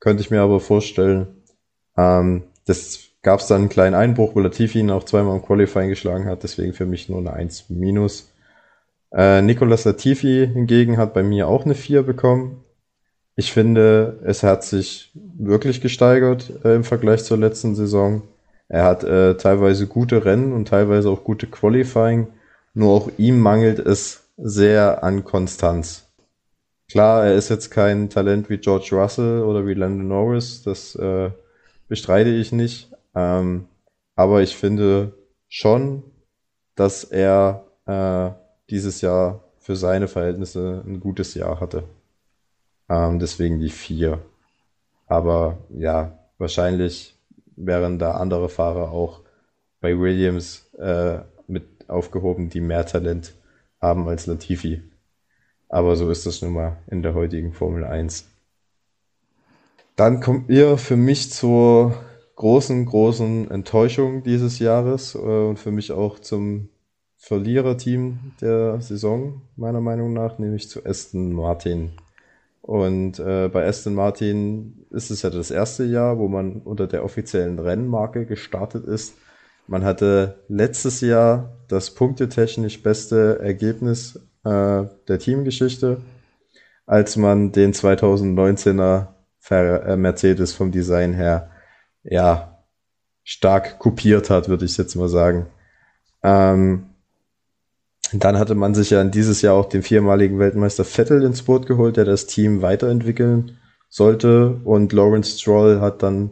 [0.00, 1.28] Könnte ich mir aber vorstellen.
[1.96, 5.88] Ähm, das gab es dann einen kleinen Einbruch, wo Latifi ihn auch zweimal im Qualifying
[5.88, 8.30] geschlagen hat, deswegen für mich nur eine 1 minus.
[9.12, 12.64] Äh, Nicolas Latifi hingegen hat bei mir auch eine 4 bekommen.
[13.34, 18.22] Ich finde, es hat sich wirklich gesteigert äh, im Vergleich zur letzten Saison.
[18.68, 22.28] Er hat äh, teilweise gute Rennen und teilweise auch gute Qualifying.
[22.74, 26.05] Nur auch ihm mangelt es sehr an Konstanz.
[26.88, 31.30] Klar, er ist jetzt kein Talent wie George Russell oder wie Landon Norris, das äh,
[31.88, 32.92] bestreite ich nicht.
[33.14, 33.66] Ähm,
[34.14, 35.12] aber ich finde
[35.48, 36.04] schon,
[36.76, 38.30] dass er äh,
[38.70, 41.84] dieses Jahr für seine Verhältnisse ein gutes Jahr hatte.
[42.88, 44.20] Ähm, deswegen die vier.
[45.06, 47.16] Aber ja, wahrscheinlich
[47.56, 49.22] wären da andere Fahrer auch
[49.80, 51.18] bei Williams äh,
[51.48, 53.34] mit aufgehoben, die mehr Talent
[53.80, 54.82] haben als Latifi.
[55.68, 58.28] Aber so ist das nun mal in der heutigen Formel 1.
[59.96, 61.94] Dann kommt ihr für mich zur
[62.36, 66.68] großen, großen Enttäuschung dieses Jahres äh, und für mich auch zum
[67.16, 71.92] Verliererteam der Saison, meiner Meinung nach, nämlich zu Aston Martin.
[72.60, 77.04] Und äh, bei Aston Martin ist es ja das erste Jahr, wo man unter der
[77.04, 79.14] offiziellen Rennmarke gestartet ist.
[79.66, 86.00] Man hatte letztes Jahr das punktetechnisch beste Ergebnis äh, der Teamgeschichte,
[86.86, 89.08] als man den 2019er
[89.50, 91.50] äh, Mercedes vom Design her
[92.04, 92.62] ja,
[93.24, 95.46] stark kopiert hat, würde ich jetzt mal sagen.
[96.22, 96.86] Ähm,
[98.12, 101.66] dann hatte man sich ja in dieses Jahr auch den viermaligen Weltmeister Vettel ins Boot
[101.66, 103.58] geholt, der das Team weiterentwickeln
[103.88, 104.60] sollte.
[104.62, 106.30] Und Lawrence Stroll hat dann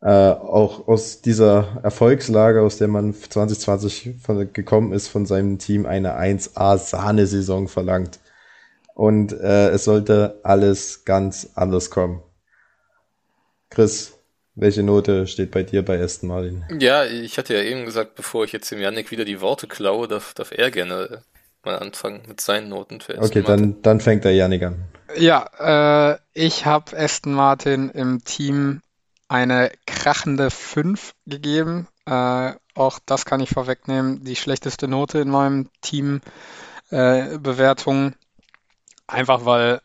[0.00, 5.86] äh, auch aus dieser Erfolgslage, aus der man 2020 von, gekommen ist, von seinem Team
[5.86, 8.20] eine 1A-Sahne-Saison verlangt.
[8.94, 12.22] Und äh, es sollte alles ganz anders kommen.
[13.70, 14.18] Chris,
[14.54, 16.64] welche Note steht bei dir bei Aston Martin?
[16.78, 20.08] Ja, ich hatte ja eben gesagt, bevor ich jetzt dem Yannick wieder die Worte klaue,
[20.08, 21.22] darf, darf er gerne
[21.64, 24.84] mal anfangen mit seinen Noten für Aston Okay, dann, dann fängt der Yannick an.
[25.16, 28.80] Ja, äh, ich habe Aston Martin im Team
[29.28, 31.86] eine krachende 5 gegeben.
[32.06, 34.24] Äh, auch das kann ich vorwegnehmen.
[34.24, 36.20] Die schlechteste Note in meinem Team
[36.90, 38.14] äh, Bewertung.
[39.06, 39.80] Einfach weil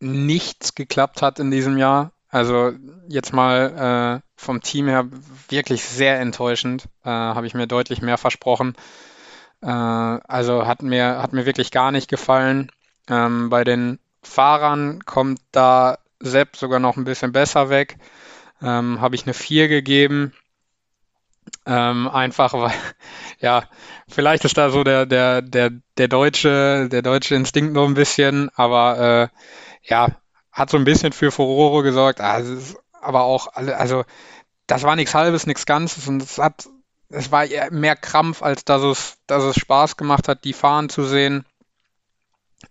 [0.00, 2.12] nichts geklappt hat in diesem Jahr.
[2.28, 2.72] Also
[3.08, 5.06] jetzt mal äh, vom Team her
[5.48, 6.84] wirklich sehr enttäuschend.
[7.04, 8.74] Äh, Habe ich mir deutlich mehr versprochen.
[9.62, 12.70] Äh, also hat mir, hat mir wirklich gar nicht gefallen.
[13.08, 17.98] Ähm, bei den Fahrern kommt da Sepp sogar noch ein bisschen besser weg.
[18.62, 20.32] Ähm, Habe ich eine 4 gegeben.
[21.66, 22.72] Ähm, einfach weil,
[23.40, 23.64] ja,
[24.08, 28.50] vielleicht ist da so der, der, der, der deutsche, der deutsche Instinkt noch ein bisschen,
[28.54, 30.08] aber äh, ja,
[30.52, 32.20] hat so ein bisschen für Furore gesorgt.
[32.20, 34.04] Also, aber auch also
[34.66, 36.68] das war nichts Halbes, nichts Ganzes und es hat,
[37.08, 41.04] es war mehr Krampf, als dass es, dass es Spaß gemacht hat, die Fahren zu
[41.04, 41.44] sehen.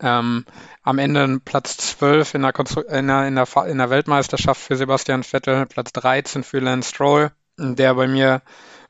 [0.01, 0.45] Ähm,
[0.83, 2.53] am Ende Platz 12 in der,
[2.89, 7.31] in, der, in, der, in der Weltmeisterschaft für Sebastian Vettel, Platz 13 für Lance Stroll,
[7.57, 8.41] der bei mir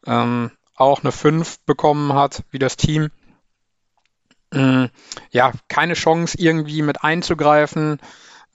[0.05, 3.09] ähm, auch eine 5 bekommen hat, wie das Team.
[4.51, 4.89] Ähm,
[5.31, 7.99] ja, keine Chance irgendwie mit einzugreifen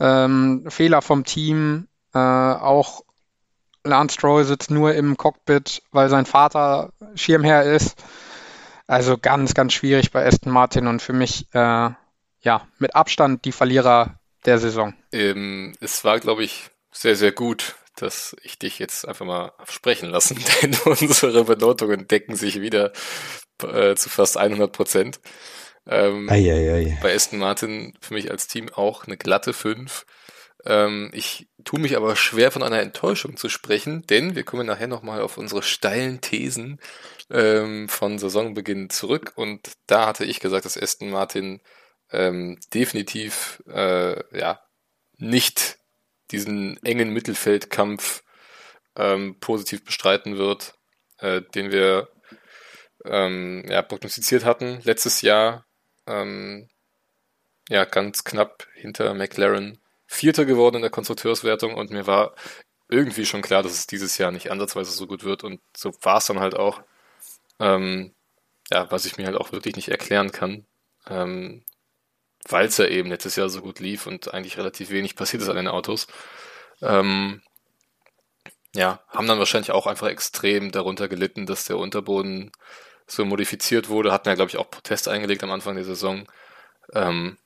[0.00, 3.02] ähm, Fehler vom Team, äh, auch
[3.84, 8.02] Lance Stroll sitzt nur im Cockpit, weil sein Vater Schirmherr ist.
[8.86, 11.90] Also ganz, ganz schwierig bei Aston Martin und für mich äh,
[12.44, 14.94] ja mit Abstand die Verlierer der Saison.
[15.12, 20.10] Ähm, es war, glaube ich, sehr, sehr gut, dass ich dich jetzt einfach mal sprechen
[20.10, 22.92] lassen, denn unsere Benotungen decken sich wieder
[23.62, 25.20] äh, zu fast 100 Prozent.
[25.86, 26.98] Ähm, ei, ei, ei.
[27.02, 30.06] Bei Aston Martin für mich als Team auch eine glatte 5.
[30.64, 34.86] Ähm, ich tue mich aber schwer von einer Enttäuschung zu sprechen, denn wir kommen nachher
[34.86, 36.80] nochmal auf unsere steilen Thesen
[37.30, 41.60] ähm, von Saisonbeginn zurück und da hatte ich gesagt, dass Aston Martin
[42.14, 44.60] ähm, definitiv äh, ja
[45.16, 45.78] nicht
[46.30, 48.22] diesen engen Mittelfeldkampf
[48.96, 50.74] ähm, positiv bestreiten wird,
[51.18, 52.08] äh, den wir
[53.04, 55.66] ähm, ja, prognostiziert hatten letztes Jahr
[56.06, 56.68] ähm,
[57.68, 62.34] ja, ganz knapp hinter McLaren Vierter geworden in der Konstrukteurswertung und mir war
[62.88, 66.18] irgendwie schon klar, dass es dieses Jahr nicht ansatzweise so gut wird und so war
[66.18, 66.82] es dann halt auch.
[67.58, 68.14] Ähm,
[68.70, 70.66] ja, was ich mir halt auch wirklich nicht erklären kann,
[71.08, 71.64] ähm,
[72.48, 75.48] weil es ja eben letztes Jahr so gut lief und eigentlich relativ wenig passiert ist
[75.48, 76.06] an den Autos.
[76.82, 77.42] Ähm,
[78.74, 82.50] ja, haben dann wahrscheinlich auch einfach extrem darunter gelitten, dass der Unterboden
[83.06, 86.26] so modifiziert wurde, hatten ja, glaube ich, auch Proteste eingelegt am Anfang der Saison.
[86.92, 87.38] Ähm,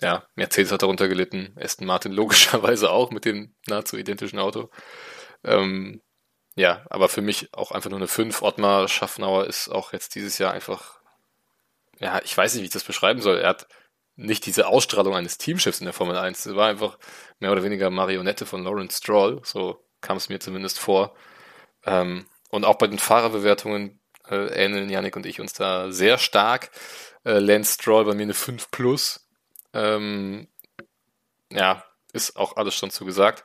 [0.00, 4.70] ja, Mercedes hat darunter gelitten, Aston Martin logischerweise auch mit dem nahezu identischen Auto.
[5.44, 6.02] Ähm,
[6.54, 8.42] ja, aber für mich auch einfach nur eine 5.
[8.42, 11.00] Ottmar Schaffnauer ist auch jetzt dieses Jahr einfach,
[11.98, 13.38] ja, ich weiß nicht, wie ich das beschreiben soll.
[13.38, 13.68] Er hat
[14.16, 16.46] nicht diese Ausstrahlung eines Teamchefs in der Formel 1.
[16.46, 16.98] Er war einfach
[17.38, 21.14] mehr oder weniger Marionette von Lawrence Stroll, so kam es mir zumindest vor.
[21.84, 26.70] Ähm, und auch bei den Fahrerbewertungen äh, ähneln Yannick und ich uns da sehr stark.
[27.24, 29.28] Äh, Lance Stroll bei mir eine 5 plus.
[29.72, 30.48] Ähm,
[31.50, 33.44] ja, ist auch alles schon zugesagt.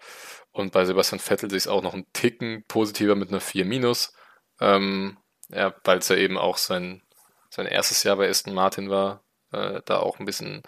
[0.52, 4.14] Und bei Sebastian Vettel sich es auch noch ein Ticken positiver mit einer 4 minus.
[4.60, 5.18] Ähm,
[5.49, 7.02] ja, weil es ja eben auch sein,
[7.49, 10.64] sein erstes Jahr bei Aston Martin war, äh, da auch ein bisschen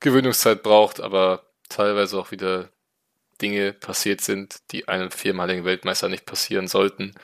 [0.00, 2.70] Gewöhnungszeit braucht, aber teilweise auch wieder
[3.40, 7.14] Dinge passiert sind, die einem viermaligen Weltmeister nicht passieren sollten.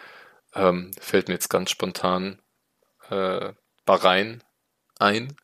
[0.55, 2.41] Ähm, fällt mir jetzt ganz spontan
[3.11, 3.53] äh,
[3.85, 4.43] Bahrain
[4.99, 5.37] ein,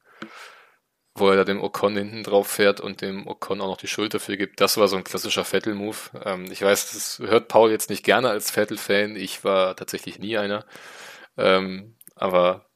[1.14, 4.14] wo er da dem Ocon hinten drauf fährt und dem Ocon auch noch die Schuld
[4.14, 4.60] dafür gibt.
[4.60, 5.96] Das war so ein klassischer Vettel-Move.
[6.24, 9.16] Ähm, ich weiß, das hört Paul jetzt nicht gerne als Vettel-Fan.
[9.16, 10.64] Ich war tatsächlich nie einer.
[11.36, 12.69] Ähm, aber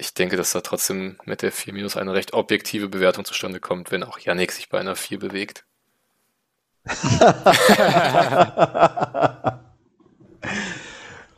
[0.00, 3.90] ich denke, dass da trotzdem mit der 4 minus eine recht objektive Bewertung zustande kommt,
[3.92, 5.64] wenn auch Yannick sich bei einer 4 bewegt.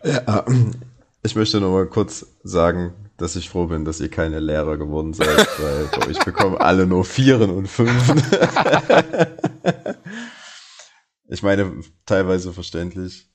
[0.04, 0.44] Ja,
[1.22, 5.14] ich möchte noch mal kurz sagen, dass ich froh bin, dass ihr keine Lehrer geworden
[5.14, 5.28] seid,
[5.60, 8.20] weil bei euch bekommen alle nur Vieren und Fünfen.
[11.28, 11.72] ich meine,
[12.04, 13.30] teilweise verständlich,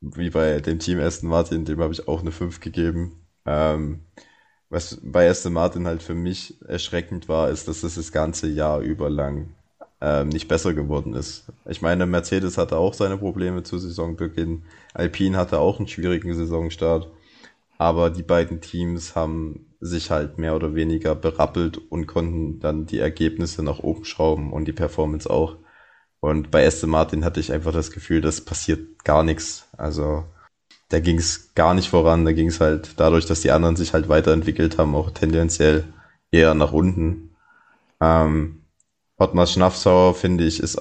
[0.00, 3.24] wie bei dem Team Aston Martin, dem habe ich auch eine 5 gegeben.
[3.46, 4.04] Ähm,
[4.70, 8.80] was bei Aston Martin halt für mich erschreckend war, ist, dass es das ganze Jahr
[8.80, 9.48] über lang
[10.00, 11.44] ähm, nicht besser geworden ist.
[11.68, 14.62] Ich meine, Mercedes hatte auch seine Probleme zu Saisonbeginn.
[14.94, 17.10] Alpine hatte auch einen schwierigen Saisonstart.
[17.78, 22.98] Aber die beiden Teams haben sich halt mehr oder weniger berappelt und konnten dann die
[22.98, 25.56] Ergebnisse nach oben schrauben und die Performance auch.
[26.20, 29.68] Und bei Aston Martin hatte ich einfach das Gefühl, das passiert gar nichts.
[29.76, 30.24] Also
[30.90, 32.24] da ging es gar nicht voran.
[32.24, 35.84] Da ging es halt dadurch, dass die anderen sich halt weiterentwickelt haben, auch tendenziell
[36.30, 37.30] eher nach unten.
[38.00, 38.62] Ähm,
[39.16, 40.80] Ottmar Schnaffsauer, finde ich, ist,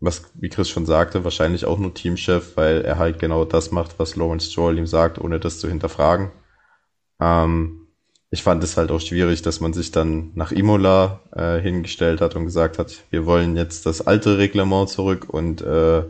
[0.00, 3.98] was, wie Chris schon sagte, wahrscheinlich auch nur Teamchef, weil er halt genau das macht,
[3.98, 6.30] was Lawrence Stroll ihm sagt, ohne das zu hinterfragen.
[7.20, 7.88] Ähm,
[8.30, 12.36] ich fand es halt auch schwierig, dass man sich dann nach Imola äh, hingestellt hat
[12.36, 16.04] und gesagt hat, wir wollen jetzt das alte Reglement zurück und äh,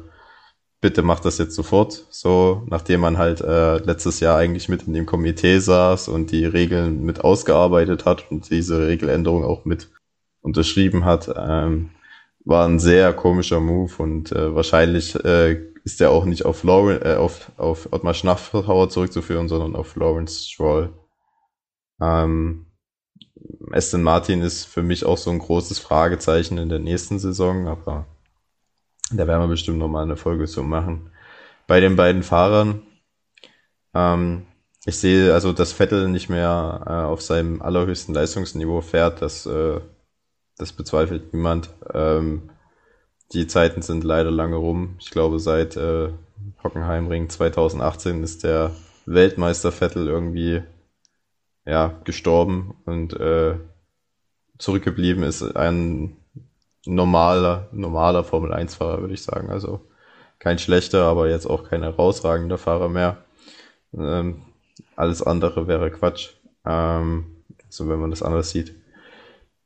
[0.81, 2.07] bitte macht das jetzt sofort.
[2.11, 6.45] So, nachdem man halt äh, letztes Jahr eigentlich mit in dem Komitee saß und die
[6.45, 9.91] Regeln mit ausgearbeitet hat und diese Regeländerung auch mit
[10.41, 11.91] unterschrieben hat, ähm,
[12.45, 17.03] war ein sehr komischer Move und äh, wahrscheinlich äh, ist der auch nicht auf, Lauren,
[17.03, 20.93] äh, auf, auf Ottmar Schnaffhauer zurückzuführen, sondern auf Lawrence Stroll.
[22.01, 22.67] Ähm,
[23.71, 28.07] Aston Martin ist für mich auch so ein großes Fragezeichen in der nächsten Saison, aber
[29.13, 31.11] da werden wir bestimmt nochmal eine Folge zu machen.
[31.67, 32.83] Bei den beiden Fahrern,
[33.95, 34.47] ähm,
[34.85, 39.81] ich sehe also, dass Vettel nicht mehr äh, auf seinem allerhöchsten Leistungsniveau fährt, das, äh,
[40.57, 41.71] das bezweifelt niemand.
[41.93, 42.51] Ähm,
[43.33, 44.97] die Zeiten sind leider lange rum.
[45.01, 46.11] Ich glaube, seit äh,
[46.63, 48.73] Hockenheimring 2018 ist der
[49.05, 50.63] Weltmeister Vettel irgendwie
[51.67, 53.57] ja, gestorben und äh,
[54.59, 56.17] zurückgeblieben ist ein
[56.87, 59.51] normaler, normaler Formel 1-Fahrer, würde ich sagen.
[59.51, 59.89] Also
[60.39, 63.25] kein schlechter, aber jetzt auch kein herausragender Fahrer mehr.
[63.97, 64.43] Ähm,
[64.97, 66.31] alles andere wäre Quatsch.
[66.65, 68.75] Ähm, so wenn man das anders sieht.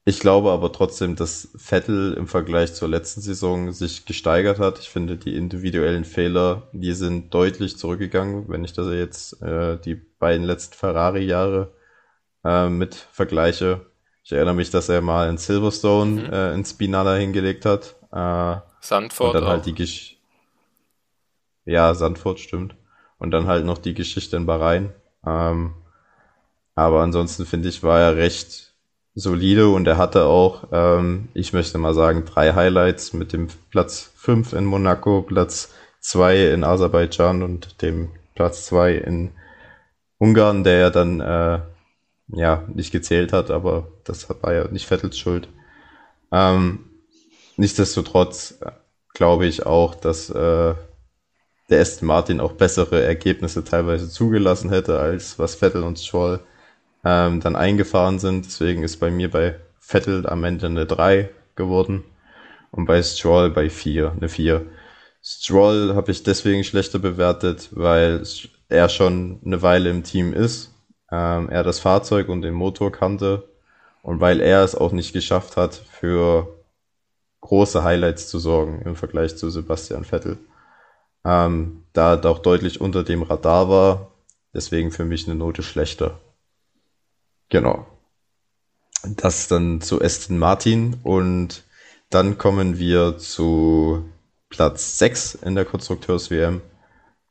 [0.04, 4.80] Ich glaube aber trotzdem, dass Vettel im Vergleich zur letzten Saison sich gesteigert hat.
[4.80, 9.94] Ich finde, die individuellen Fehler, die sind deutlich zurückgegangen, wenn ich das jetzt äh, die
[9.94, 11.72] beiden letzten Ferrari-Jahre
[12.44, 13.91] äh, mit vergleiche.
[14.24, 16.32] Ich erinnere mich, dass er mal in Silverstone mhm.
[16.32, 17.96] äh, in Spinala hingelegt hat.
[18.12, 19.28] Äh, Sandford.
[19.28, 19.48] Und dann halt auch.
[19.48, 20.16] halt die Gesch
[21.64, 22.74] Ja, Sandford stimmt.
[23.18, 24.92] Und dann halt noch die Geschichte in Bahrain.
[25.26, 25.74] Ähm,
[26.74, 28.72] aber ansonsten finde ich, war er recht
[29.14, 34.10] solide und er hatte auch, ähm, ich möchte mal sagen, drei Highlights mit dem Platz
[34.16, 39.32] 5 in Monaco, Platz 2 in Aserbaidschan und dem Platz 2 in
[40.18, 41.60] Ungarn, der ja dann äh,
[42.32, 45.48] ja, nicht gezählt hat, aber das war ja nicht Vettels Schuld.
[46.32, 46.80] Ähm,
[47.56, 48.72] nichtsdestotrotz äh,
[49.14, 50.74] glaube ich auch, dass äh,
[51.70, 56.40] der Aston Martin auch bessere Ergebnisse teilweise zugelassen hätte, als was Vettel und Stroll
[57.04, 58.46] ähm, dann eingefahren sind.
[58.46, 62.04] Deswegen ist bei mir bei Vettel am Ende eine 3 geworden
[62.70, 64.64] und bei Stroll bei 4, eine 4.
[65.22, 68.22] Stroll habe ich deswegen schlechter bewertet, weil
[68.68, 70.71] er schon eine Weile im Team ist
[71.12, 73.48] ähm, er das Fahrzeug und den Motor kannte
[74.02, 76.48] und weil er es auch nicht geschafft hat, für
[77.42, 80.38] große Highlights zu sorgen im Vergleich zu Sebastian Vettel.
[81.24, 84.12] Ähm, da er auch deutlich unter dem Radar war,
[84.54, 86.18] deswegen für mich eine Note schlechter.
[87.50, 87.86] Genau.
[89.04, 91.64] Das dann zu Aston Martin und
[92.08, 94.04] dann kommen wir zu
[94.48, 96.62] Platz 6 in der Konstrukteurs-WM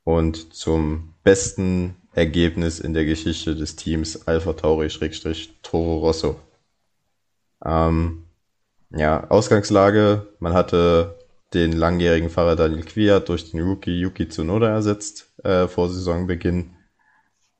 [0.03, 6.39] und zum besten Ergebnis in der Geschichte des Teams Alpha Tauri-Toro Rosso.
[7.63, 8.25] Ähm,
[8.89, 11.17] ja, Ausgangslage, man hatte
[11.53, 16.75] den langjährigen Fahrer Daniel Kwiat durch den Rookie Yuki Tsunoda ersetzt äh, vor Saisonbeginn.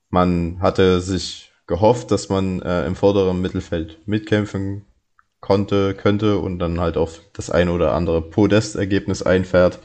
[0.10, 4.86] Man hatte sich gehofft, dass man äh, im vorderen Mittelfeld mitkämpfen
[5.40, 9.80] konnte, könnte und dann halt auf das eine oder andere Podestergebnis einfährt,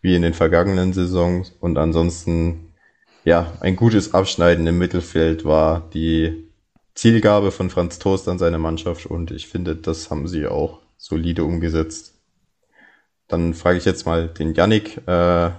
[0.00, 1.52] wie in den vergangenen Saisons.
[1.60, 2.65] Und ansonsten
[3.26, 6.48] ja, ein gutes Abschneiden im Mittelfeld war die
[6.94, 11.42] Zielgabe von Franz Toast an seine Mannschaft und ich finde, das haben sie auch solide
[11.42, 12.14] umgesetzt.
[13.26, 15.50] Dann frage ich jetzt mal den Yannick, äh,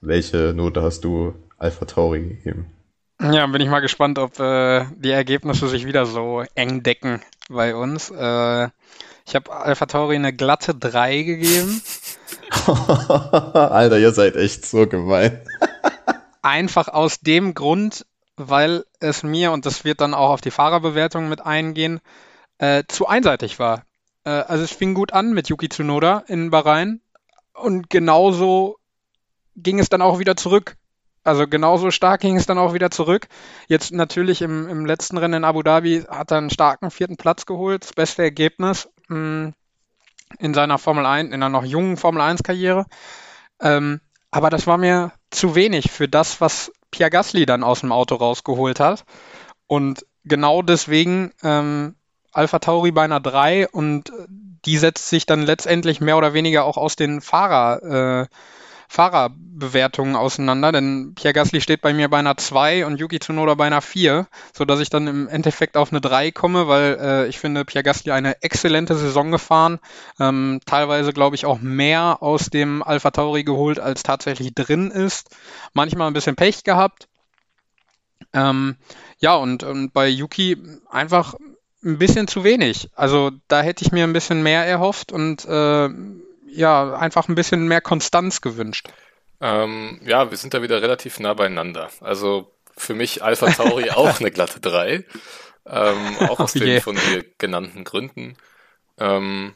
[0.00, 2.66] welche Note hast du Alpha Tauri gegeben?
[3.20, 7.74] Ja, bin ich mal gespannt, ob äh, die Ergebnisse sich wieder so eng decken bei
[7.74, 8.12] uns.
[8.12, 8.68] Äh,
[9.26, 11.82] ich habe Alpha Tauri eine glatte 3 gegeben.
[13.54, 15.40] Alter, ihr seid echt so gemein.
[16.42, 18.06] Einfach aus dem Grund,
[18.36, 22.00] weil es mir, und das wird dann auch auf die Fahrerbewertung mit eingehen,
[22.58, 23.84] äh, zu einseitig war.
[24.24, 27.00] Äh, also es fing gut an mit Yuki Tsunoda in Bahrain
[27.54, 28.76] und genauso
[29.56, 30.76] ging es dann auch wieder zurück.
[31.24, 33.28] Also genauso stark ging es dann auch wieder zurück.
[33.66, 37.44] Jetzt natürlich im, im letzten Rennen in Abu Dhabi hat er einen starken vierten Platz
[37.44, 38.88] geholt, das beste Ergebnis.
[39.08, 39.52] Hm,
[40.38, 42.86] in seiner Formel 1, in einer noch jungen Formel 1 Karriere.
[43.60, 44.00] Ähm,
[44.30, 48.14] aber das war mir zu wenig für das, was Pierre Gasly dann aus dem Auto
[48.14, 49.04] rausgeholt hat.
[49.66, 51.96] Und genau deswegen ähm,
[52.32, 54.12] Alpha Tauri bei einer 3 und
[54.64, 58.26] die setzt sich dann letztendlich mehr oder weniger auch aus den Fahrer, äh,
[58.90, 63.66] Fahrerbewertungen auseinander, denn Pierre Gasly steht bei mir bei einer 2 und Yuki Tsunoda bei
[63.66, 67.66] einer 4, sodass ich dann im Endeffekt auf eine 3 komme, weil äh, ich finde,
[67.66, 69.78] Pierre Gasly eine exzellente Saison gefahren,
[70.18, 75.36] ähm, teilweise glaube ich auch mehr aus dem Alpha Tauri geholt, als tatsächlich drin ist,
[75.74, 77.08] manchmal ein bisschen Pech gehabt.
[78.32, 78.76] Ähm,
[79.18, 80.56] ja, und, und bei Yuki
[80.88, 81.34] einfach
[81.84, 82.88] ein bisschen zu wenig.
[82.94, 85.88] Also da hätte ich mir ein bisschen mehr erhofft und äh,
[86.50, 88.88] ja, einfach ein bisschen mehr Konstanz gewünscht.
[89.40, 91.90] Ähm, ja, wir sind da wieder relativ nah beieinander.
[92.00, 95.04] Also für mich Alpha Tauri auch eine glatte 3.
[95.66, 98.36] Ähm, auch aus oh den von dir genannten Gründen.
[98.98, 99.54] Ähm,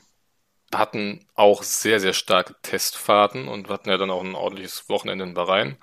[0.74, 5.35] hatten auch sehr, sehr starke Testfahrten und hatten ja dann auch ein ordentliches Wochenende in
[5.35, 5.77] Bahrain.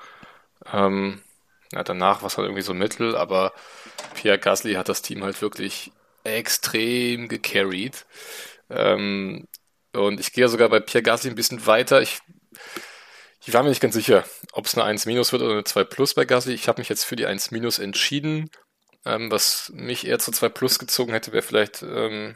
[0.72, 1.22] Ähm,
[1.72, 3.54] ja, danach war es halt irgendwie so mittel, aber
[4.16, 5.92] Pierre Gasly hat das Team halt wirklich
[6.24, 8.06] extrem gecarried.
[8.70, 9.48] Ähm,
[9.94, 12.02] und ich gehe sogar bei Pierre Gasly ein bisschen weiter.
[12.02, 12.20] Ich,
[13.42, 15.84] ich war mir nicht ganz sicher, ob es eine 1 minus wird oder eine 2
[15.84, 16.54] plus bei Gasly.
[16.54, 18.50] Ich habe mich jetzt für die 1 minus entschieden.
[19.06, 22.36] Ähm, was mich eher zu 2 plus gezogen hätte, wäre vielleicht, ähm,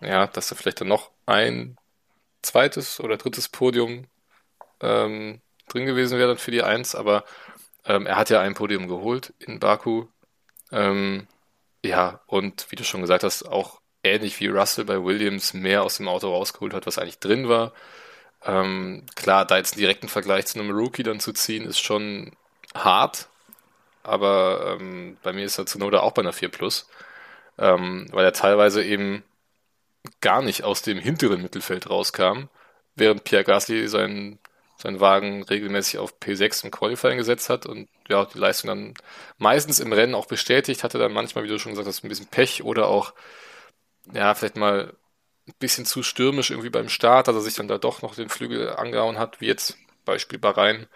[0.00, 1.76] ja, dass er vielleicht dann noch ein
[2.42, 4.06] zweites oder drittes Podium
[4.80, 7.24] ähm, drin gewesen wäre dann für die 1, aber
[7.84, 10.06] ähm, er hat ja ein Podium geholt in Baku.
[10.72, 11.26] Ähm,
[11.84, 15.98] ja, und wie du schon gesagt hast, auch ähnlich wie Russell bei Williams mehr aus
[15.98, 17.72] dem Auto rausgeholt hat, was eigentlich drin war.
[18.44, 22.32] Ähm, klar, da jetzt einen direkten Vergleich zu einem Rookie dann zu ziehen, ist schon
[22.74, 23.28] hart.
[24.02, 26.88] Aber ähm, bei mir ist er zu Noda auch bei einer 4 Plus,
[27.58, 29.24] ähm, weil er teilweise eben
[30.20, 32.48] gar nicht aus dem hinteren Mittelfeld rauskam,
[32.94, 34.38] während Pierre Gasly seinen
[34.76, 38.94] seinen Wagen regelmäßig auf P6 im Qualifying gesetzt hat und ja, die Leistung dann
[39.38, 42.26] meistens im Rennen auch bestätigt, hatte dann manchmal, wie du schon gesagt hast, ein bisschen
[42.26, 43.14] Pech oder auch,
[44.12, 44.94] ja, vielleicht mal
[45.48, 48.28] ein bisschen zu stürmisch irgendwie beim Start, dass er sich dann da doch noch den
[48.28, 50.86] Flügel angehauen hat, wie jetzt Beispiel Bahrain.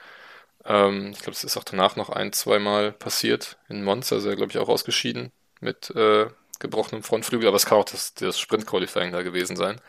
[0.64, 3.58] Ähm, ich glaube, es ist auch danach noch ein, zweimal passiert.
[3.68, 6.28] In Monza ist er, glaube ich, auch ausgeschieden mit äh,
[6.58, 9.80] gebrochenem Frontflügel, aber es kann auch das, das Sprint-Qualifying da gewesen sein.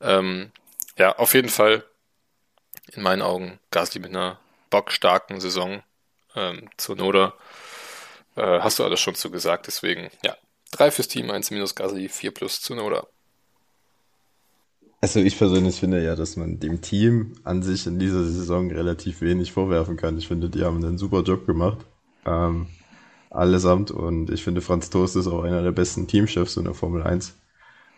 [0.00, 0.52] Ähm,
[0.98, 1.84] ja, auf jeden Fall
[2.92, 4.38] in meinen Augen Gasly mit einer
[4.70, 5.82] bockstarken Saison.
[6.34, 7.34] Ähm, zur Noda
[8.36, 10.36] äh, hast du alles schon zu gesagt, deswegen ja,
[10.76, 13.06] 3 fürs Team, 1 minus Gasly, 4 plus zu Noda.
[15.00, 19.20] Also ich persönlich finde ja, dass man dem Team an sich in dieser Saison relativ
[19.20, 20.18] wenig vorwerfen kann.
[20.18, 21.78] Ich finde, die haben einen super Job gemacht.
[22.24, 22.66] Ähm,
[23.30, 23.90] allesamt.
[23.90, 27.34] Und ich finde, Franz Toast ist auch einer der besten Teamchefs in der Formel 1.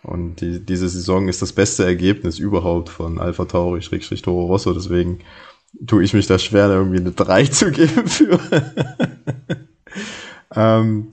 [0.02, 4.72] Und die, diese Saison ist das beste Ergebnis überhaupt von Alpha Tauri, Schrägstrich Toro Rosso.
[4.72, 5.20] Deswegen
[5.86, 8.40] tue ich mich da schwer, da irgendwie eine 3 zu geben für.
[10.54, 11.10] ähm,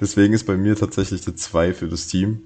[0.00, 2.42] deswegen ist bei mir tatsächlich eine 2 für das Team.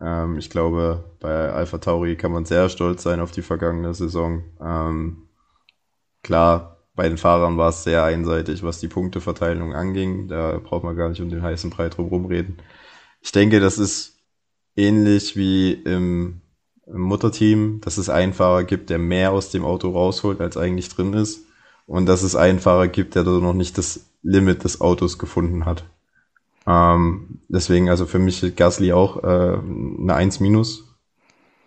[0.00, 4.44] Ähm, ich glaube, bei Alpha Tauri kann man sehr stolz sein auf die vergangene Saison.
[4.60, 5.28] Ähm,
[6.22, 10.28] klar, bei den Fahrern war es sehr einseitig, was die Punkteverteilung anging.
[10.28, 12.58] Da braucht man gar nicht um den heißen Brei drum rumreden.
[13.22, 14.18] Ich denke, das ist
[14.76, 16.40] ähnlich wie im,
[16.86, 20.88] im Mutterteam, dass es einen Fahrer gibt, der mehr aus dem Auto rausholt, als eigentlich
[20.88, 21.46] drin ist.
[21.86, 25.64] Und dass es einen Fahrer gibt, der da noch nicht das Limit des Autos gefunden
[25.64, 25.84] hat.
[26.66, 30.84] Ähm, deswegen also für mich Gasly auch äh, eine 1 minus.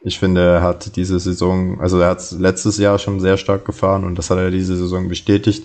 [0.01, 4.03] Ich finde, er hat diese Saison, also er hat letztes Jahr schon sehr stark gefahren
[4.03, 5.63] und das hat er diese Saison bestätigt,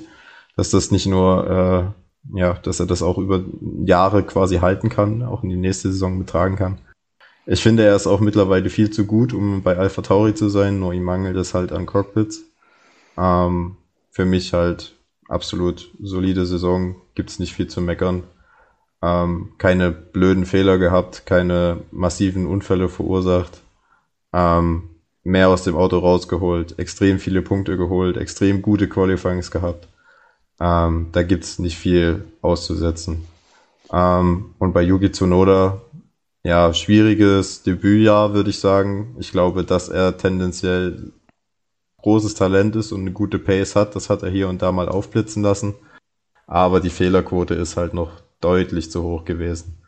[0.57, 1.95] dass das nicht nur,
[2.33, 3.43] äh, ja, dass er das auch über
[3.85, 6.79] Jahre quasi halten kann, auch in die nächste Saison betragen kann.
[7.47, 10.79] Ich finde, er ist auch mittlerweile viel zu gut, um bei Alpha Tauri zu sein,
[10.79, 12.45] nur ihm mangelt es halt an Cockpits.
[13.17, 13.77] Ähm,
[14.11, 14.95] für mich halt
[15.29, 18.25] absolut solide Saison, gibt's nicht viel zu meckern.
[19.03, 23.61] Ähm, keine blöden Fehler gehabt, keine massiven Unfälle verursacht.
[24.33, 24.91] Ähm,
[25.23, 29.89] mehr aus dem Auto rausgeholt, extrem viele Punkte geholt, extrem gute Qualifyings gehabt.
[30.61, 33.25] Ähm, da gibt's nicht viel auszusetzen.
[33.93, 35.81] Ähm, und bei Yugi Tsunoda
[36.45, 39.16] ja, schwieriges Debütjahr, würde ich sagen.
[39.19, 41.12] Ich glaube, dass er tendenziell
[41.99, 43.97] großes Talent ist und eine gute Pace hat.
[43.97, 45.75] Das hat er hier und da mal aufblitzen lassen.
[46.47, 49.78] Aber die Fehlerquote ist halt noch deutlich zu hoch gewesen.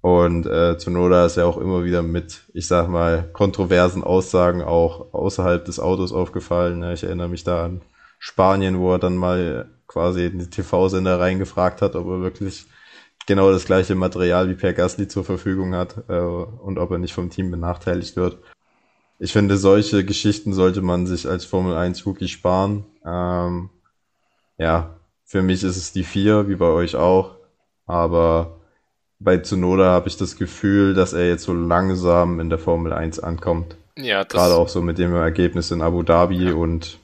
[0.00, 5.14] Und äh, Tsunoda ist ja auch immer wieder mit, ich sag mal, kontroversen Aussagen auch
[5.14, 6.82] außerhalb des Autos aufgefallen.
[6.92, 7.80] Ich erinnere mich da an
[8.18, 12.66] Spanien, wo er dann mal quasi in die TV-Sender reingefragt hat, ob er wirklich
[13.26, 17.14] genau das gleiche Material wie Per Gasly zur Verfügung hat äh, und ob er nicht
[17.14, 18.38] vom Team benachteiligt wird.
[19.18, 22.84] ich finde, solche Geschichten sollte man sich als Formel 1 Rookie sparen.
[23.06, 23.70] Ähm,
[24.58, 27.36] ja, für mich ist es die 4, wie bei euch auch.
[27.86, 28.60] Aber
[29.18, 33.20] bei Tsunoda habe ich das Gefühl, dass er jetzt so langsam in der Formel 1
[33.20, 33.76] ankommt.
[33.96, 36.54] Ja, das Gerade auch so mit dem Ergebnis in Abu Dhabi ja.
[36.54, 36.98] und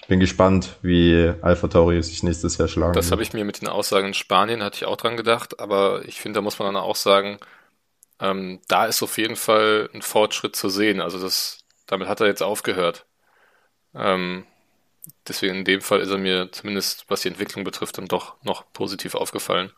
[0.00, 3.62] ich bin gespannt, wie Alpha Tauri sich nächstes Jahr schlagen Das habe ich mir mit
[3.62, 6.74] den Aussagen in Spanien, hatte ich auch dran gedacht, aber ich finde, da muss man
[6.74, 7.38] dann auch sagen,
[8.20, 11.00] ähm, da ist auf jeden Fall ein Fortschritt zu sehen.
[11.00, 13.06] Also das, damit hat er jetzt aufgehört.
[13.94, 14.44] Ähm,
[15.28, 18.64] deswegen in dem Fall ist er mir zumindest, was die Entwicklung betrifft, dann doch noch
[18.72, 19.70] positiv aufgefallen.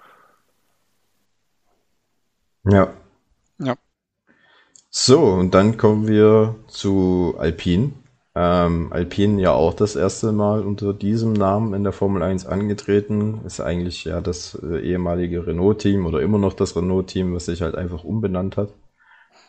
[2.64, 2.92] Ja.
[3.58, 3.76] Ja.
[4.90, 7.92] So, und dann kommen wir zu Alpine.
[8.34, 13.40] Ähm, Alpine ja auch das erste Mal unter diesem Namen in der Formel 1 angetreten.
[13.46, 17.76] Ist eigentlich ja das äh, ehemalige Renault-Team oder immer noch das Renault-Team, was sich halt
[17.76, 18.70] einfach umbenannt hat.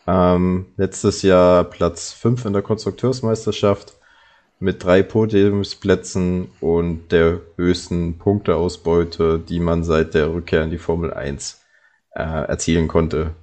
[0.06, 3.97] Ähm, letztes Jahr Platz 5 in der Konstrukteursmeisterschaft
[4.60, 11.12] mit drei Podiumsplätzen und der höchsten Punkteausbeute, die man seit der Rückkehr in die Formel
[11.12, 11.60] 1
[12.14, 13.34] äh, erzielen konnte.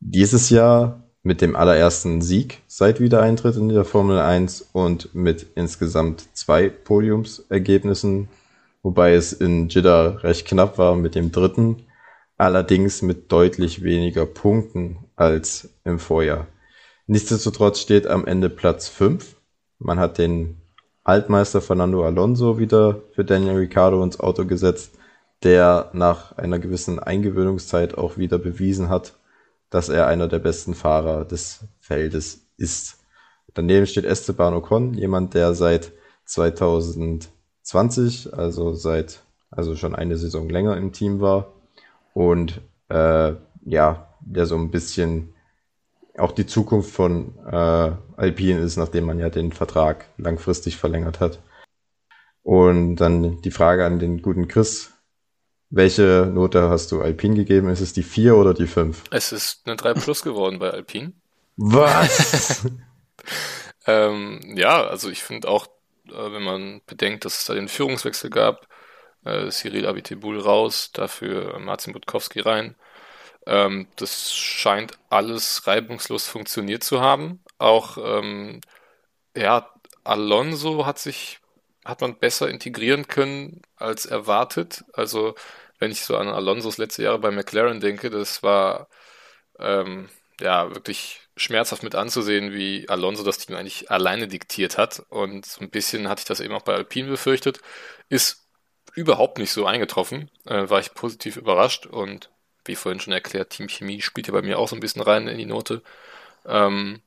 [0.00, 6.24] Dieses Jahr mit dem allerersten Sieg seit Wiedereintritt in der Formel 1 und mit insgesamt
[6.36, 8.28] zwei Podiumsergebnissen,
[8.82, 11.84] wobei es in Jeddah recht knapp war mit dem dritten,
[12.36, 16.46] allerdings mit deutlich weniger Punkten als im Vorjahr.
[17.06, 19.36] Nichtsdestotrotz steht am Ende Platz 5.
[19.78, 20.60] Man hat den
[21.04, 24.98] Altmeister Fernando Alonso wieder für Daniel Ricciardo ins Auto gesetzt,
[25.42, 29.14] der nach einer gewissen Eingewöhnungszeit auch wieder bewiesen hat,
[29.70, 32.98] dass er einer der besten Fahrer des Feldes ist.
[33.54, 35.92] Daneben steht Esteban Ocon, jemand, der seit
[36.24, 41.52] 2020, also seit, also schon eine Saison länger im Team war
[42.14, 43.32] und äh,
[43.64, 45.34] ja, der so ein bisschen
[46.18, 51.40] auch die Zukunft von äh, Alpine ist, nachdem man ja den Vertrag langfristig verlängert hat.
[52.42, 54.92] Und dann die Frage an den guten Chris,
[55.70, 57.68] welche Note hast du Alpine gegeben?
[57.68, 59.04] Ist es die 4 oder die 5?
[59.10, 61.12] Es ist eine 3 Plus geworden bei Alpine.
[61.56, 62.66] Was?
[63.86, 65.66] ähm, ja, also ich finde auch,
[66.06, 68.66] äh, wenn man bedenkt, dass es da den Führungswechsel gab,
[69.24, 72.76] äh, Cyril Abiteboul raus, dafür Marcin Budkowski rein.
[73.48, 77.42] Ähm, das scheint alles reibungslos funktioniert zu haben.
[77.58, 78.60] Auch ähm,
[79.36, 79.70] ja,
[80.04, 81.40] Alonso hat sich
[81.84, 84.84] hat man besser integrieren können als erwartet.
[84.92, 85.34] Also
[85.78, 88.88] wenn ich so an Alonsos letzte Jahre bei McLaren denke, das war
[89.58, 90.10] ähm,
[90.40, 95.02] ja wirklich schmerzhaft mit anzusehen, wie Alonso das Team eigentlich alleine diktiert hat.
[95.10, 97.60] Und so ein bisschen hatte ich das eben auch bei Alpine befürchtet.
[98.08, 98.46] Ist
[98.94, 100.30] überhaupt nicht so eingetroffen.
[100.46, 102.30] Äh, war ich positiv überrascht und
[102.68, 105.28] wie vorhin schon erklärt, Team Chemie spielt ja bei mir auch so ein bisschen rein
[105.28, 105.82] in die Note.
[106.46, 107.02] Ähm,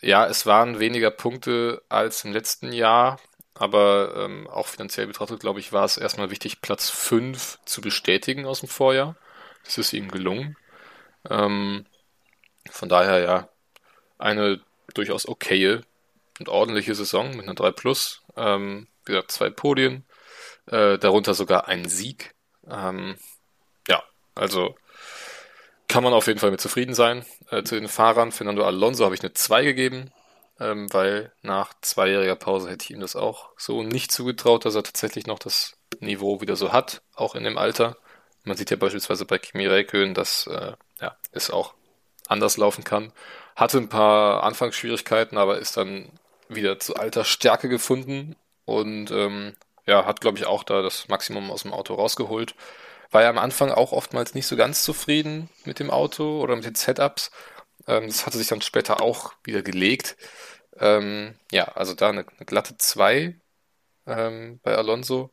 [0.00, 3.18] ja, es waren weniger Punkte als im letzten Jahr.
[3.54, 8.46] Aber ähm, auch finanziell betrachtet, glaube ich, war es erstmal wichtig, Platz 5 zu bestätigen
[8.46, 9.16] aus dem Vorjahr.
[9.64, 10.56] Das ist ihm gelungen.
[11.30, 11.86] Ähm,
[12.70, 13.48] von daher ja
[14.18, 14.60] eine
[14.94, 15.82] durchaus okaye
[16.40, 18.22] und ordentliche Saison mit einer 3 Plus.
[18.36, 20.04] Ähm, wie gesagt, zwei Podien,
[20.66, 22.34] äh, darunter sogar ein Sieg.
[22.68, 23.16] Ähm,
[23.88, 24.02] ja,
[24.34, 24.76] also
[25.88, 27.24] kann man auf jeden Fall mit zufrieden sein.
[27.50, 30.10] Äh, zu den Fahrern, Fernando Alonso habe ich eine 2 gegeben
[30.60, 34.82] ähm, weil nach zweijähriger Pause hätte ich ihm das auch so nicht zugetraut, dass er
[34.82, 37.96] tatsächlich noch das Niveau wieder so hat, auch in dem Alter.
[38.44, 41.74] Man sieht ja beispielsweise bei Kimi Räikkönen, dass äh, ja, es auch
[42.28, 43.12] anders laufen kann.
[43.56, 46.10] Hatte ein paar Anfangsschwierigkeiten, aber ist dann
[46.48, 49.56] wieder zu alter Stärke gefunden und ähm,
[49.86, 52.54] ja, hat, glaube ich, auch da das Maximum aus dem Auto rausgeholt.
[53.10, 56.64] War ja am Anfang auch oftmals nicht so ganz zufrieden mit dem Auto oder mit
[56.64, 57.30] den Setups,
[57.86, 60.16] ähm, das hatte sich dann später auch wieder gelegt.
[60.78, 63.36] Ähm, ja, also da eine, eine glatte 2
[64.06, 65.30] ähm, bei Alonso.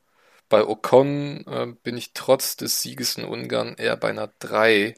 [0.49, 4.95] Bei Ocon äh, bin ich trotz des Sieges in Ungarn eher bei einer 3.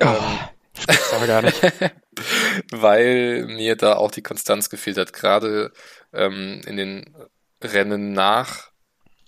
[0.00, 1.60] Oh, aber gar nicht.
[2.70, 5.12] weil mir da auch die Konstanz gefehlt hat.
[5.12, 5.72] Gerade
[6.12, 7.16] ähm, in den
[7.62, 8.70] Rennen nach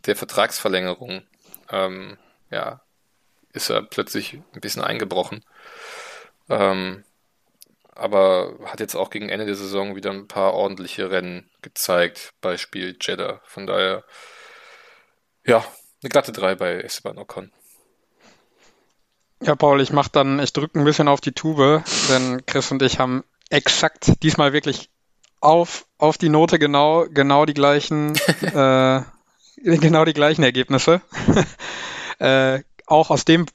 [0.06, 1.22] der Vertragsverlängerung
[1.70, 2.16] ähm,
[2.52, 2.82] ja,
[3.52, 5.44] ist er plötzlich ein bisschen eingebrochen.
[6.48, 7.04] Ähm,
[7.94, 12.96] aber hat jetzt auch gegen Ende der Saison wieder ein paar ordentliche Rennen gezeigt, Beispiel
[13.00, 13.40] Jeddah.
[13.44, 14.04] Von daher,
[15.44, 15.64] ja,
[16.02, 17.52] eine glatte 3 bei Esteban Ocon.
[19.42, 22.80] Ja, Paul, ich mach dann, ich drücke ein bisschen auf die Tube, denn Chris und
[22.82, 24.88] ich haben exakt diesmal wirklich
[25.40, 29.02] auf, auf die Note genau, genau die gleichen, äh,
[29.56, 31.02] genau die gleichen Ergebnisse.
[32.22, 33.46] Äh, auch aus dem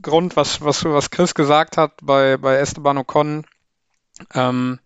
[0.00, 3.46] Grund, was, was, was Chris gesagt hat bei, bei Esteban Ocon,
[4.32, 4.80] ähm,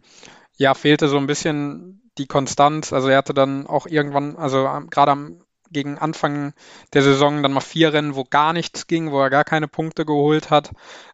[0.57, 2.93] ja, fehlte so ein bisschen die Konstanz.
[2.93, 6.55] Also er hatte dann auch irgendwann, also gerade am gegen Anfang
[6.95, 10.07] der Saison dann mal vier Rennen, wo gar nichts ging, wo er gar keine Punkte
[10.07, 10.71] geholt hat,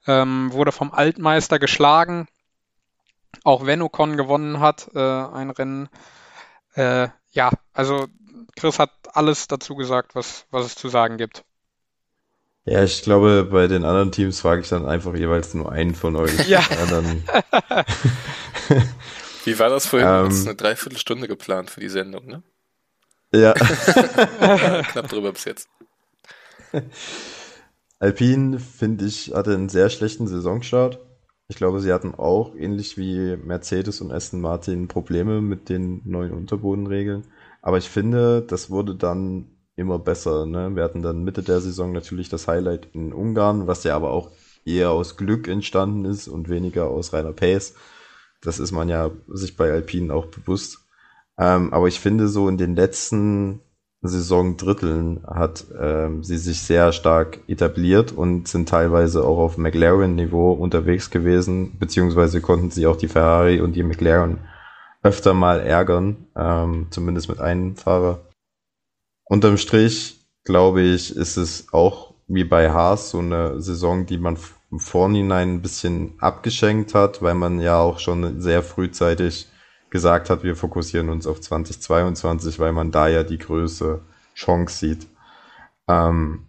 [0.06, 2.28] ähm, wurde vom Altmeister geschlagen.
[3.42, 5.88] Auch wenn Ocon gewonnen hat, äh, ein Rennen.
[6.74, 8.06] Äh, ja, also
[8.54, 11.44] Chris hat alles dazu gesagt, was, was es zu sagen gibt.
[12.66, 16.16] Ja, ich glaube, bei den anderen Teams frage ich dann einfach jeweils nur einen von
[16.16, 16.48] euch.
[16.48, 16.60] Ja.
[16.60, 17.22] ja dann
[19.44, 20.08] Wie war das vorhin?
[20.08, 22.42] Ähm, eine Dreiviertelstunde geplant für die Sendung, ne?
[23.34, 23.52] Ja.
[23.52, 25.68] Knapp drüber bis jetzt.
[27.98, 31.00] Alpine, finde ich, hatte einen sehr schlechten Saisonstart.
[31.48, 36.32] Ich glaube, sie hatten auch, ähnlich wie Mercedes und Aston Martin, Probleme mit den neuen
[36.32, 37.26] Unterbodenregeln.
[37.60, 40.46] Aber ich finde, das wurde dann immer besser.
[40.46, 40.74] Ne?
[40.74, 44.30] Wir hatten dann Mitte der Saison natürlich das Highlight in Ungarn, was ja aber auch
[44.64, 47.74] eher aus Glück entstanden ist und weniger aus reiner Pace.
[48.42, 50.86] Das ist man ja sich bei Alpinen auch bewusst.
[51.38, 53.60] Ähm, aber ich finde, so in den letzten
[54.02, 61.10] Saisondritteln hat ähm, sie sich sehr stark etabliert und sind teilweise auch auf McLaren-Niveau unterwegs
[61.10, 64.38] gewesen, beziehungsweise konnten sie auch die Ferrari und die McLaren
[65.02, 68.20] öfter mal ärgern, ähm, zumindest mit einem Fahrer.
[69.24, 74.38] Unterm Strich, glaube ich, ist es auch wie bei Haas so eine Saison, die man
[74.70, 79.48] im Vorhinein ein bisschen abgeschenkt hat, weil man ja auch schon sehr frühzeitig
[79.90, 84.00] gesagt hat, wir fokussieren uns auf 2022, weil man da ja die größte
[84.34, 85.06] Chance sieht.
[85.86, 86.46] Ähm,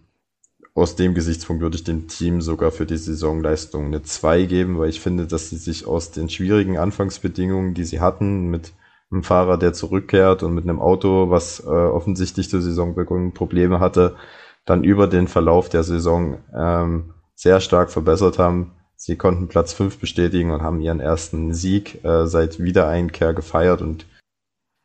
[0.74, 4.90] aus dem Gesichtspunkt würde ich dem Team sogar für die Saisonleistung eine 2 geben, weil
[4.90, 8.72] ich finde, dass sie sich aus den schwierigen Anfangsbedingungen, die sie hatten, mit
[9.10, 14.16] einem Fahrer, der zurückkehrt und mit einem Auto, was äh, offensichtlich zur Saisonbeginn Probleme hatte,
[14.64, 18.72] dann über den Verlauf der Saison ähm, sehr stark verbessert haben.
[18.96, 24.06] Sie konnten Platz 5 bestätigen und haben ihren ersten Sieg äh, seit Wiedereinkehr gefeiert und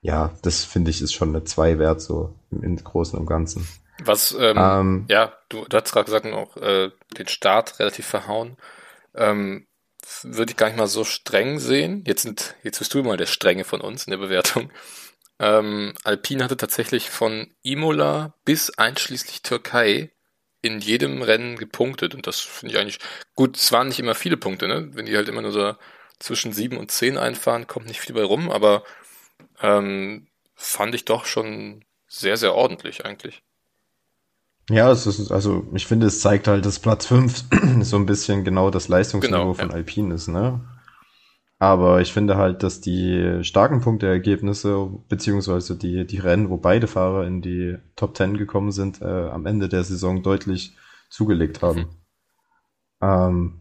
[0.04, 3.68] ja, das finde ich ist schon eine 2 wert, so im, im Großen und Ganzen.
[4.04, 8.58] Was, ähm, ähm, ja, du, du hast gerade gesagt, auch äh, den Start relativ verhauen.
[9.14, 9.68] Ähm,
[10.24, 12.04] würde ich gar nicht mal so streng sehen.
[12.06, 14.72] Jetzt sind, jetzt bist du mal der Strenge von uns in der Bewertung.
[15.40, 20.12] Ähm, Alpine hatte tatsächlich von Imola bis einschließlich Türkei
[20.62, 23.00] in jedem Rennen gepunktet und das finde ich eigentlich
[23.36, 23.58] gut.
[23.58, 24.90] Es waren nicht immer viele Punkte, ne?
[24.94, 25.76] Wenn die halt immer nur so
[26.20, 28.84] zwischen sieben und zehn einfahren, kommt nicht viel bei rum, aber
[29.62, 33.44] ähm, fand ich doch schon sehr, sehr ordentlich eigentlich.
[34.72, 37.46] Ja, es ist, also ich finde, es zeigt halt, dass Platz 5
[37.82, 39.76] so ein bisschen genau das Leistungsniveau genau, von ja.
[39.76, 40.62] Alpine ist, ne?
[41.60, 47.28] Aber ich finde halt, dass die starken Punkteergebnisse, beziehungsweise die, die Rennen, wo beide Fahrer
[47.28, 50.76] in die Top 10 gekommen sind, äh, am Ende der Saison deutlich
[51.10, 51.82] zugelegt haben.
[51.82, 51.88] Mhm.
[53.02, 53.54] Ähm,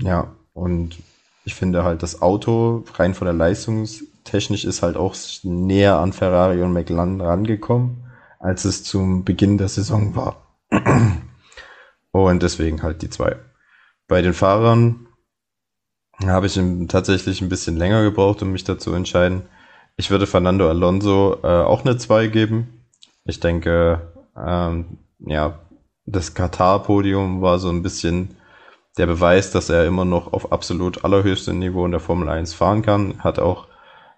[0.00, 0.96] ja, und
[1.44, 6.62] ich finde halt, das Auto rein von der Leistungstechnisch ist halt auch näher an Ferrari
[6.62, 8.01] und McLaren rangekommen,
[8.42, 10.58] als es zum Beginn der Saison war.
[12.10, 13.36] und deswegen halt die zwei.
[14.08, 15.06] Bei den Fahrern
[16.26, 19.42] habe ich tatsächlich ein bisschen länger gebraucht, um mich dazu zu entscheiden.
[19.96, 22.84] Ich würde Fernando Alonso äh, auch eine 2 geben.
[23.24, 25.60] Ich denke, ähm, ja,
[26.06, 28.36] das Katar-Podium war so ein bisschen
[28.98, 32.82] der Beweis, dass er immer noch auf absolut allerhöchstem Niveau in der Formel 1 fahren
[32.82, 33.22] kann.
[33.22, 33.68] Hat auch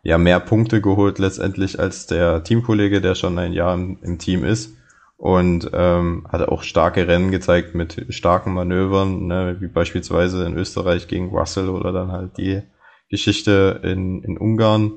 [0.04, 4.44] ja mehr Punkte geholt letztendlich als der Teamkollege, der schon ein Jahr im, im Team
[4.44, 4.76] ist
[5.16, 11.08] und ähm, hat auch starke Rennen gezeigt mit starken Manövern, ne, wie beispielsweise in Österreich
[11.08, 12.62] gegen Russell oder dann halt die
[13.08, 14.92] Geschichte in, in Ungarn.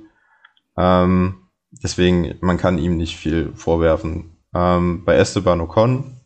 [0.76, 4.38] Ähm, deswegen, man kann ihm nicht viel vorwerfen.
[4.54, 6.18] Ähm, bei Esteban Ocon,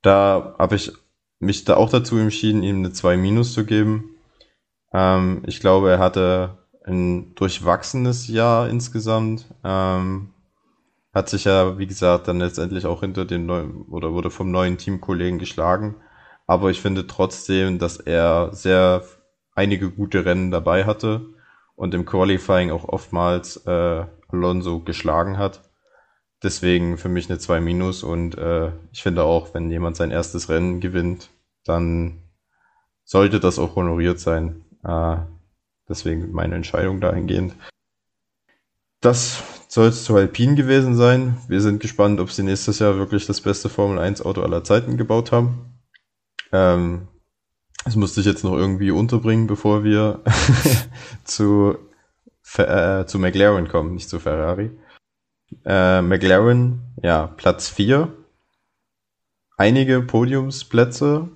[0.00, 0.92] da habe ich
[1.40, 4.16] mich da auch dazu entschieden, ihm eine 2 Minus zu geben.
[4.94, 9.46] Ähm, ich glaube, er hatte ein durchwachsenes Jahr insgesamt.
[9.64, 10.30] Ähm,
[11.12, 14.78] hat sich ja, wie gesagt, dann letztendlich auch hinter den neuen oder wurde vom neuen
[14.78, 15.96] Teamkollegen geschlagen.
[16.46, 19.04] Aber ich finde trotzdem, dass er sehr
[19.54, 21.26] einige gute Rennen dabei hatte
[21.76, 25.62] und im Qualifying auch oftmals äh, Alonso geschlagen hat.
[26.42, 30.48] Deswegen für mich eine 2 Minus und äh, ich finde auch, wenn jemand sein erstes
[30.48, 31.30] Rennen gewinnt,
[31.64, 32.22] dann
[33.04, 34.64] sollte das auch honoriert sein.
[34.84, 35.16] Äh,
[35.88, 37.54] deswegen meine Entscheidung dahingehend.
[39.00, 41.36] Das soll es zu Alpine gewesen sein.
[41.48, 44.96] Wir sind gespannt, ob sie nächstes Jahr wirklich das beste Formel 1 Auto aller Zeiten
[44.96, 45.74] gebaut haben.
[46.52, 47.08] Ähm,
[47.84, 50.22] das musste ich jetzt noch irgendwie unterbringen, bevor wir
[51.24, 51.76] zu,
[52.56, 54.70] äh, zu McLaren kommen, nicht zu Ferrari.
[55.66, 58.10] Äh, McLaren, ja, Platz 4.
[59.56, 61.28] Einige Podiumsplätze,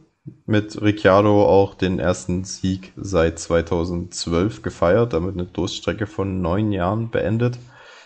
[0.46, 7.10] mit Ricciardo auch den ersten Sieg seit 2012 gefeiert, damit eine Durststrecke von neun Jahren
[7.10, 7.58] beendet.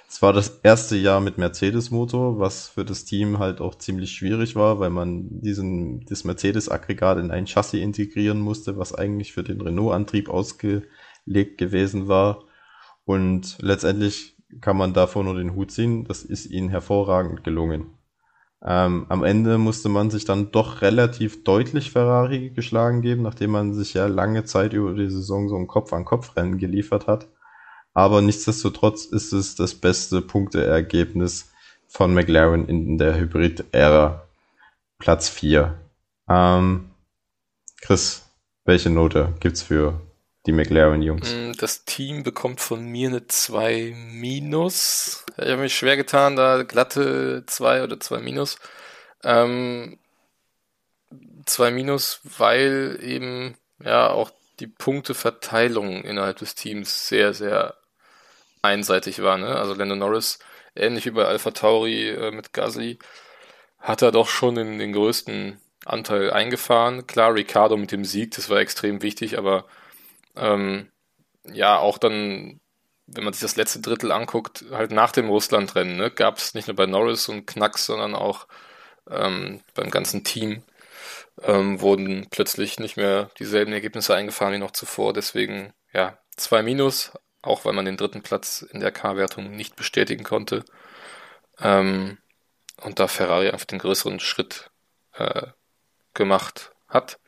[0.08, 4.56] Es war das erste Jahr mit Mercedes-Motor, was für das Team halt auch ziemlich schwierig
[4.56, 9.62] war, weil man diesen, das Mercedes-Aggregat in ein Chassis integrieren musste, was eigentlich für den
[9.62, 12.44] Renault-Antrieb ausgelegt gewesen war.
[13.06, 16.04] Und letztendlich kann man davor nur den Hut ziehen.
[16.04, 17.86] Das ist ihnen hervorragend gelungen.
[18.64, 23.74] Ähm, am Ende musste man sich dann doch relativ deutlich Ferrari geschlagen geben, nachdem man
[23.74, 27.26] sich ja lange Zeit über die Saison so ein Kopf-an-Kopf-Rennen geliefert hat.
[27.92, 31.50] Aber nichtsdestotrotz ist es das beste Punkteergebnis
[31.88, 34.22] von McLaren in der Hybrid-Ära.
[34.98, 35.78] Platz 4.
[36.28, 36.90] Ähm,
[37.80, 38.30] Chris,
[38.64, 40.00] welche Note gibt's für
[40.46, 41.34] die McLaren-Jungs?
[41.34, 45.24] Mm, das Team bekommt von mir eine 2 minus.
[45.36, 48.58] Ich habe mich schwer getan, da glatte 2 oder 2 minus.
[49.24, 49.98] Ähm,
[51.46, 57.74] 2 minus, weil eben ja auch die Punkteverteilung innerhalb des Teams sehr, sehr
[58.62, 59.38] einseitig war.
[59.38, 59.56] Ne?
[59.56, 60.38] Also Lando Norris,
[60.74, 62.98] ähnlich wie bei Alpha Tauri äh, mit Gasly,
[63.78, 67.06] hat er doch schon den, den größten Anteil eingefahren.
[67.06, 69.66] Klar, Ricardo mit dem Sieg, das war extrem wichtig, aber
[70.36, 70.90] ähm,
[71.44, 72.60] ja, auch dann,
[73.06, 76.68] wenn man sich das letzte Drittel anguckt, halt nach dem Russlandrennen, ne, gab es nicht
[76.68, 78.46] nur bei Norris und Knacks, sondern auch
[79.10, 80.62] ähm, beim ganzen Team
[81.42, 85.12] ähm, wurden plötzlich nicht mehr dieselben Ergebnisse eingefahren wie noch zuvor.
[85.12, 90.24] Deswegen, ja, zwei Minus, auch weil man den dritten Platz in der K-Wertung nicht bestätigen
[90.24, 90.64] konnte.
[91.60, 92.18] Ähm,
[92.80, 94.70] und da Ferrari einfach den größeren Schritt
[95.14, 95.48] äh,
[96.14, 97.18] gemacht hat.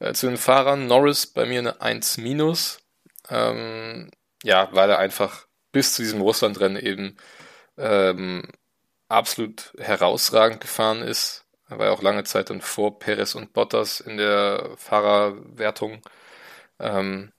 [0.00, 2.80] Äh, zu den Fahrern Norris bei mir eine 1 minus.
[3.30, 4.10] Ähm,
[4.44, 7.16] ja, weil er einfach bis zu diesem Russlandrennen eben
[7.76, 8.44] ähm,
[9.08, 11.44] absolut herausragend gefahren ist.
[11.68, 16.02] Er war ja auch lange Zeit dann vor Perez und Bottas in der Fahrerwertung.
[16.78, 17.32] Ähm,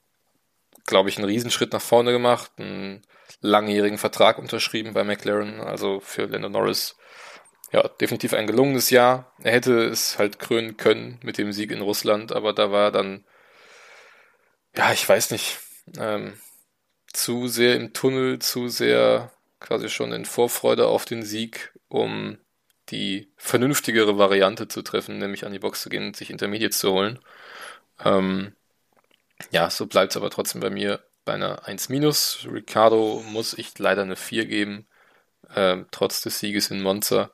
[0.85, 3.03] glaube ich, einen Riesenschritt nach vorne gemacht, einen
[3.41, 6.97] langjährigen Vertrag unterschrieben bei McLaren, also für Lando Norris.
[7.71, 9.33] Ja, definitiv ein gelungenes Jahr.
[9.43, 13.23] Er hätte es halt krönen können mit dem Sieg in Russland, aber da war dann,
[14.75, 15.59] ja, ich weiß nicht,
[15.97, 16.33] ähm,
[17.13, 22.39] zu sehr im Tunnel, zu sehr quasi schon in Vorfreude auf den Sieg, um
[22.89, 26.91] die vernünftigere Variante zu treffen, nämlich an die Box zu gehen und sich Intermediates zu
[26.93, 27.19] holen.
[28.03, 28.55] Ähm,
[29.51, 32.47] ja, so bleibt es aber trotzdem bei mir bei einer 1 minus.
[32.51, 34.87] Ricardo muss ich leider eine 4 geben,
[35.55, 37.31] ähm, trotz des Sieges in Monza.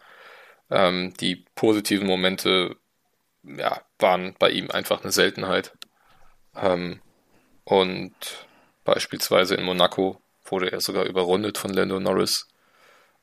[0.70, 2.76] Ähm, die positiven Momente
[3.44, 5.74] ja, waren bei ihm einfach eine Seltenheit.
[6.56, 7.02] Ähm,
[7.64, 8.14] und
[8.84, 12.48] beispielsweise in Monaco wurde er sogar überrundet von Lando Norris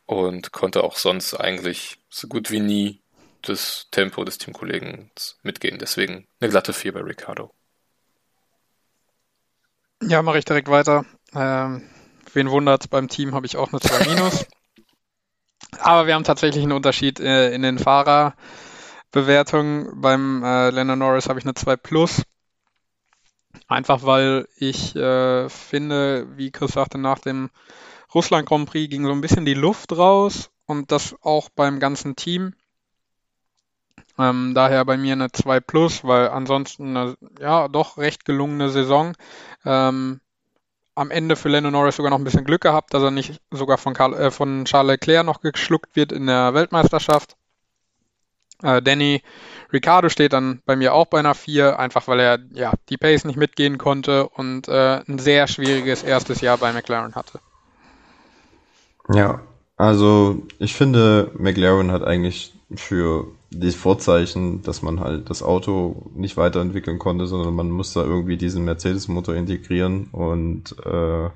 [0.06, 3.00] und konnte auch sonst eigentlich so gut wie nie
[3.42, 5.10] das Tempo des Teamkollegen
[5.42, 5.78] mitgehen.
[5.78, 7.52] Deswegen eine glatte 4 bei Ricardo.
[10.02, 11.04] Ja, mache ich direkt weiter.
[11.34, 11.82] Ähm,
[12.32, 14.46] wen wundert, beim Team habe ich auch eine 2 Minus.
[15.78, 20.00] Aber wir haben tatsächlich einen Unterschied äh, in den Fahrerbewertungen.
[20.00, 22.22] Beim äh, Lennon Norris habe ich eine 2 Plus.
[23.68, 27.50] Einfach weil ich äh, finde, wie Chris sagte, nach dem
[28.14, 32.16] Russland Grand Prix ging so ein bisschen die Luft raus und das auch beim ganzen
[32.16, 32.54] Team.
[34.18, 39.14] Ähm, daher bei mir eine 2 plus, weil ansonsten eine ja doch recht gelungene Saison.
[39.64, 40.20] Ähm,
[40.94, 43.78] am Ende für Lando Norris sogar noch ein bisschen Glück gehabt, dass er nicht sogar
[43.78, 47.36] von, Karl, äh, von Charles Leclerc noch geschluckt wird in der Weltmeisterschaft.
[48.62, 49.22] Äh, Danny
[49.72, 53.24] Ricciardo steht dann bei mir auch bei einer 4, einfach weil er ja die Pace
[53.24, 57.40] nicht mitgehen konnte und äh, ein sehr schwieriges erstes Jahr bei McLaren hatte.
[59.12, 59.40] Ja,
[59.76, 66.36] also ich finde, McLaren hat eigentlich für die Vorzeichen, dass man halt das Auto nicht
[66.36, 71.30] weiterentwickeln konnte, sondern man musste irgendwie diesen Mercedes-Motor integrieren und äh,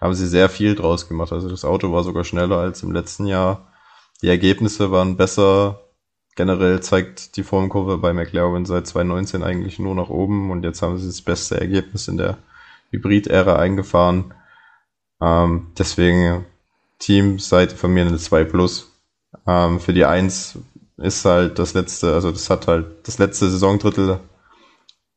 [0.00, 1.32] haben sie sehr viel draus gemacht.
[1.32, 3.72] Also das Auto war sogar schneller als im letzten Jahr.
[4.22, 5.80] Die Ergebnisse waren besser.
[6.36, 10.98] Generell zeigt die Formkurve bei McLaren seit 2019 eigentlich nur nach oben und jetzt haben
[10.98, 12.36] sie das beste Ergebnis in der
[12.90, 14.34] Hybrid-Ära eingefahren.
[15.20, 16.44] Ähm, deswegen
[16.98, 18.92] Teamseite von mir eine 2 Plus.
[19.46, 20.58] Ähm, für die 1
[20.98, 24.20] ist halt das letzte, also das hat halt, das letzte Saisondrittel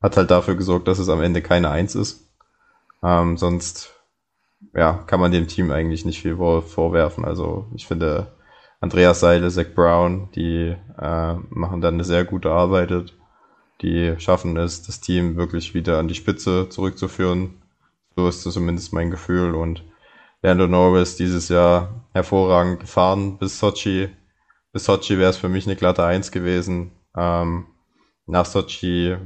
[0.01, 2.29] hat halt dafür gesorgt, dass es am Ende keine Eins ist.
[3.03, 3.93] Ähm, sonst,
[4.73, 7.25] ja, kann man dem Team eigentlich nicht viel vorwerfen.
[7.25, 8.27] Also ich finde,
[8.81, 13.13] Andreas Seile, Zach Brown, die äh, machen dann eine sehr gute Arbeit.
[13.81, 17.61] Die schaffen es, das Team wirklich wieder an die Spitze zurückzuführen.
[18.15, 19.55] So ist das zumindest mein Gefühl.
[19.55, 19.83] Und
[20.41, 24.09] Lando Norris dieses Jahr hervorragend gefahren bis Sochi
[24.79, 26.91] Sochi wäre es für mich eine glatte Eins gewesen.
[27.15, 27.67] Ähm,
[28.25, 29.17] nach Sochi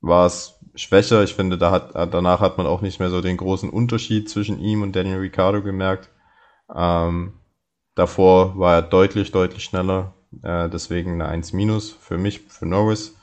[0.00, 1.22] war es schwächer.
[1.22, 4.58] Ich finde, da hat, danach hat man auch nicht mehr so den großen Unterschied zwischen
[4.60, 6.10] ihm und Daniel Ricciardo gemerkt.
[6.74, 7.34] Ähm,
[7.94, 10.14] davor war er deutlich, deutlich schneller.
[10.42, 13.16] Äh, deswegen eine 1 minus für mich, für Norris.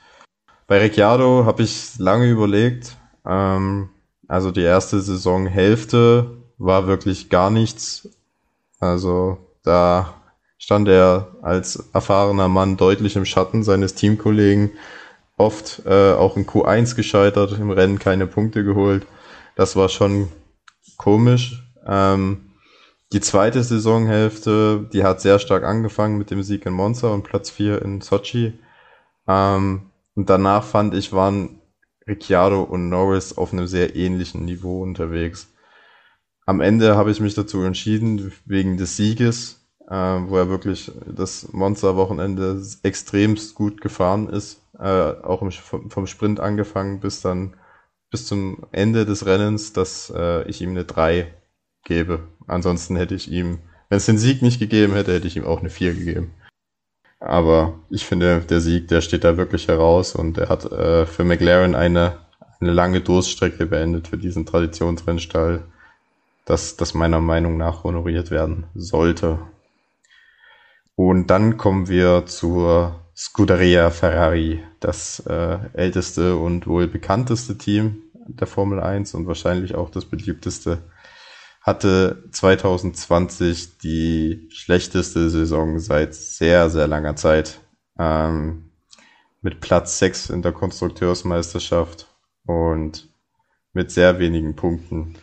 [0.68, 2.98] Bei Ricciardo habe ich lange überlegt.
[3.26, 3.90] Ähm,
[4.28, 8.10] also die erste Saisonhälfte war wirklich gar nichts.
[8.80, 10.14] Also da
[10.58, 14.72] stand er als erfahrener Mann deutlich im Schatten seines Teamkollegen.
[15.38, 19.06] Oft äh, auch in Q1 gescheitert, im Rennen keine Punkte geholt.
[19.56, 20.30] Das war schon
[20.98, 21.64] komisch.
[21.86, 22.52] Ähm,
[23.12, 27.50] die zweite Saisonhälfte, die hat sehr stark angefangen mit dem Sieg in Monza und Platz
[27.50, 28.54] 4 in Sochi.
[29.28, 31.62] Ähm, und danach fand ich, waren
[32.08, 35.52] Ricciardo und Norris auf einem sehr ähnlichen Niveau unterwegs.
[36.46, 42.62] Am Ende habe ich mich dazu entschieden, wegen des Sieges, wo er wirklich das Monster-Wochenende
[42.84, 47.54] extremst gut gefahren ist, äh, auch im, vom Sprint angefangen bis dann
[48.12, 51.34] bis zum Ende des Rennens, dass äh, ich ihm eine 3
[51.84, 52.20] gebe.
[52.48, 53.60] Ansonsten hätte ich ihm,
[53.90, 56.32] wenn es den Sieg nicht gegeben hätte, hätte ich ihm auch eine 4 gegeben.
[57.20, 61.24] Aber ich finde, der Sieg, der steht da wirklich heraus und er hat äh, für
[61.24, 62.20] McLaren eine,
[62.60, 65.64] eine lange Durststrecke beendet für diesen Traditionsrennstall,
[66.46, 69.40] dass das meiner Meinung nach honoriert werden sollte.
[70.96, 78.48] Und dann kommen wir zur Scuderia Ferrari, das äh, älteste und wohl bekannteste Team der
[78.48, 80.80] Formel 1 und wahrscheinlich auch das beliebteste
[81.66, 87.60] hatte 2020 die schlechteste Saison seit sehr, sehr langer Zeit.
[87.98, 88.70] Ähm,
[89.42, 92.08] mit Platz 6 in der Konstrukteursmeisterschaft
[92.46, 93.10] und
[93.74, 95.16] mit sehr wenigen Punkten.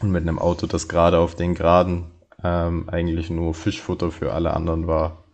[0.00, 2.11] Und mit einem Auto, das gerade auf den Geraden
[2.42, 5.24] ähm, eigentlich nur Fischfutter für alle anderen war.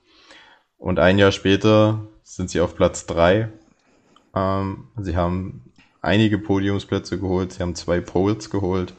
[0.77, 3.49] Und ein Jahr später sind sie auf Platz 3.
[4.35, 8.95] Ähm, sie haben einige Podiumsplätze geholt, sie haben zwei Poles geholt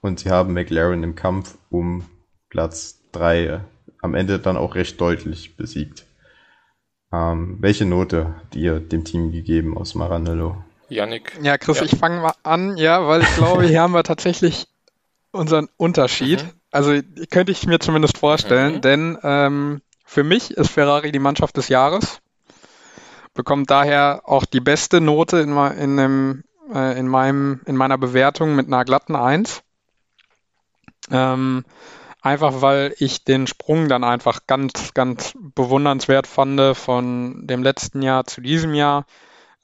[0.00, 2.04] und sie haben McLaren im Kampf um
[2.48, 3.60] Platz 3
[4.02, 6.06] am Ende dann auch recht deutlich besiegt.
[7.12, 10.62] Ähm, welche Note habt ihr dem Team gegeben aus Maranello?
[10.88, 11.38] Yannick.
[11.42, 11.84] Ja, Chris, ja.
[11.84, 14.66] ich fange mal an, ja, weil ich glaube, hier haben wir tatsächlich
[15.32, 16.42] unseren Unterschied.
[16.42, 16.59] Mhm.
[16.70, 18.80] Also könnte ich mir zumindest vorstellen, mhm.
[18.80, 22.20] denn ähm, für mich ist Ferrari die Mannschaft des Jahres,
[23.34, 28.54] bekommt daher auch die beste Note in, in, dem, äh, in, meinem, in meiner Bewertung
[28.54, 29.62] mit einer glatten 1.
[31.10, 31.64] Ähm,
[32.22, 38.26] einfach weil ich den Sprung dann einfach ganz, ganz bewundernswert fand von dem letzten Jahr
[38.26, 39.06] zu diesem Jahr.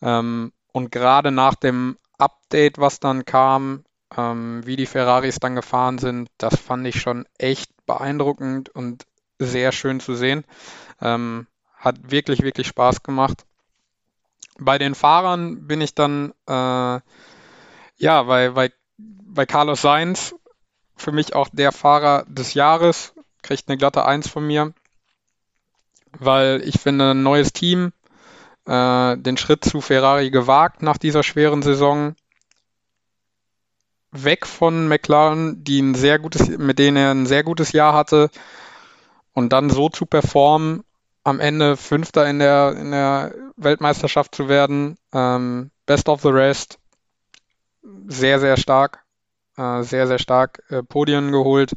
[0.02, 3.84] Ähm, und gerade nach dem Update, was dann kam,
[4.16, 9.06] ähm, wie die Ferraris dann gefahren sind, das fand ich schon echt beeindruckend und
[9.38, 10.44] sehr schön zu sehen.
[11.00, 11.46] Ähm,
[11.76, 13.44] hat wirklich, wirklich Spaß gemacht.
[14.58, 17.00] Bei den Fahrern bin ich dann, äh,
[17.98, 20.34] ja, bei, bei, bei Carlos Sainz
[20.96, 23.12] für mich auch der Fahrer des Jahres,
[23.42, 24.72] kriegt eine glatte Eins von mir,
[26.18, 27.92] weil ich finde, ein neues Team,
[28.66, 32.16] äh, den Schritt zu Ferrari gewagt nach dieser schweren Saison,
[34.24, 38.30] weg von McLaren, die ein sehr gutes, mit denen er ein sehr gutes Jahr hatte,
[39.32, 40.82] und dann so zu performen,
[41.22, 46.78] am Ende Fünfter in der, in der Weltmeisterschaft zu werden, ähm, Best of the Rest,
[48.06, 49.06] sehr, sehr stark
[49.56, 51.72] äh, sehr, sehr stark äh, Podien geholt.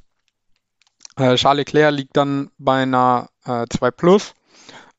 [1.16, 4.34] Äh, Charles Leclerc liegt dann bei einer äh, 2 Plus,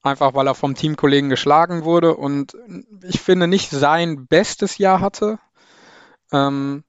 [0.02, 2.56] einfach weil er vom Teamkollegen geschlagen wurde und
[3.02, 5.38] ich finde nicht sein bestes Jahr hatte.
[6.32, 6.84] Ähm,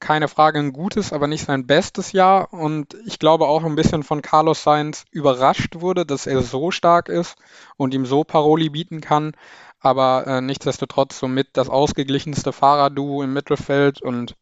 [0.00, 2.52] keine Frage ein gutes, aber nicht sein bestes Jahr.
[2.52, 7.08] Und ich glaube auch ein bisschen von Carlos Sainz überrascht wurde, dass er so stark
[7.08, 7.36] ist
[7.76, 9.36] und ihm so Paroli bieten kann.
[9.78, 14.34] Aber äh, nichtsdestotrotz somit das ausgeglichenste Fahrerduo im Mittelfeld und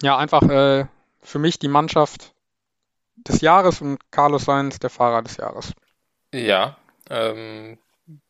[0.00, 0.86] ja, einfach äh,
[1.22, 2.34] für mich die Mannschaft
[3.16, 5.72] des Jahres und Carlos Sainz der Fahrer des Jahres.
[6.32, 6.76] Ja,
[7.10, 7.78] ähm,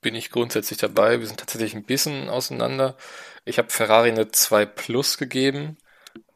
[0.01, 1.21] bin ich grundsätzlich dabei.
[1.21, 2.97] Wir sind tatsächlich ein bisschen auseinander.
[3.45, 5.77] Ich habe Ferrari eine 2 Plus gegeben.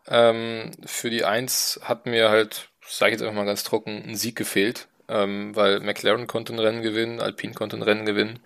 [0.07, 4.17] Ähm, für die 1 hat mir halt, sage ich jetzt einfach mal ganz trocken, ein
[4.17, 8.41] Sieg gefehlt, ähm, weil McLaren konnte ein Rennen gewinnen, Alpine konnte ein Rennen gewinnen.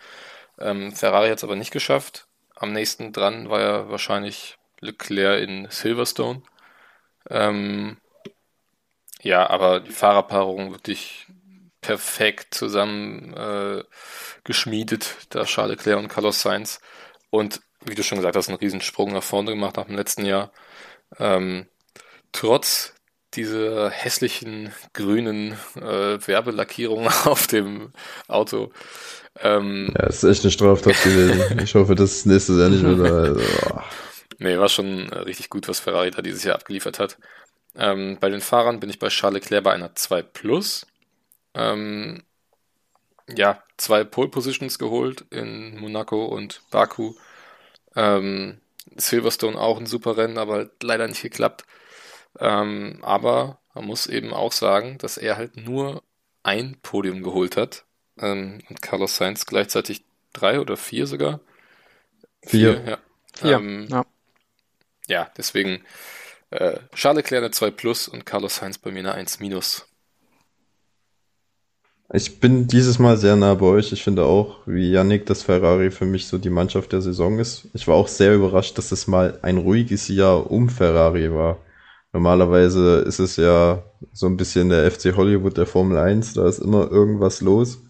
[0.58, 2.26] Ähm, Ferrari hat es aber nicht geschafft.
[2.54, 6.42] Am nächsten dran war ja wahrscheinlich Leclerc in Silverstone.
[7.30, 7.98] Ähm,
[9.22, 11.26] ja, aber die Fahrerpaarung wirklich
[11.80, 13.84] perfekt zusammen äh,
[14.44, 16.80] geschmiedet, da Charles Leclerc und Carlos Sainz.
[17.30, 20.52] Und wie du schon gesagt hast, einen Riesensprung nach vorne gemacht nach dem letzten Jahr.
[21.18, 21.66] Ähm,
[22.32, 22.94] trotz
[23.34, 27.92] diese hässlichen grünen äh, Werbelackierungen auf dem
[28.28, 28.72] Auto.
[29.40, 31.58] Ähm, ja, ist echt eine Straftat gewesen.
[31.58, 33.12] Ich hoffe, das nächste Jahr nicht wieder.
[33.12, 33.40] Also,
[33.74, 33.80] oh.
[34.38, 37.18] Nee, war schon äh, richtig gut, was Ferrari da dieses Jahr abgeliefert hat.
[37.76, 40.86] Ähm, bei den Fahrern bin ich bei Charles Leclerc bei einer 2 Plus.
[41.54, 42.22] Ähm,
[43.28, 47.14] ja, zwei Pole Positions geholt in Monaco und Baku.
[47.96, 48.60] Ähm,
[48.96, 51.64] Silverstone auch ein super Rennen, aber leider nicht geklappt.
[52.38, 56.02] Ähm, aber man muss eben auch sagen, dass er halt nur
[56.42, 57.84] ein Podium geholt hat.
[58.18, 61.40] Ähm, und Carlos Sainz gleichzeitig drei oder vier sogar.
[62.42, 62.98] Vier, vier ja.
[63.36, 64.06] Vier, ähm, ja.
[65.08, 65.30] ja.
[65.36, 65.84] deswegen
[66.50, 69.86] äh, Charles Leclerc eine 2 Plus und Carlos Sainz bei mir eine 1 Minus.
[72.16, 73.92] Ich bin dieses Mal sehr nah bei euch.
[73.92, 77.68] Ich finde auch, wie Yannick, dass Ferrari für mich so die Mannschaft der Saison ist.
[77.74, 81.58] Ich war auch sehr überrascht, dass es mal ein ruhiges Jahr um Ferrari war.
[82.12, 83.82] Normalerweise ist es ja
[84.12, 86.34] so ein bisschen der FC Hollywood der Formel 1.
[86.34, 87.82] Da ist immer irgendwas los.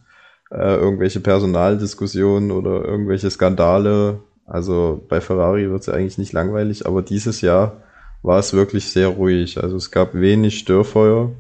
[0.51, 4.21] Äh, irgendwelche Personaldiskussionen oder irgendwelche Skandale.
[4.47, 7.83] Also bei Ferrari wird es ja eigentlich nicht langweilig, aber dieses Jahr
[8.23, 9.63] war es wirklich sehr ruhig.
[9.63, 11.33] Also es gab wenig Störfeuer.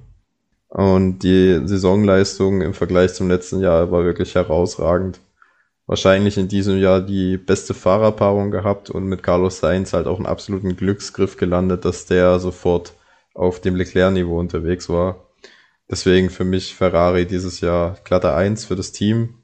[0.74, 5.20] Und die Saisonleistung im Vergleich zum letzten Jahr war wirklich herausragend.
[5.86, 10.26] Wahrscheinlich in diesem Jahr die beste Fahrerpaarung gehabt und mit Carlos Sainz halt auch einen
[10.26, 12.94] absoluten Glücksgriff gelandet, dass der sofort
[13.34, 15.28] auf dem Leclerc-Niveau unterwegs war.
[15.88, 19.34] Deswegen für mich Ferrari dieses Jahr glatter 1 für das Team.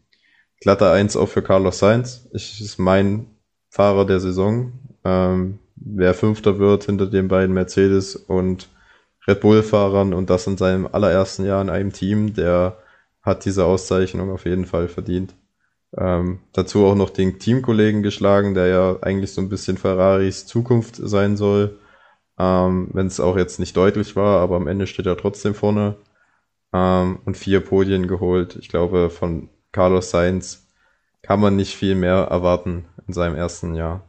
[0.61, 2.28] Glatter 1 auch für Carlos Sainz.
[2.32, 3.27] Ich ist mein
[3.69, 4.73] Fahrer der Saison.
[5.05, 8.69] Ähm, wer Fünfter wird hinter den beiden Mercedes und
[9.31, 12.78] Red Bull-Fahrern und das in seinem allerersten Jahr in einem Team, der
[13.23, 15.35] hat diese Auszeichnung auf jeden Fall verdient.
[15.97, 20.97] Ähm, dazu auch noch den Teamkollegen geschlagen, der ja eigentlich so ein bisschen Ferraris Zukunft
[20.97, 21.78] sein soll.
[22.39, 25.97] Ähm, Wenn es auch jetzt nicht deutlich war, aber am Ende steht er trotzdem vorne.
[26.73, 28.57] Ähm, und vier Podien geholt.
[28.57, 30.66] Ich glaube, von Carlos Sainz
[31.23, 34.02] kann man nicht viel mehr erwarten in seinem ersten Jahr.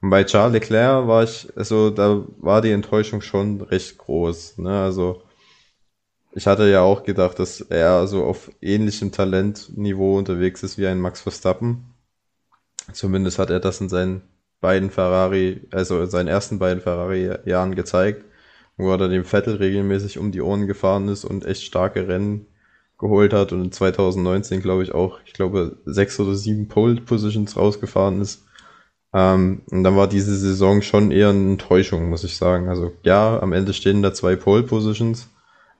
[0.00, 4.58] Und bei Charles Leclerc war ich, also da war die Enttäuschung schon recht groß.
[4.58, 4.80] Ne?
[4.80, 5.22] Also
[6.32, 11.00] ich hatte ja auch gedacht, dass er so auf ähnlichem Talentniveau unterwegs ist wie ein
[11.00, 11.94] Max Verstappen.
[12.92, 14.22] Zumindest hat er das in seinen
[14.60, 18.24] beiden Ferrari, also in seinen ersten beiden Ferrari-Jahren gezeigt,
[18.76, 22.46] wo er dem Vettel regelmäßig um die Ohren gefahren ist und echt starke Rennen
[22.98, 27.56] geholt hat und in 2019 glaube ich auch, ich glaube sechs oder sieben Pole Positions
[27.56, 28.47] rausgefahren ist.
[29.14, 32.68] Ähm, und dann war diese Saison schon eher eine Enttäuschung, muss ich sagen.
[32.68, 35.28] Also ja, am Ende stehen da zwei Pole Positions,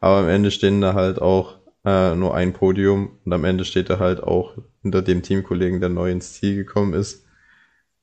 [0.00, 3.90] aber am Ende stehen da halt auch äh, nur ein Podium und am Ende steht
[3.90, 7.24] er halt auch hinter dem Teamkollegen, der neu ins Ziel gekommen ist.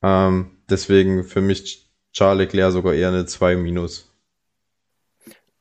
[0.03, 4.11] Ähm, deswegen für mich Charles Leclerc sogar eher eine 2 minus.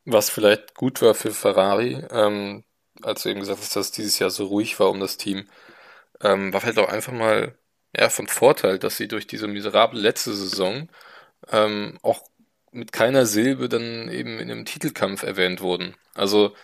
[0.04, 2.64] Was vielleicht gut war für Ferrari, ähm,
[3.02, 5.48] als du eben gesagt hast, dass dieses Jahr so ruhig war um das Team,
[6.20, 7.56] ähm, war vielleicht auch einfach mal
[7.96, 10.88] ja, von Vorteil, dass sie durch diese miserable letzte Saison
[11.50, 12.22] ähm, auch
[12.72, 15.96] mit keiner Silbe dann eben in einem Titelkampf erwähnt wurden.
[16.14, 16.54] Also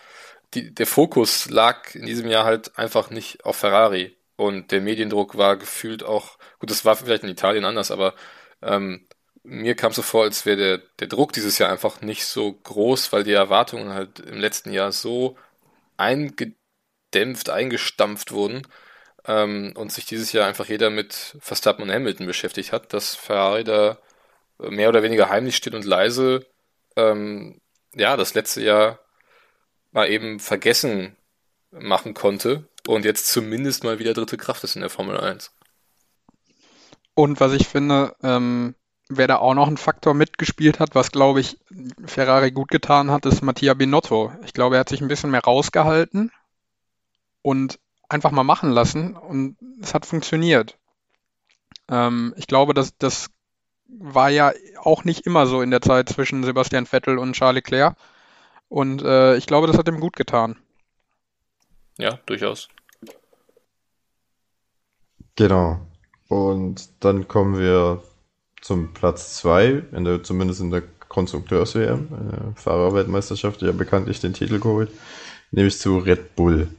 [0.53, 5.37] die, der Fokus lag in diesem Jahr halt einfach nicht auf Ferrari und der Mediendruck
[5.37, 8.15] war gefühlt auch, gut, das war vielleicht in Italien anders, aber
[8.61, 9.07] ähm,
[9.43, 13.11] mir kam so vor, als wäre der, der Druck dieses Jahr einfach nicht so groß,
[13.13, 15.37] weil die Erwartungen halt im letzten Jahr so
[15.97, 18.67] eingedämpft, eingestampft wurden,
[19.25, 23.63] ähm, und sich dieses Jahr einfach jeder mit Verstappen und Hamilton beschäftigt hat, dass Ferrari
[23.63, 23.97] da
[24.57, 26.45] mehr oder weniger heimlich still und leise
[26.95, 27.59] ähm,
[27.95, 28.99] ja das letzte Jahr
[29.91, 31.15] mal eben vergessen
[31.71, 35.51] machen konnte und jetzt zumindest mal wieder dritte Kraft ist in der Formel 1.
[37.13, 38.75] Und was ich finde, ähm,
[39.09, 41.57] wer da auch noch ein Faktor mitgespielt hat, was glaube ich
[42.05, 44.33] Ferrari gut getan hat, ist Mattia Binotto.
[44.43, 46.31] Ich glaube, er hat sich ein bisschen mehr rausgehalten
[47.41, 47.79] und
[48.11, 50.77] einfach mal machen lassen und es hat funktioniert.
[51.89, 53.29] Ähm, ich glaube, dass das
[53.87, 57.95] war ja auch nicht immer so in der Zeit zwischen Sebastian Vettel und Charles Leclerc.
[58.69, 60.55] Und äh, ich glaube, das hat ihm gut getan.
[61.97, 62.69] Ja, durchaus.
[65.35, 65.81] Genau.
[66.29, 68.01] Und dann kommen wir
[68.61, 69.83] zum Platz 2,
[70.23, 72.07] zumindest in der Konstrukteurs-WM,
[72.55, 74.89] äh, Fahrerweltmeisterschaft, die ja bekanntlich den Titel geholt,
[75.51, 76.69] nämlich zu Red Bull.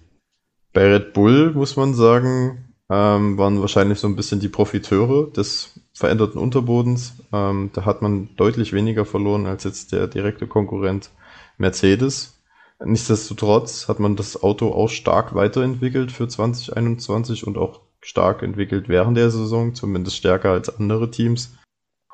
[0.72, 5.80] Bei Red Bull muss man sagen, ähm, waren wahrscheinlich so ein bisschen die Profiteure des
[5.92, 7.14] veränderten Unterbodens.
[7.32, 11.10] Ähm, da hat man deutlich weniger verloren als jetzt der direkte Konkurrent
[11.58, 12.42] Mercedes.
[12.84, 19.16] Nichtsdestotrotz hat man das Auto auch stark weiterentwickelt für 2021 und auch stark entwickelt während
[19.16, 21.54] der Saison, zumindest stärker als andere Teams.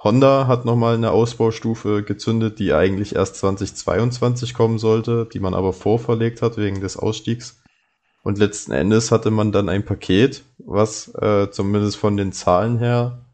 [0.03, 5.73] Honda hat nochmal eine Ausbaustufe gezündet, die eigentlich erst 2022 kommen sollte, die man aber
[5.73, 7.58] vorverlegt hat wegen des Ausstiegs.
[8.23, 13.25] Und letzten Endes hatte man dann ein Paket, was äh, zumindest von den Zahlen her,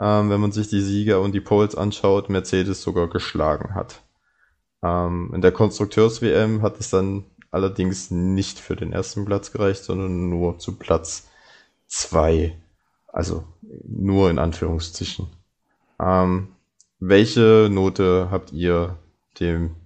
[0.00, 4.02] ähm, wenn man sich die Sieger und die Poles anschaut, Mercedes sogar geschlagen hat.
[4.82, 10.28] Ähm, in der Konstrukteurs-WM hat es dann allerdings nicht für den ersten Platz gereicht, sondern
[10.28, 11.28] nur zu Platz
[11.86, 12.60] zwei.
[13.06, 13.44] Also
[13.86, 15.28] nur in Anführungszeichen.
[16.00, 16.48] Ähm,
[16.98, 18.98] welche Note habt ihr
[19.38, 19.76] dem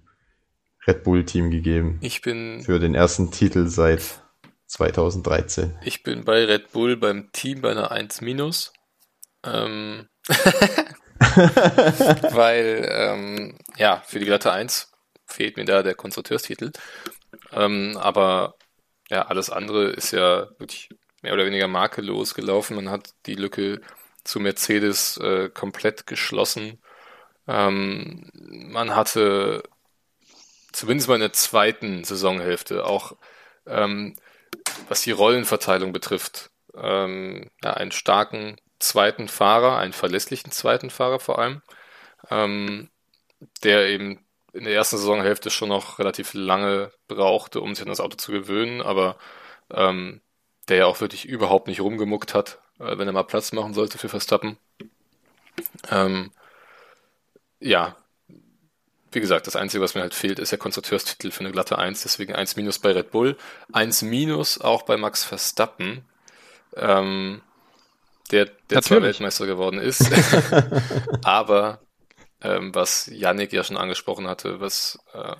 [0.86, 1.98] Red Bull Team gegeben?
[2.00, 4.22] Ich bin für den ersten Titel seit
[4.68, 5.78] 2013.
[5.82, 8.72] Ich bin bei Red Bull beim Team bei einer 1 minus.
[9.44, 10.08] Ähm,
[12.30, 14.92] weil ähm, ja, für die glatte 1
[15.26, 16.72] fehlt mir da der Konstrukteurstitel.
[17.52, 18.54] Ähm, aber
[19.10, 20.90] ja, alles andere ist ja wirklich
[21.22, 22.76] mehr oder weniger makellos gelaufen.
[22.76, 23.80] Man hat die Lücke
[24.24, 26.80] zu Mercedes äh, komplett geschlossen.
[27.46, 29.62] Ähm, man hatte
[30.72, 33.16] zumindest mal in der zweiten Saisonhälfte auch,
[33.66, 34.16] ähm,
[34.88, 41.38] was die Rollenverteilung betrifft, ähm, ja, einen starken zweiten Fahrer, einen verlässlichen zweiten Fahrer vor
[41.38, 41.62] allem,
[42.30, 42.90] ähm,
[43.62, 48.00] der eben in der ersten Saisonhälfte schon noch relativ lange brauchte, um sich an das
[48.00, 49.18] Auto zu gewöhnen, aber
[49.72, 50.20] ähm,
[50.68, 53.98] der ja auch wirklich überhaupt nicht rumgemuckt hat, äh, wenn er mal Platz machen sollte
[53.98, 54.58] für Verstappen.
[55.90, 56.32] Ähm,
[57.60, 57.96] ja,
[59.12, 62.02] wie gesagt, das Einzige, was mir halt fehlt, ist der Konstrukteurstitel für eine glatte 1,
[62.02, 63.36] deswegen 1 minus bei Red Bull,
[63.72, 66.04] 1 minus auch bei Max Verstappen,
[66.76, 67.40] ähm,
[68.30, 70.10] der, der zwar Weltmeister geworden ist,
[71.22, 71.80] aber
[72.42, 75.36] ähm, was Yannick ja schon angesprochen hatte, was äh,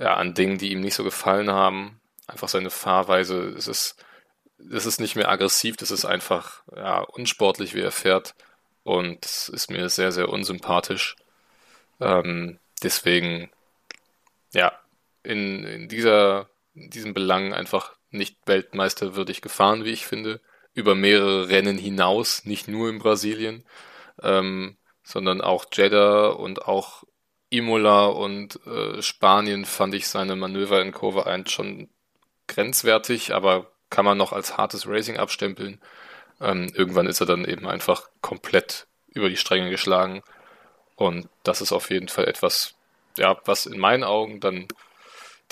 [0.00, 3.96] ja, an Dingen, die ihm nicht so gefallen haben, einfach seine Fahrweise, es ist
[4.58, 8.34] das ist nicht mehr aggressiv, das ist einfach ja, unsportlich, wie er fährt.
[8.82, 11.16] Und das ist mir sehr, sehr unsympathisch.
[12.00, 13.50] Ähm, deswegen,
[14.52, 14.72] ja,
[15.22, 20.40] in, in, dieser, in diesem Belang einfach nicht weltmeisterwürdig gefahren, wie ich finde.
[20.74, 23.64] Über mehrere Rennen hinaus, nicht nur in Brasilien,
[24.22, 27.04] ähm, sondern auch Jeddah und auch
[27.50, 31.88] Imola und äh, Spanien fand ich seine Manöver in Kurve 1 schon
[32.46, 35.80] grenzwertig, aber kann man noch als hartes Racing abstempeln.
[36.40, 40.22] Ähm, irgendwann ist er dann eben einfach komplett über die Stränge geschlagen.
[40.98, 42.74] Und das ist auf jeden Fall etwas,
[43.16, 44.68] ja, was in meinen Augen dann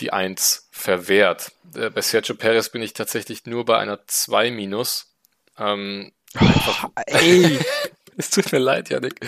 [0.00, 1.52] die 1 verwehrt.
[1.74, 5.14] Äh, bei Sergio Perez bin ich tatsächlich nur bei einer 2 minus.
[5.56, 7.58] Ähm, oh, ey.
[8.16, 9.20] es tut mir leid, Janik.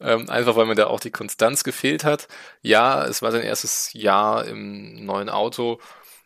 [0.00, 2.26] Ähm, einfach weil mir da auch die Konstanz gefehlt hat.
[2.62, 5.78] Ja, es war sein erstes Jahr im neuen Auto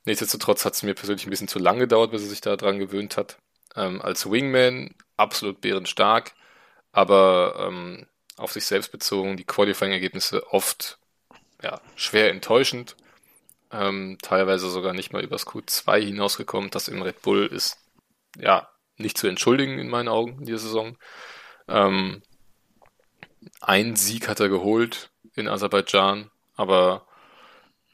[0.04, 3.16] Nichtsdestotrotz hat es mir persönlich ein bisschen zu lang gedauert, bis er sich daran gewöhnt
[3.16, 3.38] hat.
[3.74, 6.32] Ähm, als Wingman absolut bärenstark,
[6.92, 8.06] aber ähm,
[8.36, 10.98] auf sich selbst bezogen, die Qualifying-Ergebnisse oft
[11.62, 12.96] ja, schwer enttäuschend.
[13.70, 16.70] Ähm, teilweise sogar nicht mal übers Q2 hinausgekommen.
[16.70, 17.78] Das im Red Bull ist
[18.38, 20.96] ja nicht zu entschuldigen in meinen Augen in dieser Saison.
[21.68, 22.22] Ähm,
[23.60, 27.06] ein Sieg hat er geholt in Aserbaidschan, aber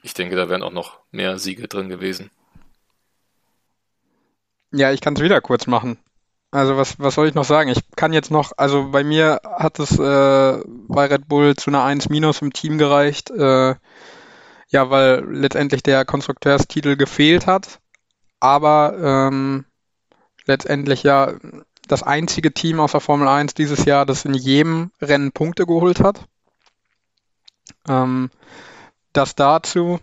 [0.03, 2.31] ich denke, da wären auch noch mehr Siege drin gewesen.
[4.71, 5.97] Ja, ich kann es wieder kurz machen.
[6.51, 7.69] Also was, was soll ich noch sagen?
[7.69, 11.83] Ich kann jetzt noch, also bei mir hat es äh, bei Red Bull zu einer
[11.83, 13.75] 1 minus im Team gereicht, äh,
[14.67, 17.79] ja, weil letztendlich der Konstrukteurstitel gefehlt hat,
[18.41, 19.65] aber ähm,
[20.45, 21.35] letztendlich ja
[21.87, 26.01] das einzige Team aus der Formel 1 dieses Jahr, das in jedem Rennen Punkte geholt
[26.01, 26.25] hat.
[27.87, 28.29] Ähm,
[29.13, 29.99] das dazu.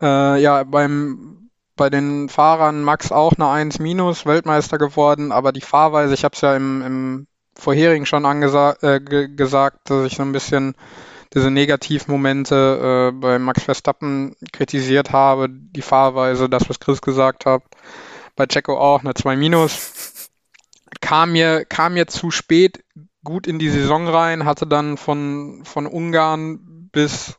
[0.00, 1.37] Äh, ja, beim,
[1.78, 6.34] bei den Fahrern Max auch eine 1 minus, Weltmeister geworden, aber die Fahrweise, ich habe
[6.34, 7.26] es ja im, im
[7.56, 10.74] vorherigen schon angesa äh, gesagt, dass ich so ein bisschen
[11.34, 17.62] diese Negativmomente äh, bei Max Verstappen kritisiert habe, die Fahrweise, das, was Chris gesagt hat.
[18.36, 20.30] Bei Checo auch eine 2 minus.
[21.00, 22.84] Kam mir, kam mir zu spät
[23.24, 27.38] gut in die Saison rein, hatte dann von, von Ungarn bis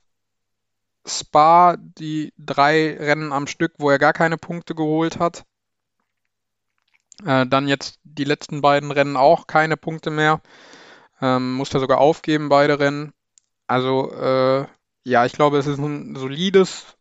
[1.09, 5.45] Spa die drei Rennen am Stück, wo er gar keine Punkte geholt hat.
[7.25, 10.41] Äh, dann jetzt die letzten beiden Rennen auch keine Punkte mehr.
[11.21, 13.13] Ähm, musste sogar aufgeben, beide Rennen.
[13.67, 14.65] Also äh,
[15.03, 16.95] ja, ich glaube, es ist ein solides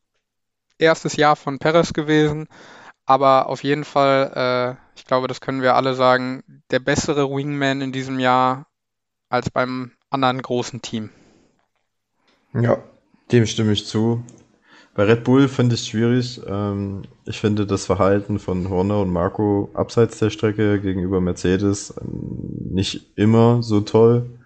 [0.78, 2.48] erstes Jahr von Perez gewesen.
[3.06, 7.80] Aber auf jeden Fall, äh, ich glaube, das können wir alle sagen, der bessere Wingman
[7.80, 8.66] in diesem Jahr
[9.28, 11.10] als beim anderen großen Team.
[12.52, 12.82] Ja,
[13.32, 14.22] dem stimme ich zu.
[14.94, 16.40] Bei Red Bull finde ich es schwierig.
[16.46, 22.70] Ähm, ich finde das Verhalten von Horner und Marco abseits der Strecke gegenüber Mercedes ähm,
[22.72, 24.38] nicht immer so toll.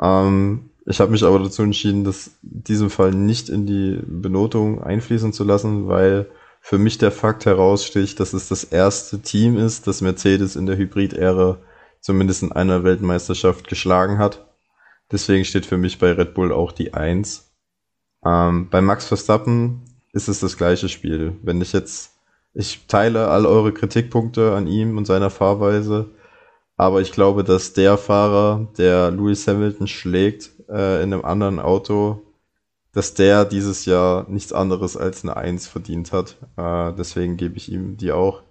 [0.00, 4.82] Ähm, ich habe mich aber dazu entschieden, das in diesem Fall nicht in die Benotung
[4.82, 6.30] einfließen zu lassen, weil
[6.60, 10.78] für mich der Fakt heraussticht, dass es das erste Team ist, das Mercedes in der
[10.78, 11.58] Hybrid-Ära
[12.00, 14.46] zumindest in einer Weltmeisterschaft geschlagen hat.
[15.12, 17.43] Deswegen steht für mich bei Red Bull auch die Eins.
[18.24, 19.82] Ähm, bei Max Verstappen
[20.12, 21.36] ist es das gleiche Spiel.
[21.42, 22.12] Wenn ich jetzt,
[22.54, 26.10] ich teile all eure Kritikpunkte an ihm und seiner Fahrweise,
[26.76, 32.22] aber ich glaube, dass der Fahrer, der Lewis Hamilton schlägt äh, in einem anderen Auto,
[32.92, 36.36] dass der dieses Jahr nichts anderes als eine Eins verdient hat.
[36.56, 38.42] Äh, deswegen gebe ich ihm die auch.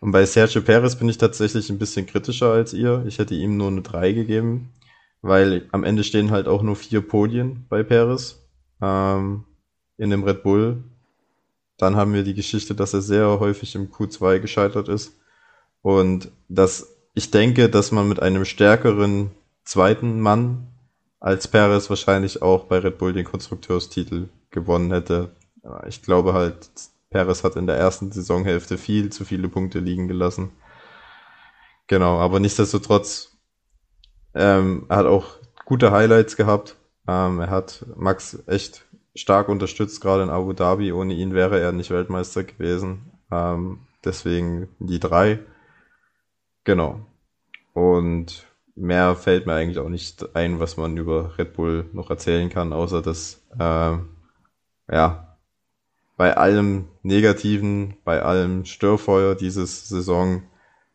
[0.00, 3.04] Und bei Sergio Perez bin ich tatsächlich ein bisschen kritischer als ihr.
[3.06, 4.70] Ich hätte ihm nur eine 3 gegeben,
[5.22, 8.43] weil am Ende stehen halt auch nur vier Podien bei Perez
[8.80, 9.44] ähm,
[9.96, 10.84] in dem Red Bull.
[11.76, 15.16] Dann haben wir die Geschichte, dass er sehr häufig im Q2 gescheitert ist.
[15.82, 19.30] Und dass ich denke, dass man mit einem stärkeren
[19.64, 20.68] zweiten Mann
[21.20, 25.34] als Perez wahrscheinlich auch bei Red Bull den Konstrukteurstitel gewonnen hätte.
[25.86, 26.70] Ich glaube halt,
[27.10, 30.50] Perez hat in der ersten Saisonhälfte viel zu viele Punkte liegen gelassen.
[31.86, 33.36] Genau, aber nichtsdestotrotz,
[34.34, 36.76] ähm, er hat auch gute Highlights gehabt.
[37.06, 40.92] Ähm, er hat Max echt stark unterstützt, gerade in Abu Dhabi.
[40.92, 43.12] Ohne ihn wäre er nicht Weltmeister gewesen.
[43.30, 45.40] Ähm, deswegen die drei.
[46.64, 47.00] Genau.
[47.72, 52.48] Und mehr fällt mir eigentlich auch nicht ein, was man über Red Bull noch erzählen
[52.48, 53.96] kann, außer dass, äh,
[54.90, 55.36] ja,
[56.16, 60.44] bei allem Negativen, bei allem Störfeuer dieses Saison,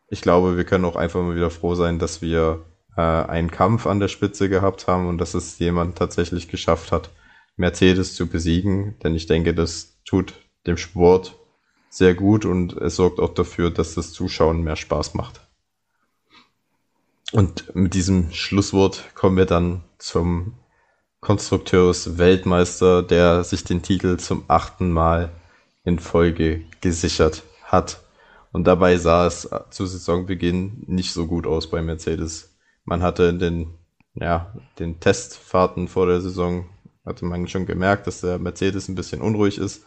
[0.07, 2.65] ich glaube, wir können auch einfach mal wieder froh sein, dass wir
[2.95, 7.09] äh, einen Kampf an der Spitze gehabt haben und dass es jemand tatsächlich geschafft hat,
[7.55, 8.97] Mercedes zu besiegen.
[9.03, 10.33] Denn ich denke, das tut
[10.65, 11.35] dem Sport
[11.89, 15.41] sehr gut und es sorgt auch dafür, dass das Zuschauen mehr Spaß macht.
[17.31, 20.53] Und mit diesem Schlusswort kommen wir dann zum
[21.21, 25.31] Konstrukteurs-Weltmeister, der sich den Titel zum achten Mal
[25.83, 28.01] in Folge gesichert hat.
[28.51, 32.48] Und dabei sah es zu Saisonbeginn nicht so gut aus bei Mercedes.
[32.89, 33.67] Man hatte in den,
[34.15, 36.67] ja, den Testfahrten vor der Saison,
[37.05, 39.85] hatte man schon gemerkt, dass der Mercedes ein bisschen unruhig ist,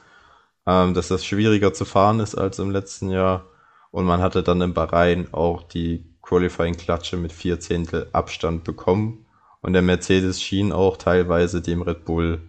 [0.69, 3.47] ähm, dass das schwieriger zu fahren ist als im letzten Jahr.
[3.91, 9.27] Und man hatte dann in Bahrain auch die Qualifying-Klatsche mit vier Zehntel Abstand bekommen
[9.63, 12.41] und der Mercedes schien auch teilweise dem Red Bull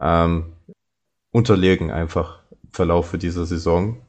[0.00, 0.54] ähm,
[1.30, 4.00] unterlegen einfach im Verlauf dieser Saison.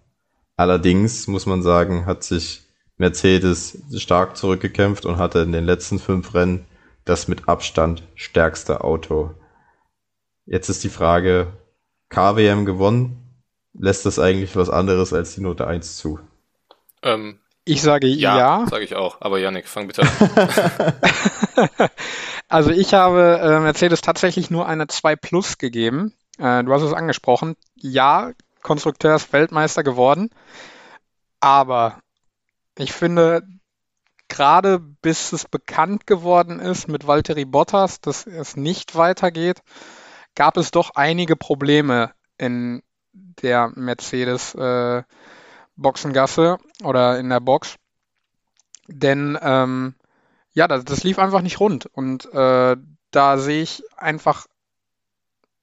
[0.55, 2.63] Allerdings muss man sagen, hat sich
[3.01, 6.67] Mercedes stark zurückgekämpft und hatte in den letzten fünf Rennen
[7.03, 9.31] das mit Abstand stärkste Auto.
[10.45, 11.47] Jetzt ist die Frage,
[12.09, 13.17] KWM gewonnen?
[13.73, 16.19] Lässt das eigentlich was anderes als die Note 1 zu?
[17.01, 18.37] Ähm, ich sage ja.
[18.37, 19.19] Ja, sage ich auch.
[19.21, 20.93] Aber Yannick, fang bitte an.
[22.49, 26.13] also ich habe äh, Mercedes tatsächlich nur eine 2 Plus gegeben.
[26.37, 27.55] Äh, du hast es angesprochen.
[27.75, 30.29] Ja, Konstrukteurs-Weltmeister geworden.
[31.39, 31.97] Aber
[32.81, 33.43] ich finde,
[34.27, 39.61] gerade bis es bekannt geworden ist mit Valtteri Bottas, dass es nicht weitergeht,
[40.35, 42.81] gab es doch einige Probleme in
[43.13, 45.03] der Mercedes äh,
[45.75, 47.75] Boxengasse oder in der Box.
[48.87, 49.95] Denn ähm,
[50.53, 51.85] ja, das, das, lief einfach nicht rund.
[51.85, 52.77] Und äh,
[53.11, 54.47] da sehe ich einfach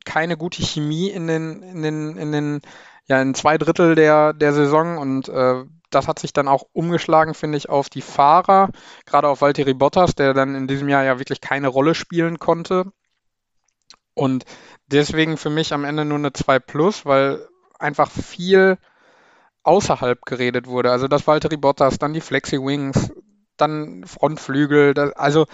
[0.05, 2.61] keine gute Chemie in den, in den, in den,
[3.07, 7.35] ja, in zwei Drittel der, der Saison und äh, das hat sich dann auch umgeschlagen,
[7.35, 8.71] finde ich, auf die Fahrer,
[9.07, 12.93] gerade auf Valtteri Bottas, der dann in diesem Jahr ja wirklich keine Rolle spielen konnte.
[14.15, 14.45] Und
[14.87, 17.47] deswegen für mich am Ende nur eine 2 Plus, weil
[17.79, 18.79] einfach viel
[19.63, 20.91] außerhalb geredet wurde.
[20.91, 23.13] Also das Valtteri Bottas, dann die Flexi Wings,
[23.57, 25.47] dann Frontflügel, das, also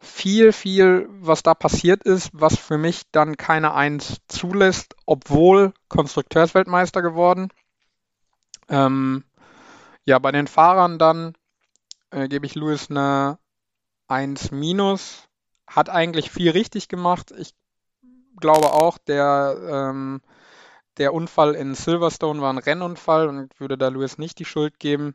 [0.00, 7.02] viel, viel, was da passiert ist, was für mich dann keine Eins zulässt, obwohl Konstrukteursweltmeister
[7.02, 7.48] geworden.
[8.68, 9.24] Ähm,
[10.04, 11.34] ja, bei den Fahrern dann
[12.10, 13.38] äh, gebe ich Lewis eine
[14.08, 15.28] 1 minus.
[15.66, 17.32] Hat eigentlich viel richtig gemacht.
[17.36, 17.54] Ich
[18.38, 20.20] glaube auch, der ähm,
[20.98, 25.14] der Unfall in Silverstone war ein Rennunfall und würde da Lewis nicht die Schuld geben.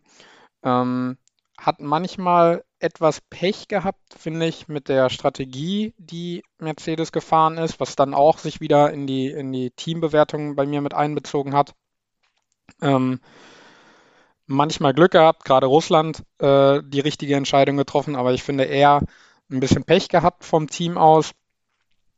[0.63, 1.17] Ähm,
[1.57, 7.95] hat manchmal etwas Pech gehabt, finde ich, mit der Strategie, die Mercedes gefahren ist, was
[7.95, 11.75] dann auch sich wieder in die, in die Teambewertung bei mir mit einbezogen hat.
[12.81, 13.19] Ähm,
[14.49, 19.01] manchmal Glück gehabt, gerade Russland äh, die richtige Entscheidung getroffen, aber ich finde eher
[19.51, 21.34] ein bisschen Pech gehabt vom Team aus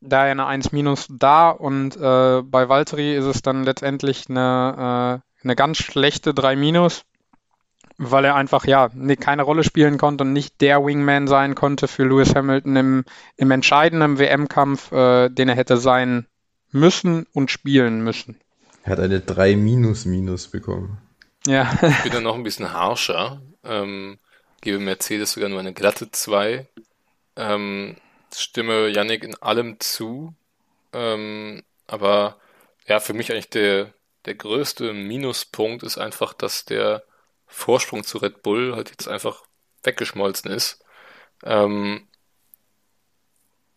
[0.02, 5.44] daher eine 1 minus da und äh, bei Valtteri ist es dann letztendlich eine, äh,
[5.44, 7.04] eine ganz schlechte 3 minus,
[7.98, 11.88] weil er einfach ja nee, keine Rolle spielen konnte und nicht der Wingman sein konnte
[11.88, 13.04] für Lewis Hamilton im,
[13.36, 16.26] im entscheidenden WM-Kampf, äh, den er hätte sein
[16.72, 18.36] müssen und spielen müssen.
[18.82, 20.98] Er hat eine 3 minus minus bekommen.
[21.46, 21.72] Ja.
[21.82, 23.40] ich bin dann noch ein bisschen harscher.
[23.64, 24.18] Ähm,
[24.60, 26.68] gebe Mercedes sogar nur eine glatte 2.
[27.36, 27.96] Ähm,
[28.34, 30.34] stimme Yannick in allem zu.
[30.92, 32.38] Ähm, aber
[32.86, 33.92] ja, für mich eigentlich der,
[34.24, 37.02] der größte Minuspunkt ist einfach, dass der
[37.46, 39.42] Vorsprung zu Red Bull halt jetzt einfach
[39.82, 40.84] weggeschmolzen ist.
[41.42, 42.08] Ähm,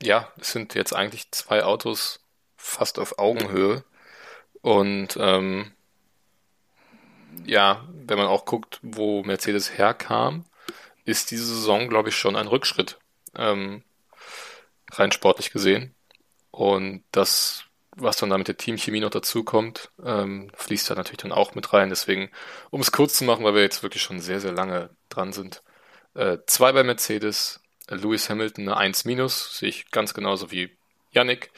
[0.02, 2.20] ja, es sind jetzt eigentlich zwei Autos
[2.58, 3.84] fast auf Augenhöhe.
[4.62, 5.72] Und ähm,
[7.46, 10.46] ja, wenn man auch guckt, wo Mercedes herkam,
[11.06, 12.98] ist diese Saison, glaube ich, schon ein Rückschritt.
[13.36, 13.84] Ähm,
[14.92, 15.94] rein sportlich gesehen.
[16.52, 21.32] Und das, was dann da mit der Teamchemie noch dazukommt, ähm, fließt da natürlich dann
[21.32, 21.90] auch mit rein.
[21.90, 22.32] Deswegen,
[22.70, 25.64] um es kurz zu machen, weil wir jetzt wirklich schon sehr, sehr lange dran sind.
[26.14, 30.76] Äh, zwei bei Mercedes, Lewis Hamilton eine 1 minus, sehe ich ganz genauso wie
[31.12, 31.52] Yannick.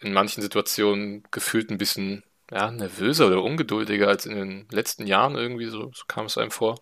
[0.00, 5.36] In manchen Situationen gefühlt ein bisschen ja, nervöser oder ungeduldiger als in den letzten Jahren
[5.36, 6.80] irgendwie, so, so kam es einem vor.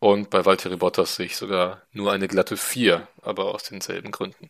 [0.00, 4.48] Und bei Valtteri Bottas sehe ich sogar nur eine glatte 4, aber aus denselben Gründen.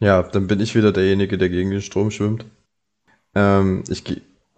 [0.00, 2.44] Ja, dann bin ich wieder derjenige, der gegen den Strom schwimmt.
[3.34, 4.02] Ähm, ich,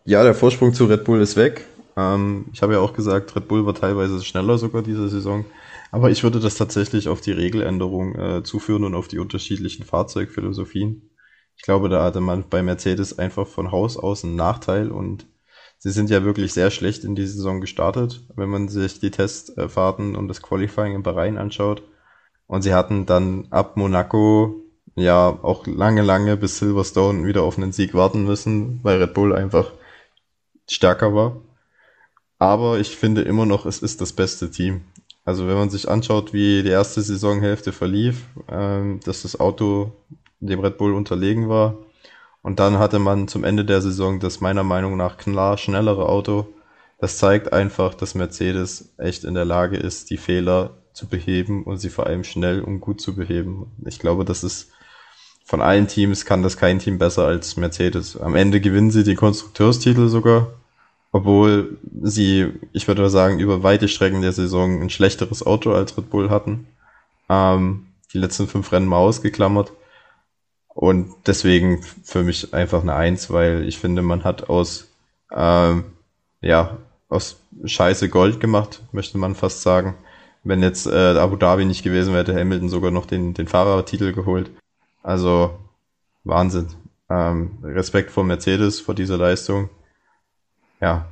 [0.04, 1.66] ja, der Vorsprung zu Red Bull ist weg.
[1.96, 5.44] Ähm, ich habe ja auch gesagt, Red Bull war teilweise schneller sogar diese Saison.
[5.90, 11.10] Aber ich würde das tatsächlich auf die Regeländerung äh, zuführen und auf die unterschiedlichen Fahrzeugphilosophien.
[11.56, 15.26] Ich glaube, da hatte man bei Mercedes einfach von Haus aus einen Nachteil und
[15.78, 20.16] sie sind ja wirklich sehr schlecht in die Saison gestartet, wenn man sich die Testfahrten
[20.16, 21.82] und das Qualifying in Bahrain anschaut.
[22.46, 24.64] Und sie hatten dann ab Monaco
[24.96, 29.34] ja auch lange, lange bis Silverstone wieder auf einen Sieg warten müssen, weil Red Bull
[29.34, 29.72] einfach
[30.68, 31.40] stärker war.
[32.38, 34.82] Aber ich finde immer noch, es ist das beste Team.
[35.24, 39.92] Also wenn man sich anschaut, wie die erste Saisonhälfte verlief, ähm, dass das Auto
[40.40, 41.76] dem Red Bull unterlegen war.
[42.42, 46.46] Und dann hatte man zum Ende der Saison das meiner Meinung nach klar schnellere Auto.
[46.98, 51.78] Das zeigt einfach, dass Mercedes echt in der Lage ist, die Fehler zu beheben und
[51.78, 53.72] sie vor allem schnell und gut zu beheben.
[53.86, 54.70] Ich glaube, das ist
[55.44, 58.16] von allen Teams kann das kein Team besser als Mercedes.
[58.18, 60.48] Am Ende gewinnen sie die Konstrukteurstitel sogar,
[61.14, 66.10] obwohl sie, ich würde sagen, über weite Strecken der Saison ein schlechteres Auto als Red
[66.10, 66.66] Bull hatten.
[67.28, 69.72] Ähm, die letzten fünf Rennen mal ausgeklammert.
[70.66, 74.88] Und deswegen für mich einfach eine Eins, weil ich finde, man hat aus,
[75.30, 75.84] ähm,
[76.40, 76.78] ja,
[77.08, 79.94] aus Scheiße Gold gemacht, möchte man fast sagen.
[80.42, 84.12] Wenn jetzt äh, Abu Dhabi nicht gewesen wäre, hätte Hamilton sogar noch den, den Fahrertitel
[84.14, 84.50] geholt.
[85.04, 85.56] Also
[86.24, 86.70] Wahnsinn.
[87.08, 89.70] Ähm, Respekt vor Mercedes, vor dieser Leistung.
[90.84, 91.06] Ja,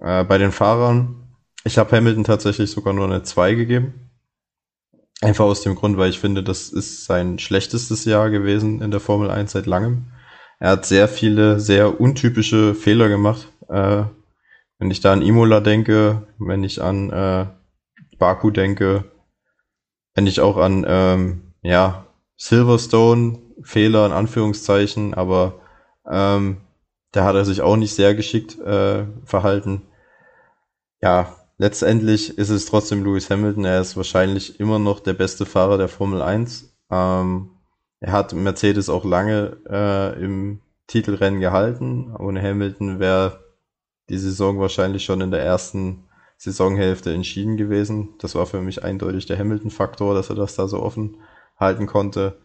[0.00, 1.28] äh, bei den Fahrern,
[1.64, 4.08] ich habe Hamilton tatsächlich sogar nur eine 2 gegeben.
[5.20, 9.00] Einfach aus dem Grund, weil ich finde, das ist sein schlechtestes Jahr gewesen in der
[9.00, 10.06] Formel 1 seit langem.
[10.58, 13.48] Er hat sehr viele, sehr untypische Fehler gemacht.
[13.68, 14.04] Äh,
[14.78, 17.46] wenn ich da an Imola denke, wenn ich an äh,
[18.18, 19.04] Baku denke,
[20.14, 22.06] wenn ich auch an ähm, ja,
[22.38, 25.60] Silverstone Fehler in Anführungszeichen, aber
[26.10, 26.62] ähm,
[27.12, 29.82] da hat er sich auch nicht sehr geschickt äh, verhalten.
[31.02, 33.64] Ja, letztendlich ist es trotzdem Lewis Hamilton.
[33.64, 36.76] Er ist wahrscheinlich immer noch der beste Fahrer der Formel 1.
[36.90, 37.50] Ähm,
[38.00, 42.14] er hat Mercedes auch lange äh, im Titelrennen gehalten.
[42.16, 43.44] Ohne Hamilton wäre
[44.08, 46.04] die Saison wahrscheinlich schon in der ersten
[46.36, 48.14] Saisonhälfte entschieden gewesen.
[48.18, 51.18] Das war für mich eindeutig der Hamilton-Faktor, dass er das da so offen
[51.58, 52.38] halten konnte.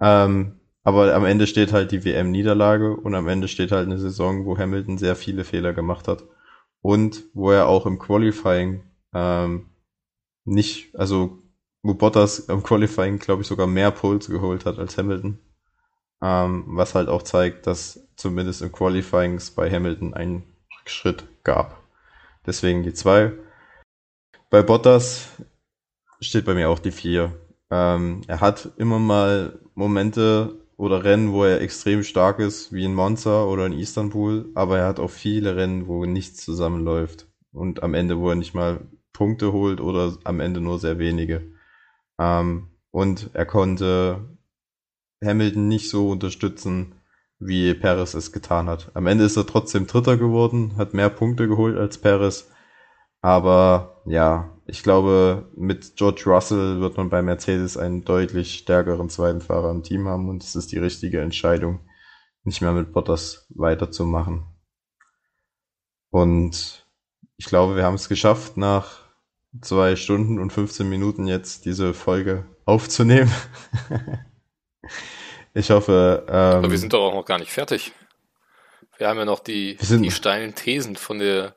[0.00, 4.46] Ähm, aber am Ende steht halt die WM-Niederlage und am Ende steht halt eine Saison,
[4.46, 6.22] wo Hamilton sehr viele Fehler gemacht hat
[6.80, 9.66] und wo er auch im Qualifying ähm,
[10.44, 11.42] nicht, also
[11.82, 15.40] wo Bottas im Qualifying, glaube ich, sogar mehr Poles geholt hat als Hamilton.
[16.22, 20.44] Ähm, was halt auch zeigt, dass zumindest im Qualifying es bei Hamilton einen
[20.84, 21.82] Schritt gab.
[22.46, 23.32] Deswegen die zwei.
[24.50, 25.30] Bei Bottas
[26.20, 27.32] steht bei mir auch die vier.
[27.72, 32.94] Ähm, er hat immer mal Momente oder Rennen, wo er extrem stark ist, wie in
[32.94, 37.94] Monza oder in Istanbul, aber er hat auch viele Rennen, wo nichts zusammenläuft und am
[37.94, 41.50] Ende, wo er nicht mal Punkte holt oder am Ende nur sehr wenige.
[42.18, 44.36] Ähm, und er konnte
[45.24, 46.96] Hamilton nicht so unterstützen,
[47.38, 48.90] wie Perez es getan hat.
[48.94, 52.50] Am Ende ist er trotzdem Dritter geworden, hat mehr Punkte geholt als Perez,
[53.22, 59.40] aber ja, ich glaube, mit George Russell wird man bei Mercedes einen deutlich stärkeren zweiten
[59.40, 61.88] Fahrer im Team haben und es ist die richtige Entscheidung,
[62.42, 64.44] nicht mehr mit Bottas weiterzumachen.
[66.10, 66.86] Und
[67.36, 69.04] ich glaube, wir haben es geschafft, nach
[69.60, 73.32] zwei Stunden und 15 Minuten jetzt diese Folge aufzunehmen.
[75.54, 76.24] ich hoffe.
[76.28, 77.92] Ähm, Aber wir sind doch auch noch gar nicht fertig.
[78.98, 81.54] Wir haben ja noch die, die steilen Thesen von der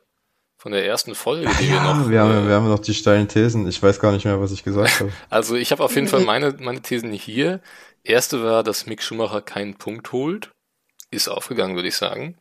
[0.60, 2.10] von der ersten Folge, die ja, wir noch.
[2.10, 3.66] Wir haben, äh, wir haben noch die steilen Thesen.
[3.66, 5.10] Ich weiß gar nicht mehr, was ich gesagt habe.
[5.30, 7.62] Also ich habe auf jeden Fall meine, meine Thesen hier.
[8.04, 10.50] Erste war, dass Mick Schumacher keinen Punkt holt.
[11.10, 12.36] Ist aufgegangen, würde ich sagen.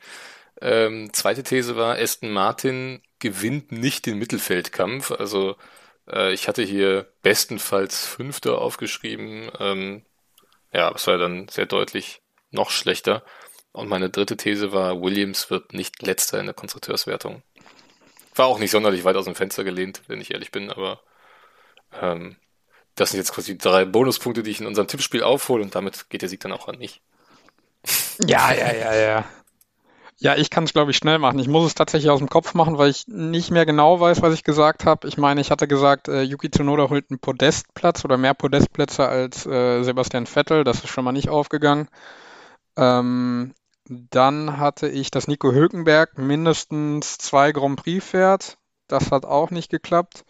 [0.60, 5.12] Ähm, zweite These war, Aston Martin gewinnt nicht den Mittelfeldkampf.
[5.12, 5.56] Also
[6.12, 9.50] äh, ich hatte hier bestenfalls Fünfter aufgeschrieben.
[9.60, 10.02] Ähm,
[10.74, 12.22] ja, es war dann sehr deutlich
[12.52, 13.24] noch schlechter.
[13.72, 17.44] Und meine dritte These war, Williams wird nicht letzter in der Konstrukteurswertung.
[18.40, 21.02] War auch nicht sonderlich weit aus dem Fenster gelehnt, wenn ich ehrlich bin, aber
[22.02, 22.38] ähm,
[22.96, 26.22] das sind jetzt quasi drei Bonuspunkte, die ich in unserem Tippspiel aufhole und damit geht
[26.22, 27.02] der Sieg dann auch an mich.
[28.26, 29.26] Ja, ja, ja, ja.
[30.20, 31.38] Ja, ich kann es, glaube ich, schnell machen.
[31.40, 34.34] Ich muss es tatsächlich aus dem Kopf machen, weil ich nicht mehr genau weiß, was
[34.34, 35.06] ich gesagt habe.
[35.10, 39.46] Ich meine, ich hatte gesagt, äh, Yuki Tsunoda holt einen Podestplatz oder mehr Podestplätze als
[39.46, 40.64] äh, Sebastian Vettel.
[40.64, 41.90] Das ist schon mal nicht aufgegangen.
[42.78, 43.54] Ähm,
[43.90, 48.58] dann hatte ich, dass Nico Hülkenberg mindestens zwei Grand Prix fährt.
[48.88, 50.26] Das hat auch nicht geklappt.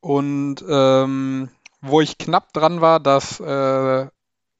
[0.00, 1.50] Und ähm,
[1.80, 4.06] wo ich knapp dran war, dass äh,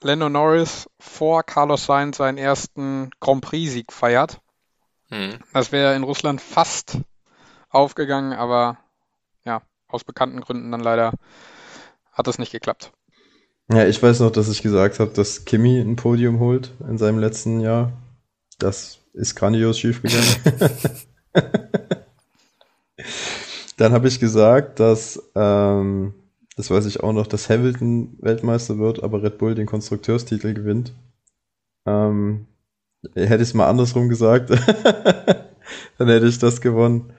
[0.03, 4.41] Lando Norris vor Carlos Sainz seinen ersten Grand Prix-Sieg feiert.
[5.09, 5.39] Hm.
[5.53, 6.99] Das wäre in Russland fast
[7.69, 8.79] aufgegangen, aber
[9.45, 11.13] ja, aus bekannten Gründen dann leider
[12.13, 12.93] hat es nicht geklappt.
[13.73, 17.19] Ja, ich weiß noch, dass ich gesagt habe, dass Kimi ein Podium holt in seinem
[17.19, 17.93] letzten Jahr.
[18.61, 20.71] Das ist grandios schief gegangen.
[23.77, 26.15] dann habe ich gesagt, dass, ähm,
[26.57, 30.93] das weiß ich auch noch, dass Hamilton Weltmeister wird, aber Red Bull den Konstrukteurstitel gewinnt.
[31.87, 32.47] Ähm,
[33.15, 34.51] Hätte ich es mal andersrum gesagt,
[35.99, 37.15] dann hätte ich das gewonnen.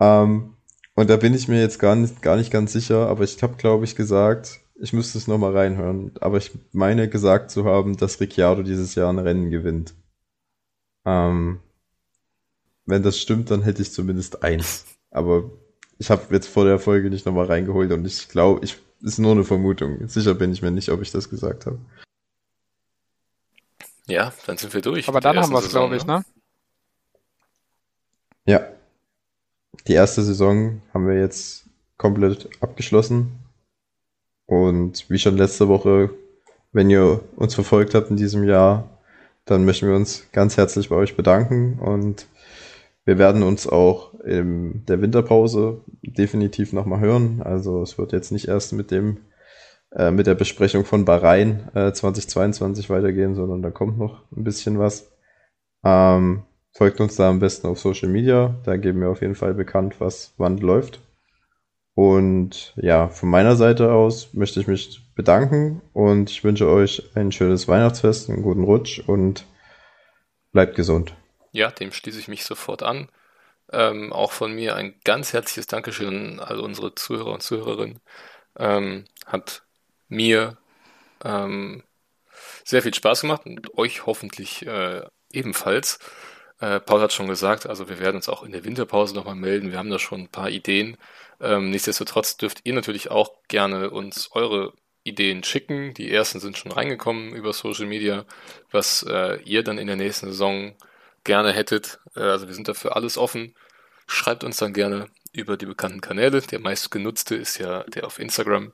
[0.00, 0.54] Ähm,
[0.94, 3.56] und da bin ich mir jetzt gar nicht, gar nicht ganz sicher, aber ich habe,
[3.56, 8.18] glaube ich, gesagt, ich müsste es nochmal reinhören, aber ich meine gesagt zu haben, dass
[8.20, 9.92] Ricciardo dieses Jahr ein Rennen gewinnt.
[11.10, 11.60] Ähm,
[12.86, 14.84] wenn das stimmt, dann hätte ich zumindest eins.
[15.10, 15.50] Aber
[15.98, 19.32] ich habe jetzt vor der Folge nicht nochmal reingeholt und ich glaube, ich ist nur
[19.32, 20.06] eine Vermutung.
[20.08, 21.78] Sicher bin ich mir nicht, ob ich das gesagt habe.
[24.06, 25.08] Ja, dann sind wir durch.
[25.08, 26.18] Aber dann haben wir es, glaube ich, ne?
[26.18, 26.24] ne?
[28.44, 28.68] Ja.
[29.86, 31.64] Die erste Saison haben wir jetzt
[31.96, 33.32] komplett abgeschlossen.
[34.46, 36.10] Und wie schon letzte Woche,
[36.72, 38.99] wenn ihr uns verfolgt habt in diesem Jahr,
[39.44, 42.26] dann möchten wir uns ganz herzlich bei euch bedanken und
[43.04, 47.42] wir werden uns auch in der Winterpause definitiv nochmal hören.
[47.42, 49.18] Also es wird jetzt nicht erst mit dem
[49.92, 54.78] äh, mit der Besprechung von Bahrain äh, 2022 weitergehen, sondern da kommt noch ein bisschen
[54.78, 55.10] was.
[55.84, 58.56] Ähm, folgt uns da am besten auf Social Media.
[58.64, 61.00] Da geben wir auf jeden Fall bekannt, was wann läuft.
[61.94, 67.30] Und ja, von meiner Seite aus möchte ich mich bedanken und ich wünsche euch ein
[67.30, 69.44] schönes Weihnachtsfest, einen guten Rutsch und
[70.50, 71.14] bleibt gesund.
[71.52, 73.10] Ja, dem schließe ich mich sofort an.
[73.70, 78.00] Ähm, auch von mir ein ganz herzliches Dankeschön an alle unsere Zuhörer und Zuhörerinnen.
[78.58, 79.62] Ähm, hat
[80.08, 80.56] mir
[81.22, 81.82] ähm,
[82.64, 85.98] sehr viel Spaß gemacht und euch hoffentlich äh, ebenfalls.
[86.60, 89.70] Äh, Paul hat schon gesagt, also wir werden uns auch in der Winterpause nochmal melden.
[89.70, 90.96] Wir haben da schon ein paar Ideen.
[91.40, 94.72] Ähm, nichtsdestotrotz dürft ihr natürlich auch gerne uns eure
[95.10, 95.94] Ideen schicken.
[95.94, 98.24] Die ersten sind schon reingekommen über Social Media,
[98.70, 100.74] was äh, ihr dann in der nächsten Saison
[101.24, 102.00] gerne hättet.
[102.16, 103.54] Äh, also wir sind dafür alles offen.
[104.06, 106.40] Schreibt uns dann gerne über die bekannten Kanäle.
[106.40, 108.72] Der meistgenutzte ist ja der auf Instagram.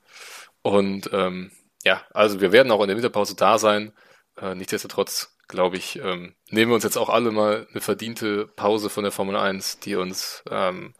[0.62, 1.52] Und ähm,
[1.84, 3.92] ja, also wir werden auch in der Winterpause da sein.
[4.36, 8.90] Äh, nichtsdestotrotz, glaube ich, ähm, nehmen wir uns jetzt auch alle mal eine verdiente Pause
[8.90, 10.94] von der Formel 1, die uns ähm,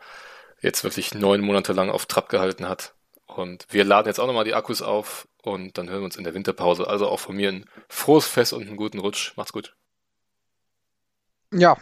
[0.61, 2.96] jetzt wirklich neun Monate lang auf Trab gehalten hat.
[3.27, 6.25] Und wir laden jetzt auch nochmal die Akkus auf und dann hören wir uns in
[6.25, 6.87] der Winterpause.
[6.87, 9.33] Also auch von mir ein frohes Fest und einen guten Rutsch.
[9.37, 9.75] Macht's gut.
[11.53, 11.77] Ja,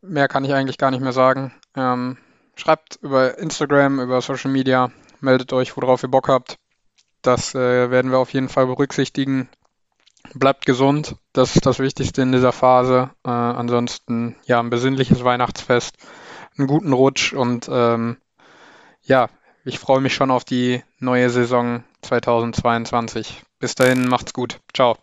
[0.00, 1.52] mehr kann ich eigentlich gar nicht mehr sagen.
[1.76, 2.18] Ähm,
[2.56, 4.90] schreibt über Instagram, über Social Media,
[5.20, 6.58] meldet euch, worauf ihr Bock habt.
[7.22, 9.48] Das äh, werden wir auf jeden Fall berücksichtigen.
[10.34, 13.10] Bleibt gesund, das ist das Wichtigste in dieser Phase.
[13.24, 15.96] Äh, ansonsten ja ein besinnliches Weihnachtsfest,
[16.56, 18.16] einen guten Rutsch und ähm,
[19.02, 19.28] ja,
[19.64, 23.42] ich freue mich schon auf die neue Saison 2022.
[23.58, 24.60] Bis dahin, macht's gut.
[24.72, 24.96] Ciao.